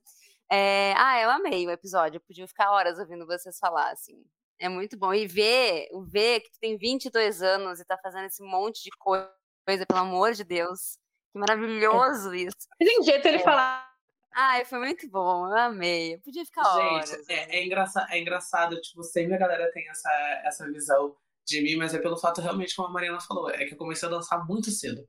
[0.51, 2.17] É, Ah, eu amei o episódio.
[2.17, 4.21] Eu podia ficar horas ouvindo vocês falar, assim.
[4.59, 5.13] É muito bom.
[5.13, 8.89] E ver, o ver que tu tem 22 anos e tá fazendo esse monte de
[8.99, 9.27] coi-
[9.65, 10.99] coisa, pelo amor de Deus.
[11.33, 12.55] Que maravilhoso isso.
[12.77, 13.91] Tem jeito ele falar.
[14.35, 15.47] Ai, foi muito bom.
[15.47, 16.13] Eu amei.
[16.13, 17.09] Eu podia ficar horas.
[17.09, 20.09] Gente, é, é, engraçado, é engraçado, tipo, sempre a galera tem essa,
[20.45, 21.15] essa visão
[21.45, 24.07] de mim, mas é pelo fato realmente, como a Mariana falou, é que eu comecei
[24.07, 25.07] a dançar muito cedo.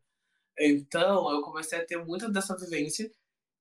[0.58, 3.10] Então, eu comecei a ter muita dessa vivência.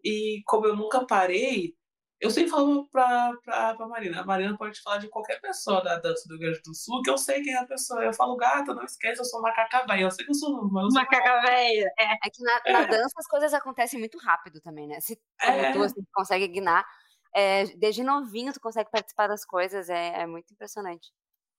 [0.03, 1.76] E como eu nunca parei,
[2.24, 4.22] eu sempre falo pra, pra, pra Marina.
[4.22, 7.10] A Marina pode falar de qualquer pessoa da dança do Rio Grande do Sul, que
[7.10, 8.04] eu sei quem é a pessoa.
[8.04, 10.04] Eu falo, gata, não esquece, eu sou macaca velha.
[10.04, 11.91] Eu sei que eu sou mas eu sou Macaca velha.
[12.00, 12.14] É.
[12.14, 15.00] É que na, na dança as coisas acontecem muito rápido também, né?
[15.02, 15.72] Se É.
[15.72, 16.86] tu assim, consegue guinar,
[17.36, 21.12] é, desde novinho tu consegue participar das coisas, é, é muito impressionante.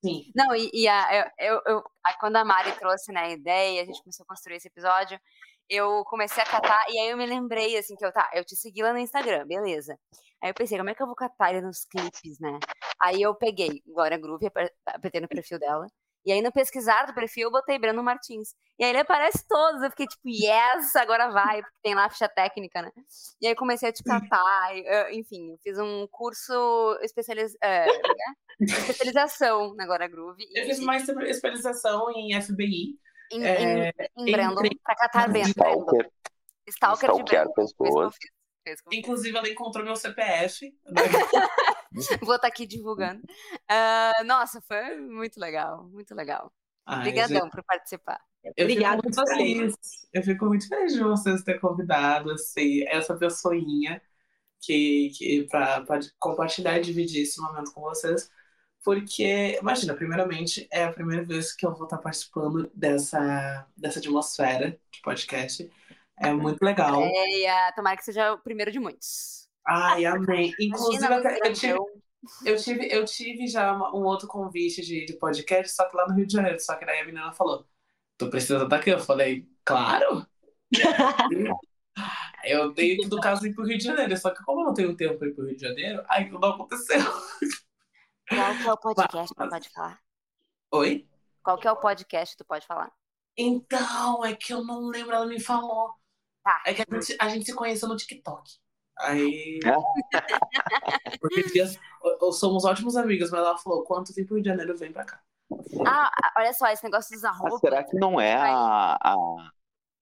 [0.05, 0.31] Sim.
[0.37, 3.85] Não, e, e a, eu, eu- a- quando a Mari trouxe né, a ideia, a
[3.87, 5.19] gente começou a construir esse episódio,
[5.67, 8.55] eu comecei a catar, e aí eu me lembrei, assim, que eu, tá, eu te
[8.55, 9.99] segui lá no Instagram, beleza.
[10.45, 12.59] Aí eu pensei, como é que eu vou catar ele nos clipes, né?
[13.01, 15.87] Aí eu peguei Glória Groove, aper- apertei no perfil dela,
[16.27, 18.51] e aí no pesquisar do perfil eu botei Breno Martins.
[18.79, 22.11] E aí ele aparece todos, eu fiquei tipo, yes, agora vai, porque tem lá a
[22.11, 22.91] ficha técnica, né?
[23.41, 27.57] E aí comecei a te catar, eu- enfim, eu fiz um curso especializ...
[27.63, 28.35] é, né?
[28.61, 30.45] especialização na Glória Groove.
[30.55, 32.99] Eu fiz mais especialização em FBI.
[33.33, 35.49] em, É, em, em Brandon, entre- pra catar Brandon.
[35.49, 36.11] Stalker,
[36.69, 37.55] Stalker de stalkear Brandon.
[37.79, 38.15] Pessoas.
[38.93, 40.75] Inclusive, ela encontrou meu CPF.
[40.87, 41.03] né?
[42.23, 43.23] Vou estar aqui divulgando.
[43.69, 46.53] Ah, nossa, foi muito legal, muito legal.
[46.87, 48.21] Obrigadão por participar.
[48.57, 49.75] Eu Obrigada fico por muito feliz.
[50.13, 54.03] Eu fico muito feliz de vocês terem convidado assim, essa pessoinha
[54.61, 55.85] que, que para
[56.19, 58.31] compartilhar e dividir esse momento com vocês.
[58.85, 64.79] Porque, imagina, primeiramente, é a primeira vez que eu vou estar participando dessa, dessa atmosfera
[64.93, 65.71] de podcast.
[66.17, 67.03] É muito legal.
[67.03, 69.49] É, tomara que seja o primeiro de muitos.
[69.67, 70.53] Ai, amém.
[70.61, 71.79] Inclusive, até- eu, tive,
[72.45, 76.15] eu, tive, eu tive já um outro convite de, de podcast, só que lá no
[76.15, 76.61] Rio de Janeiro.
[76.61, 77.67] Só que daí a menina falou:
[78.17, 78.91] Tu precisa estar aqui?
[78.91, 80.27] Eu falei: Claro!
[82.45, 84.15] Eu tenho que, no caso, ir pro Rio de Janeiro.
[84.19, 86.45] Só que como eu não tenho tempo para ir pro Rio de Janeiro, aí não
[86.45, 87.01] aconteceu.
[88.29, 90.01] Qual que é o podcast que Mas- pode falar?
[90.73, 91.09] Oi?
[91.43, 92.93] Qual que é o podcast que tu pode falar?
[93.37, 95.95] Então, é que eu não lembro, ela me falou.
[96.45, 96.63] Tá.
[96.67, 98.51] É que a gente, a gente se conheceu no TikTok.
[98.99, 99.59] Aí.
[101.21, 101.79] Porque dias,
[102.35, 105.05] somos ótimos amigos, mas ela falou: quando tu vir pro Rio de Janeiro, vem pra
[105.05, 105.21] cá.
[105.87, 107.59] Ah, olha só, esse negócio dos Ah, arroba.
[107.59, 109.51] será que não é a, a-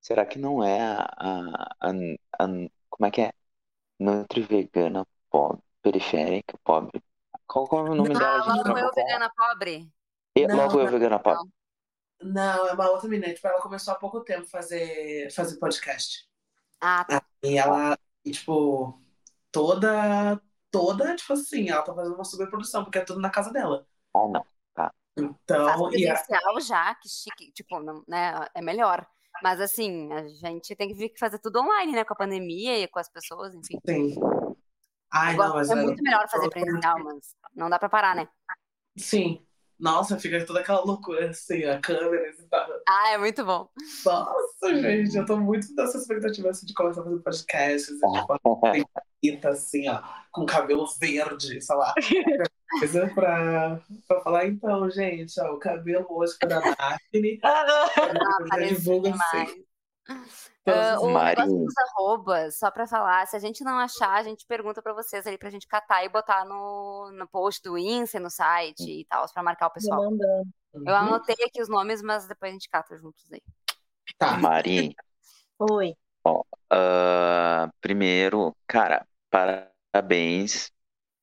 [0.01, 1.91] Será que não é a, a, a-
[2.41, 3.33] a- Como é que é?
[4.01, 7.01] Nutri vegana pobre, periférica pobre.
[7.47, 9.93] Qual, qual é o nome Não, dela, Ah, logo eu, vegana pobre.
[10.37, 11.49] E- Não, Logo eu, vegana pobre.
[12.21, 13.33] Não, é uma outra menina.
[13.33, 16.29] Tipo, ela começou há pouco tempo a fazer, fazer podcast.
[16.83, 17.23] Ah, tá.
[17.45, 19.01] E ela, e, tipo,
[19.53, 20.41] toda,
[20.71, 23.87] toda, tipo assim, ela tá fazendo uma superprodução, porque é tudo na casa dela.
[24.15, 24.45] Ah, não.
[24.75, 27.53] Faz Então, e a, presencial já, que chique.
[27.53, 29.07] Tipo, não, né, é melhor.
[29.43, 32.05] Mas assim, a gente tem que fazer tudo online, né?
[32.05, 33.79] Com a pandemia e com as pessoas, enfim.
[33.87, 34.15] sim.
[35.11, 38.15] Ai, Eu não, mas é ela- muito melhor fazer presencial, mas não dá pra parar,
[38.17, 38.29] né?
[38.97, 39.45] Sim.
[39.83, 42.69] Nossa, fica toda aquela loucura, assim, a câmera e tal.
[42.89, 43.69] Ah, é muito bom.
[44.05, 47.91] Nossa, gente, eu tô muito nessa expectativa assim, de começar a fazer podcasts,
[49.21, 50.01] e, tipo, assim, ó,
[50.31, 51.93] com cabelo verde, sei lá.
[52.79, 57.41] Coisa pra, pra falar, então, gente, ó, o cabelo hoje foi da Daphne.
[57.43, 59.65] Ah, divulga assim.
[60.65, 61.41] Ah, o Mari.
[61.41, 64.95] negócio dos arrobas, só pra falar, se a gente não achar, a gente pergunta pra
[64.95, 69.05] vocês ali pra gente catar e botar no, no post do Insta, no site e
[69.07, 70.01] tal, pra marcar o pessoal.
[70.75, 73.43] Eu anotei aqui os nomes, mas depois a gente cata juntos aí.
[74.17, 74.37] Tá.
[74.37, 74.95] Mari,
[75.59, 75.95] Oi.
[76.71, 80.71] ah, primeiro, cara, parabéns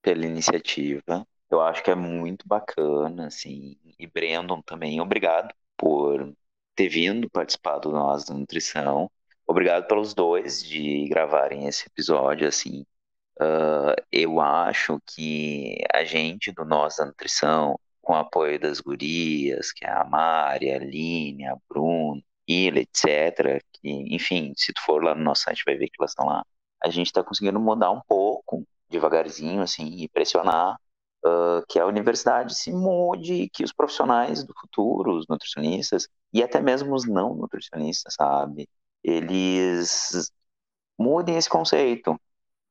[0.01, 1.25] pela iniciativa.
[1.49, 3.77] Eu acho que é muito bacana, assim.
[3.97, 6.33] E Brandon também, obrigado por
[6.75, 9.09] ter vindo participar do Nós da Nutrição.
[9.49, 12.85] Obrigado pelos dois de gravarem esse episódio, assim.
[13.39, 19.71] Ah, eu acho que a gente do Nós da Nutrição, com o apoio das gurias,
[19.71, 25.03] que é a Mari, a Aline, a Bruna, Ila, etc., que, enfim, se tu for
[25.03, 26.45] lá no nosso site vai ver que elas estão lá.
[26.83, 30.77] A gente está conseguindo mudar um pouco, devagarzinho, assim, e pressionar
[31.25, 36.61] ah, que a universidade se mude, que os profissionais do futuro, os nutricionistas, e até
[36.61, 38.69] mesmo os não nutricionistas, sabe?
[39.03, 40.31] Eles
[40.97, 42.19] mudem esse conceito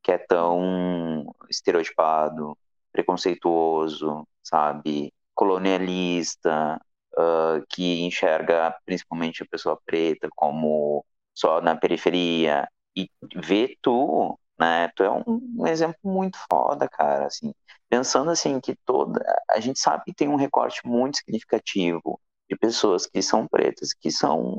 [0.03, 2.57] que é tão estereotipado,
[2.93, 5.13] preconceituoso, sabe?
[5.35, 6.81] Colonialista,
[7.17, 14.89] ah, que enxerga principalmente a pessoa preta como só na periferia e vê tu, né?
[14.97, 15.25] Tu é um,
[15.59, 17.53] um exemplo muito foda, cara, assim.
[17.89, 23.07] Pensando assim que toda a gente sabe que tem um recorte muito significativo de pessoas
[23.07, 24.57] que são pretas, que são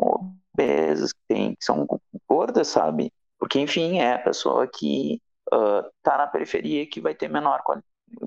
[0.54, 1.88] obesas, que, tem, que são
[2.28, 3.12] gordas, sabe?
[3.38, 5.22] Porque, enfim, é a pessoa que
[5.54, 7.64] uh, tá na periferia que vai ter menor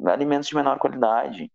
[0.06, 1.50] alimentos de menor qualidade.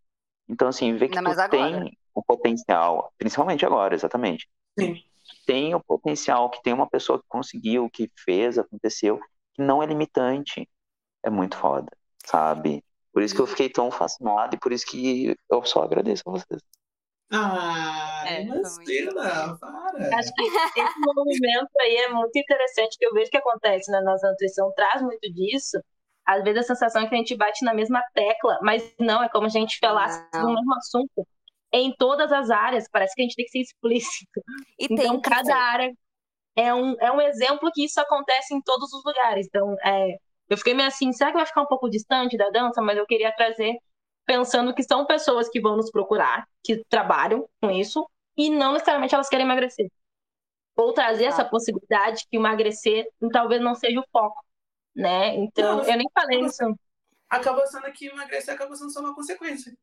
[0.47, 4.47] Então, assim, ver que tu tem o potencial, principalmente agora, exatamente.
[4.79, 5.03] Sim.
[5.45, 9.19] Tem o potencial, que tem uma pessoa que conseguiu, que fez, aconteceu,
[9.53, 10.67] que não é limitante.
[11.23, 11.91] É muito foda,
[12.25, 12.83] sabe?
[13.11, 16.31] Por isso que eu fiquei tão fascinado e por isso que eu só agradeço a
[16.31, 16.61] vocês.
[17.31, 20.17] Ah, É, imagina, para.
[20.17, 24.29] Acho que esse movimento aí é muito interessante, que eu vejo que acontece na nossa
[24.29, 25.77] nutrição, traz muito disso.
[26.25, 29.29] Às vezes a sensação é que a gente bate na mesma tecla, mas não, é
[29.29, 30.41] como a gente falasse Não.
[30.41, 31.27] do mesmo assunto
[31.73, 32.85] em todas as áreas.
[32.91, 34.41] Parece que a gente tem que ser explícito.
[34.79, 35.51] E Então, cada ser.
[35.51, 35.93] área
[36.55, 39.47] é um, é um exemplo que isso acontece em todos os lugares.
[39.47, 40.15] Então, é,
[40.49, 42.81] eu fiquei meio assim, será que vai ficar um pouco distante da dança?
[42.81, 43.73] Mas eu queria trazer,
[44.27, 49.15] pensando que são pessoas que vão nos procurar, que trabalham com isso, e não necessariamente
[49.15, 49.89] elas querem emagrecer.
[50.75, 54.43] Ou trazer essa possibilidade que emagrecer talvez não seja o foco,
[54.95, 55.33] né?
[55.35, 56.61] Então, Não, eu nem falei isso.
[57.29, 59.73] Acaba sendo que emagrecer acaba sendo só uma consequência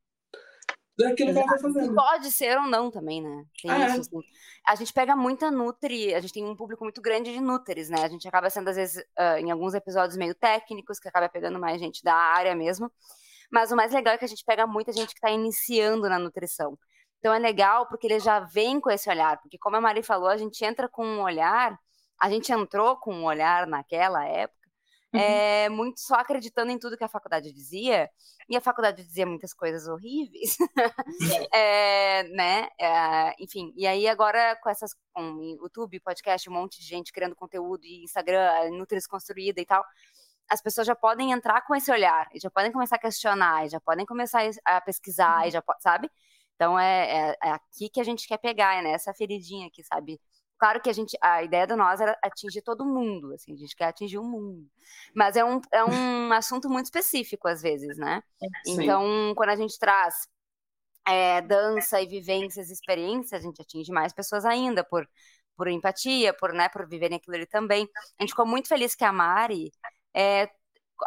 [0.97, 1.95] daquilo que ela tá fazendo.
[1.95, 3.45] pode ser ou não também, né?
[3.61, 3.87] Tem É.
[3.89, 4.21] isso, assim.
[4.66, 8.05] A gente pega muita Nutri, a gente tem um público muito grande de Nutris, né?
[8.05, 11.59] A gente acaba sendo, às vezes, ah, em alguns episódios meio técnicos, que acaba pegando
[11.59, 12.91] mais gente da área mesmo.
[13.55, 16.19] Mas o mais legal é que a gente pega muita gente que está iniciando na
[16.19, 16.77] nutrição.
[17.21, 19.41] Então é legal porque eles já vêm com esse olhar.
[19.41, 21.79] Porque, como a Mari falou, a gente entra com um olhar,
[22.21, 24.65] a gente entrou com um olhar naquela época,
[25.15, 25.21] Uhum.
[25.21, 28.11] é, muito só acreditando em tudo que a faculdade dizia,
[28.49, 30.57] e a faculdade dizia muitas coisas horríveis,
[31.55, 32.69] É, né?
[32.81, 37.37] É, enfim, e aí agora com essas com YouTube, podcast, um monte de gente criando
[37.37, 39.85] conteúdo e Instagram, Nutris construída e tal,
[40.51, 43.71] as pessoas já podem entrar com esse olhar, e já podem começar a questionar, e
[43.71, 46.11] já podem começar a pesquisar, e já po- sabe?
[46.57, 50.21] Então é, é- é aqui que a gente quer pegar, é nessa feridinha aqui, sabe?
[50.59, 53.75] Claro que a gente, a ideia do nós era atingir todo mundo, assim, a gente
[53.75, 54.66] quer atingir o mundo.
[55.15, 58.23] Mas é um, é um assunto muito específico às vezes, né?
[58.65, 58.83] Sim.
[58.85, 60.29] Então, quando a gente traz
[61.07, 65.09] é, dança e vivências, experiências, a gente atinge mais pessoas ainda por,
[65.57, 67.89] por empatia, por, né, por viverem aquilo ali também.
[68.19, 69.73] A gente ficou muito feliz que a Mari
[70.15, 70.49] é,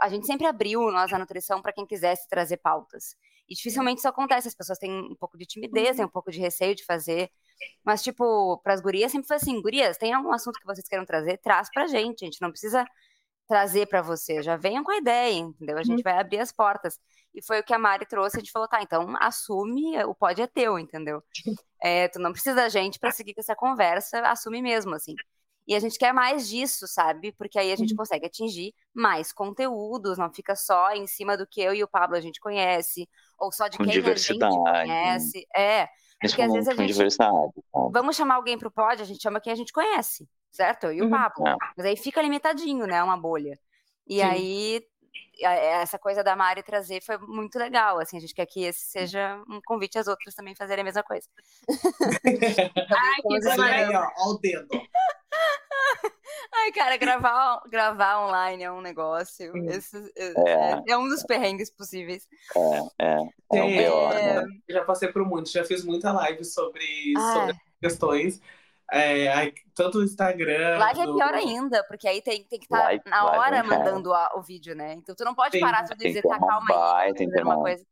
[0.01, 3.15] a gente sempre abriu nós a nutrição para quem quisesse trazer pautas.
[3.49, 6.39] E dificilmente isso acontece, as pessoas têm um pouco de timidez, têm um pouco de
[6.39, 7.31] receio de fazer.
[7.83, 11.05] Mas, tipo, para as gurias sempre foi assim: gurias, tem algum assunto que vocês queiram
[11.05, 11.37] trazer?
[11.37, 12.23] Traz pra gente.
[12.23, 12.85] A gente não precisa
[13.47, 15.77] trazer para você, já venham com a ideia, entendeu?
[15.77, 16.99] A gente vai abrir as portas.
[17.33, 20.43] E foi o que a Mari trouxe, a gente falou, tá, então assume, o pódio
[20.43, 21.23] é teu, entendeu?
[21.81, 25.15] É, tu não precisa da gente para seguir com essa conversa, assume mesmo, assim.
[25.67, 27.33] E a gente quer mais disso, sabe?
[27.33, 31.59] Porque aí a gente consegue atingir mais conteúdos, não fica só em cima do que
[31.61, 33.07] eu e o Pablo a gente conhece,
[33.37, 34.45] ou só de Com quem diversidade.
[34.45, 35.47] a gente conhece.
[35.55, 35.89] É,
[36.21, 37.51] porque às vezes a gente diversidade.
[37.91, 40.85] vamos chamar alguém pro pod, a gente chama quem a gente conhece, certo?
[40.85, 41.09] Eu e o Uhum.
[41.11, 41.47] Pablo.
[41.47, 41.55] É.
[41.75, 43.03] Mas aí fica limitadinho, né?
[43.03, 43.59] Uma bolha.
[44.07, 44.23] E Sim.
[44.23, 44.81] aí,
[45.43, 47.99] a- essa coisa da Mari trazer foi muito legal.
[47.99, 51.03] Assim, a gente quer que esse seja um convite às outras também fazerem a mesma
[51.03, 51.27] coisa.
[52.97, 54.67] Ai, que ó, ó o dedo.
[56.53, 59.55] Ai, cara, gravar, gravar online é um negócio.
[59.69, 60.83] Esse- é, É.
[60.91, 62.27] é um dos perrengues possíveis.
[62.99, 63.13] É, é.
[63.53, 63.77] É o Sim.
[63.77, 64.45] pior, É, né?
[64.69, 68.41] Já passei por muito, já fiz muita live sobre, Ah, sobre questões.
[68.91, 70.77] É, tanto no Instagram.
[70.77, 73.55] Live é no- pior ainda, porque aí tem, tem que estar Live- na live hora
[73.57, 73.83] é inferno.
[73.85, 74.93] mandando a- o vídeo, né?
[74.93, 76.75] Então tu não pode Sim, parar tudo e tem dizer, que tá, ter calma aí,
[77.13, 77.85] baita vou fazer uma coisa.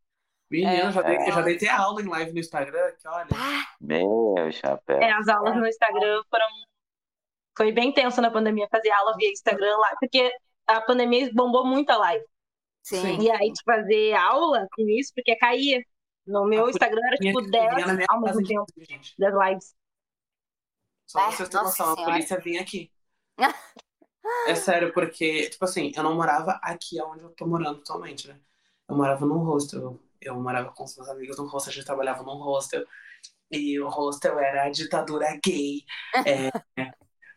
[0.50, 1.32] Menina, já, dei, É.
[1.32, 3.28] já dei ter aula em live no Instagram, que olha.
[3.82, 5.02] Meu chapéu.
[5.02, 6.46] É, as aulas no Instagram foram.
[7.58, 10.32] Foi bem tenso na pandemia fazer aula via Instagram lá, porque
[10.68, 12.26] a pandemia bombou muito a live.
[12.84, 13.20] sim.
[13.20, 15.82] E aí, de fazer aula com isso, porque caía.
[16.26, 19.18] No meu A Instagram era tipo vinha 10 na minha ao mesmo tempo gente.
[19.18, 19.76] das lives.
[21.08, 22.04] Só pra É, vocês terem noção, a senhora.
[22.04, 22.92] polícia vinha aqui.
[24.44, 28.40] É sério, porque, tipo assim, eu não morava aqui onde eu tô morando atualmente, né?
[28.88, 30.00] Eu morava num hostel.
[30.22, 32.86] Eu morava com os meus amigos num hostel, a gente trabalhava num hostel.
[33.52, 35.84] E o hostel era a ditadura gay.
[36.26, 36.52] É,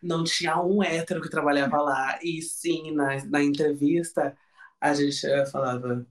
[0.03, 2.19] não tinha um hétero que trabalhava lá.
[2.23, 4.37] E sim, na, na entrevista,
[4.81, 6.07] a gente eh, falava: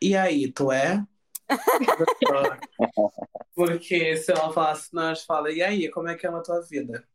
[0.00, 1.04] E aí, tu é?
[3.54, 6.40] Porque se ela falasse, não, a gente fala, e aí, como é que é a
[6.40, 7.06] tua vida?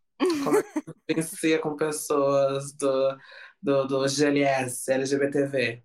[0.44, 3.18] Como é que tu vivencia com pessoas do,
[3.62, 5.84] do, do GLS, LGBTV?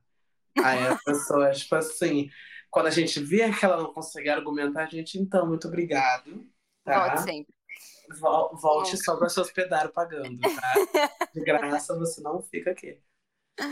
[0.62, 2.30] Aí a pessoa, tipo assim,
[2.70, 6.46] quando a gente via que ela não conseguia argumentar, a gente, então, muito obrigado,
[6.84, 7.08] tá?
[7.08, 7.54] Volte sempre.
[8.20, 10.74] Vol- Volte só para se hospedar pagando, tá?
[11.34, 13.00] De graça você não fica aqui.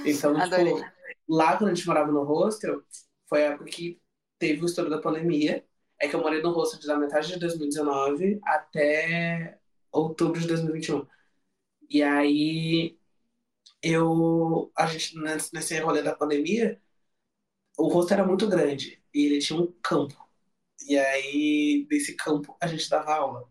[0.05, 0.75] Então, Adorei.
[0.75, 0.87] tipo,
[1.29, 2.83] lá quando a gente morava no hostel,
[3.29, 4.01] foi a época que
[4.39, 5.65] teve o estouro da pandemia.
[6.01, 9.59] É que eu morei no hostel da metade de 2019 até
[9.93, 11.07] outubro de 2021.
[11.91, 12.99] E aí,
[13.83, 16.81] eu, a gente, nesse nesse rolê da pandemia,
[17.79, 20.17] o hostel era muito grande e ele tinha um campo.
[20.89, 23.49] E aí, desse campo, a gente dava aula.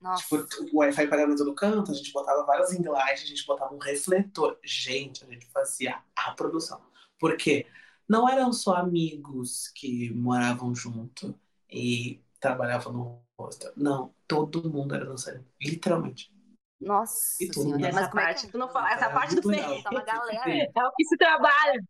[0.00, 0.22] Nossa.
[0.22, 3.46] Tipo, o Wi-Fi parava em todo canto, a gente botava várias ring lights, a gente
[3.46, 4.58] botava um refletor.
[4.64, 6.80] Gente, a gente fazia a produção.
[7.18, 7.66] Por quê?
[8.08, 11.34] Não eram só amigos que moravam junto
[11.70, 13.72] e trabalhavam no hostel.
[13.76, 15.44] Não, todo mundo era dançarino.
[15.60, 16.32] Literalmente.
[16.80, 17.82] Nossa E tudo, senhora.
[17.82, 17.90] né?
[17.92, 18.52] Mas Essa como é parte, que...
[18.52, 19.82] tu não fala, essa parte do perrengue.
[19.82, 20.72] Tá uma galera.
[20.76, 21.82] É o que se trabalha.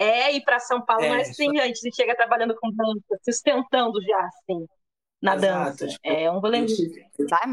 [0.00, 4.00] É ir pra São Paulo, É, mas sim, a gente chega trabalhando com dança, sustentando
[4.02, 4.66] já, assim,
[5.22, 5.86] na Exato, dança.
[5.86, 7.06] tipo, é um rolê Eu tive,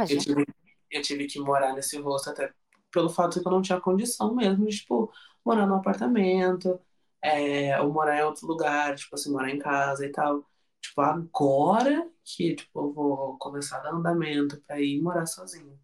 [0.07, 0.45] eu, tive,
[0.91, 2.53] eu tive que morar nesse hostel até
[2.91, 5.11] pelo fato de que eu não tinha condição mesmo de, tipo,
[5.45, 6.79] morar num apartamento,
[7.21, 10.45] é, ou morar em outro lugar, tipo assim, morar em casa e tal.
[10.81, 15.77] Tipo, agora que, tipo, eu vou começar a dar andamento pra ir morar sozinho.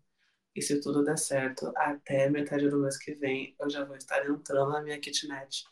[0.55, 4.25] E se tudo der certo, até metade do mês que vem, eu já vou estar
[4.29, 5.65] entrando na minha kitnet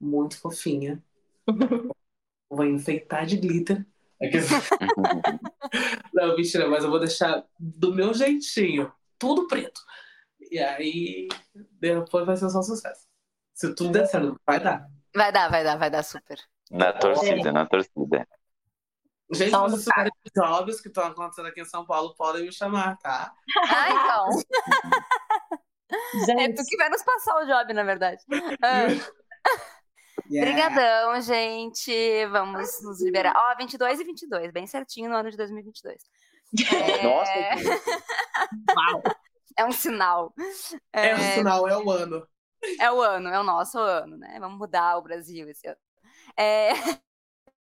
[0.00, 1.02] muito fofinha.
[2.48, 3.84] Vou enfeitar de glitter.
[4.22, 4.48] Aqueles-
[6.12, 9.80] Não, mentira, mas eu vou deixar do meu jeitinho, tudo preto.
[10.50, 11.28] E aí,
[11.80, 13.06] depois vai ser só sucesso.
[13.54, 14.86] Se tudo der certo, vai dar.
[15.14, 16.38] Vai dar, vai dar, vai dar super.
[16.70, 18.26] Na torcida, na torcida.
[19.30, 23.32] Gente, no tiverem jobs que estão acontecendo aqui em São Paulo, podem me chamar, tá?
[23.68, 24.28] Ah, então.
[25.94, 28.22] É Gente, tu que vai nos passar o job, na verdade.
[28.62, 28.86] Ah,
[30.32, 30.50] Yeah.
[30.50, 32.26] Brigadão, gente.
[32.26, 33.34] Vamos nos liberar.
[33.36, 36.02] Ó, 22 e 22, bem certinho no ano de 2022.
[36.72, 37.32] É, Nossa,
[38.74, 39.02] uau.
[39.58, 40.32] é um sinal.
[40.92, 42.26] É, É, o sinal, é o ano.
[42.80, 44.38] é o ano, é o nosso ano, né?
[44.40, 45.76] Vamos mudar o Brasil esse ano.
[46.36, 46.70] É,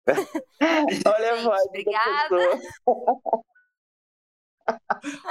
[1.08, 2.60] Olha a Gente, voz da obrigada.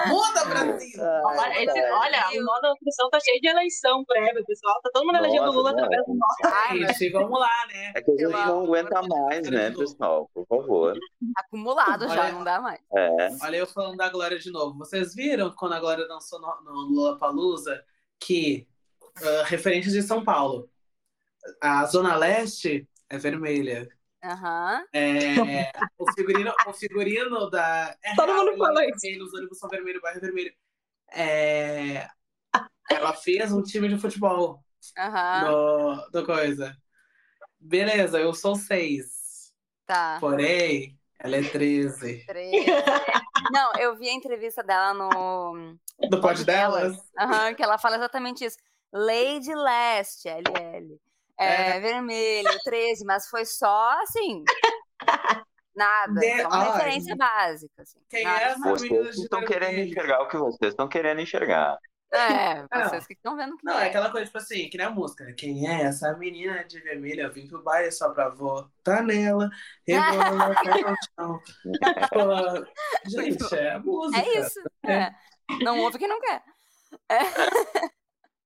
[0.07, 1.01] Muda, Brasil!
[1.25, 4.81] Olha, esse- olha, o modo da nutrição tá cheio de eleição prévia, pessoal.
[4.83, 5.79] Tá todo mundo elegendo Nossa, Lula não.
[5.85, 6.55] através do nosso.
[6.69, 7.93] Ai, Gente, vamos lá, né?
[7.95, 10.31] É que a gente não aguenta de mais, né, pessoal?
[10.35, 10.99] Por favor.
[11.37, 12.33] acumulado já, Olha.
[12.33, 12.81] não dá mais.
[12.97, 13.29] É.
[13.43, 14.77] Olha eu falando da Glória de novo.
[14.79, 17.83] Vocês viram quando a Glória dançou no, no Lollapalooza
[18.19, 18.67] que,
[19.23, 20.69] uh, referente de São Paulo,
[21.63, 23.89] A Zona Leste é vermelha.
[24.23, 24.85] Aham.
[24.93, 27.97] É, o, figurino, o figurino da.
[28.03, 28.99] É Todo real, mundo é isso.
[29.01, 30.53] vermelho, Os ônibus são vermelho, o bairro vermelho.
[31.13, 32.09] É,
[32.91, 34.63] ela fez um time de futebol
[34.99, 35.51] Aham.
[35.51, 36.77] do, do coisa.
[37.59, 39.53] Beleza, eu sou seis.
[39.87, 40.19] Tá.
[40.21, 42.25] Porém, ela é 13.
[42.27, 42.67] Três.
[43.53, 45.77] Não, eu vi a entrevista dela no.
[46.09, 46.97] Do pod delas?
[47.19, 48.57] Aham, que ela fala exatamente isso.
[48.93, 51.01] Lady Leste, LL.
[51.41, 54.45] É, vermelho, 13, mas foi só assim.
[55.75, 56.21] Nada.
[56.21, 56.73] De- Só uma Ai.
[56.73, 57.83] referência básica.
[57.83, 57.99] Assim.
[58.11, 58.41] Quem Nada.
[58.41, 61.79] é essa menina Vocês de estão querendo enxergar o que vocês estão querendo enxergar.
[62.13, 62.69] É, Não.
[62.91, 65.25] vocês que estão vendo que Não, é aquela coisa, tipo assim, que nem a música.
[65.25, 65.33] né?
[65.33, 67.23] Quem é essa menina de vermelho?
[67.23, 69.49] Eu vim pro baile só pra votar nela.
[69.87, 71.41] Rebola, cai no chão.
[71.63, 72.67] Tipo,
[73.09, 74.19] gente, é a música.
[74.21, 74.61] É isso.
[74.85, 75.11] É.
[75.63, 76.43] Não ouve quem não quer.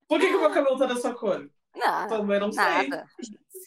[0.07, 1.49] Por que, que o meu cabelo tá dessa cor?
[1.75, 2.63] Não, Também não sei.
[2.65, 3.07] nada.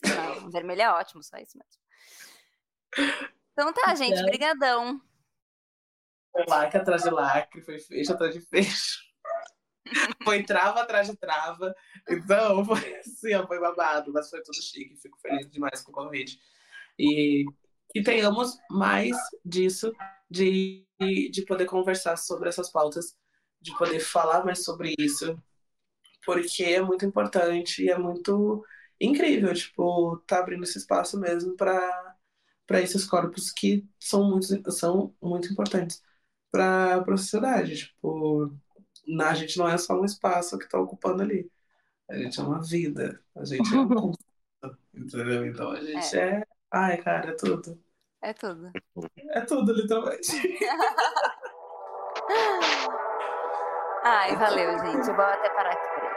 [0.04, 3.12] Não, vermelho é ótimo, só isso mesmo.
[3.52, 5.02] Então tá, gente, brigadão.
[6.32, 9.06] Foi lacre atrás de lacre, foi fecho atrás de fecho.
[10.22, 11.74] Foi trava atrás de trava.
[12.10, 14.98] Então, foi assim, ó, foi babado, mas foi tudo chique.
[14.98, 16.38] Fico feliz demais com o convite.
[17.00, 17.46] E
[17.94, 19.16] que tenhamos mais
[19.46, 19.94] disso,
[20.30, 23.16] de, de poder conversar sobre essas pautas,
[23.62, 25.42] de poder falar mais sobre isso,
[26.28, 28.66] porque é muito importante e é muito
[29.02, 32.16] incrível, tipo, tá abrindo esse espaço mesmo para
[32.68, 36.04] para esses corpos que são muito, são muito importantes
[36.52, 37.78] para a sociedade.
[37.78, 38.54] Tipo,
[39.08, 41.50] na, a gente não é só um espaço que está ocupando ali.
[42.10, 43.24] A gente é uma vida.
[43.36, 44.20] A gente é um conjunto,
[44.94, 45.46] entendeu?
[45.48, 46.44] Então a gente é.
[46.72, 47.82] Ai, cara, é tudo.
[48.22, 48.72] É tudo.
[49.32, 50.32] É tudo, literalmente.
[54.04, 55.08] Ai, valeu, gente.
[55.10, 56.17] Eu vou até parar aqui.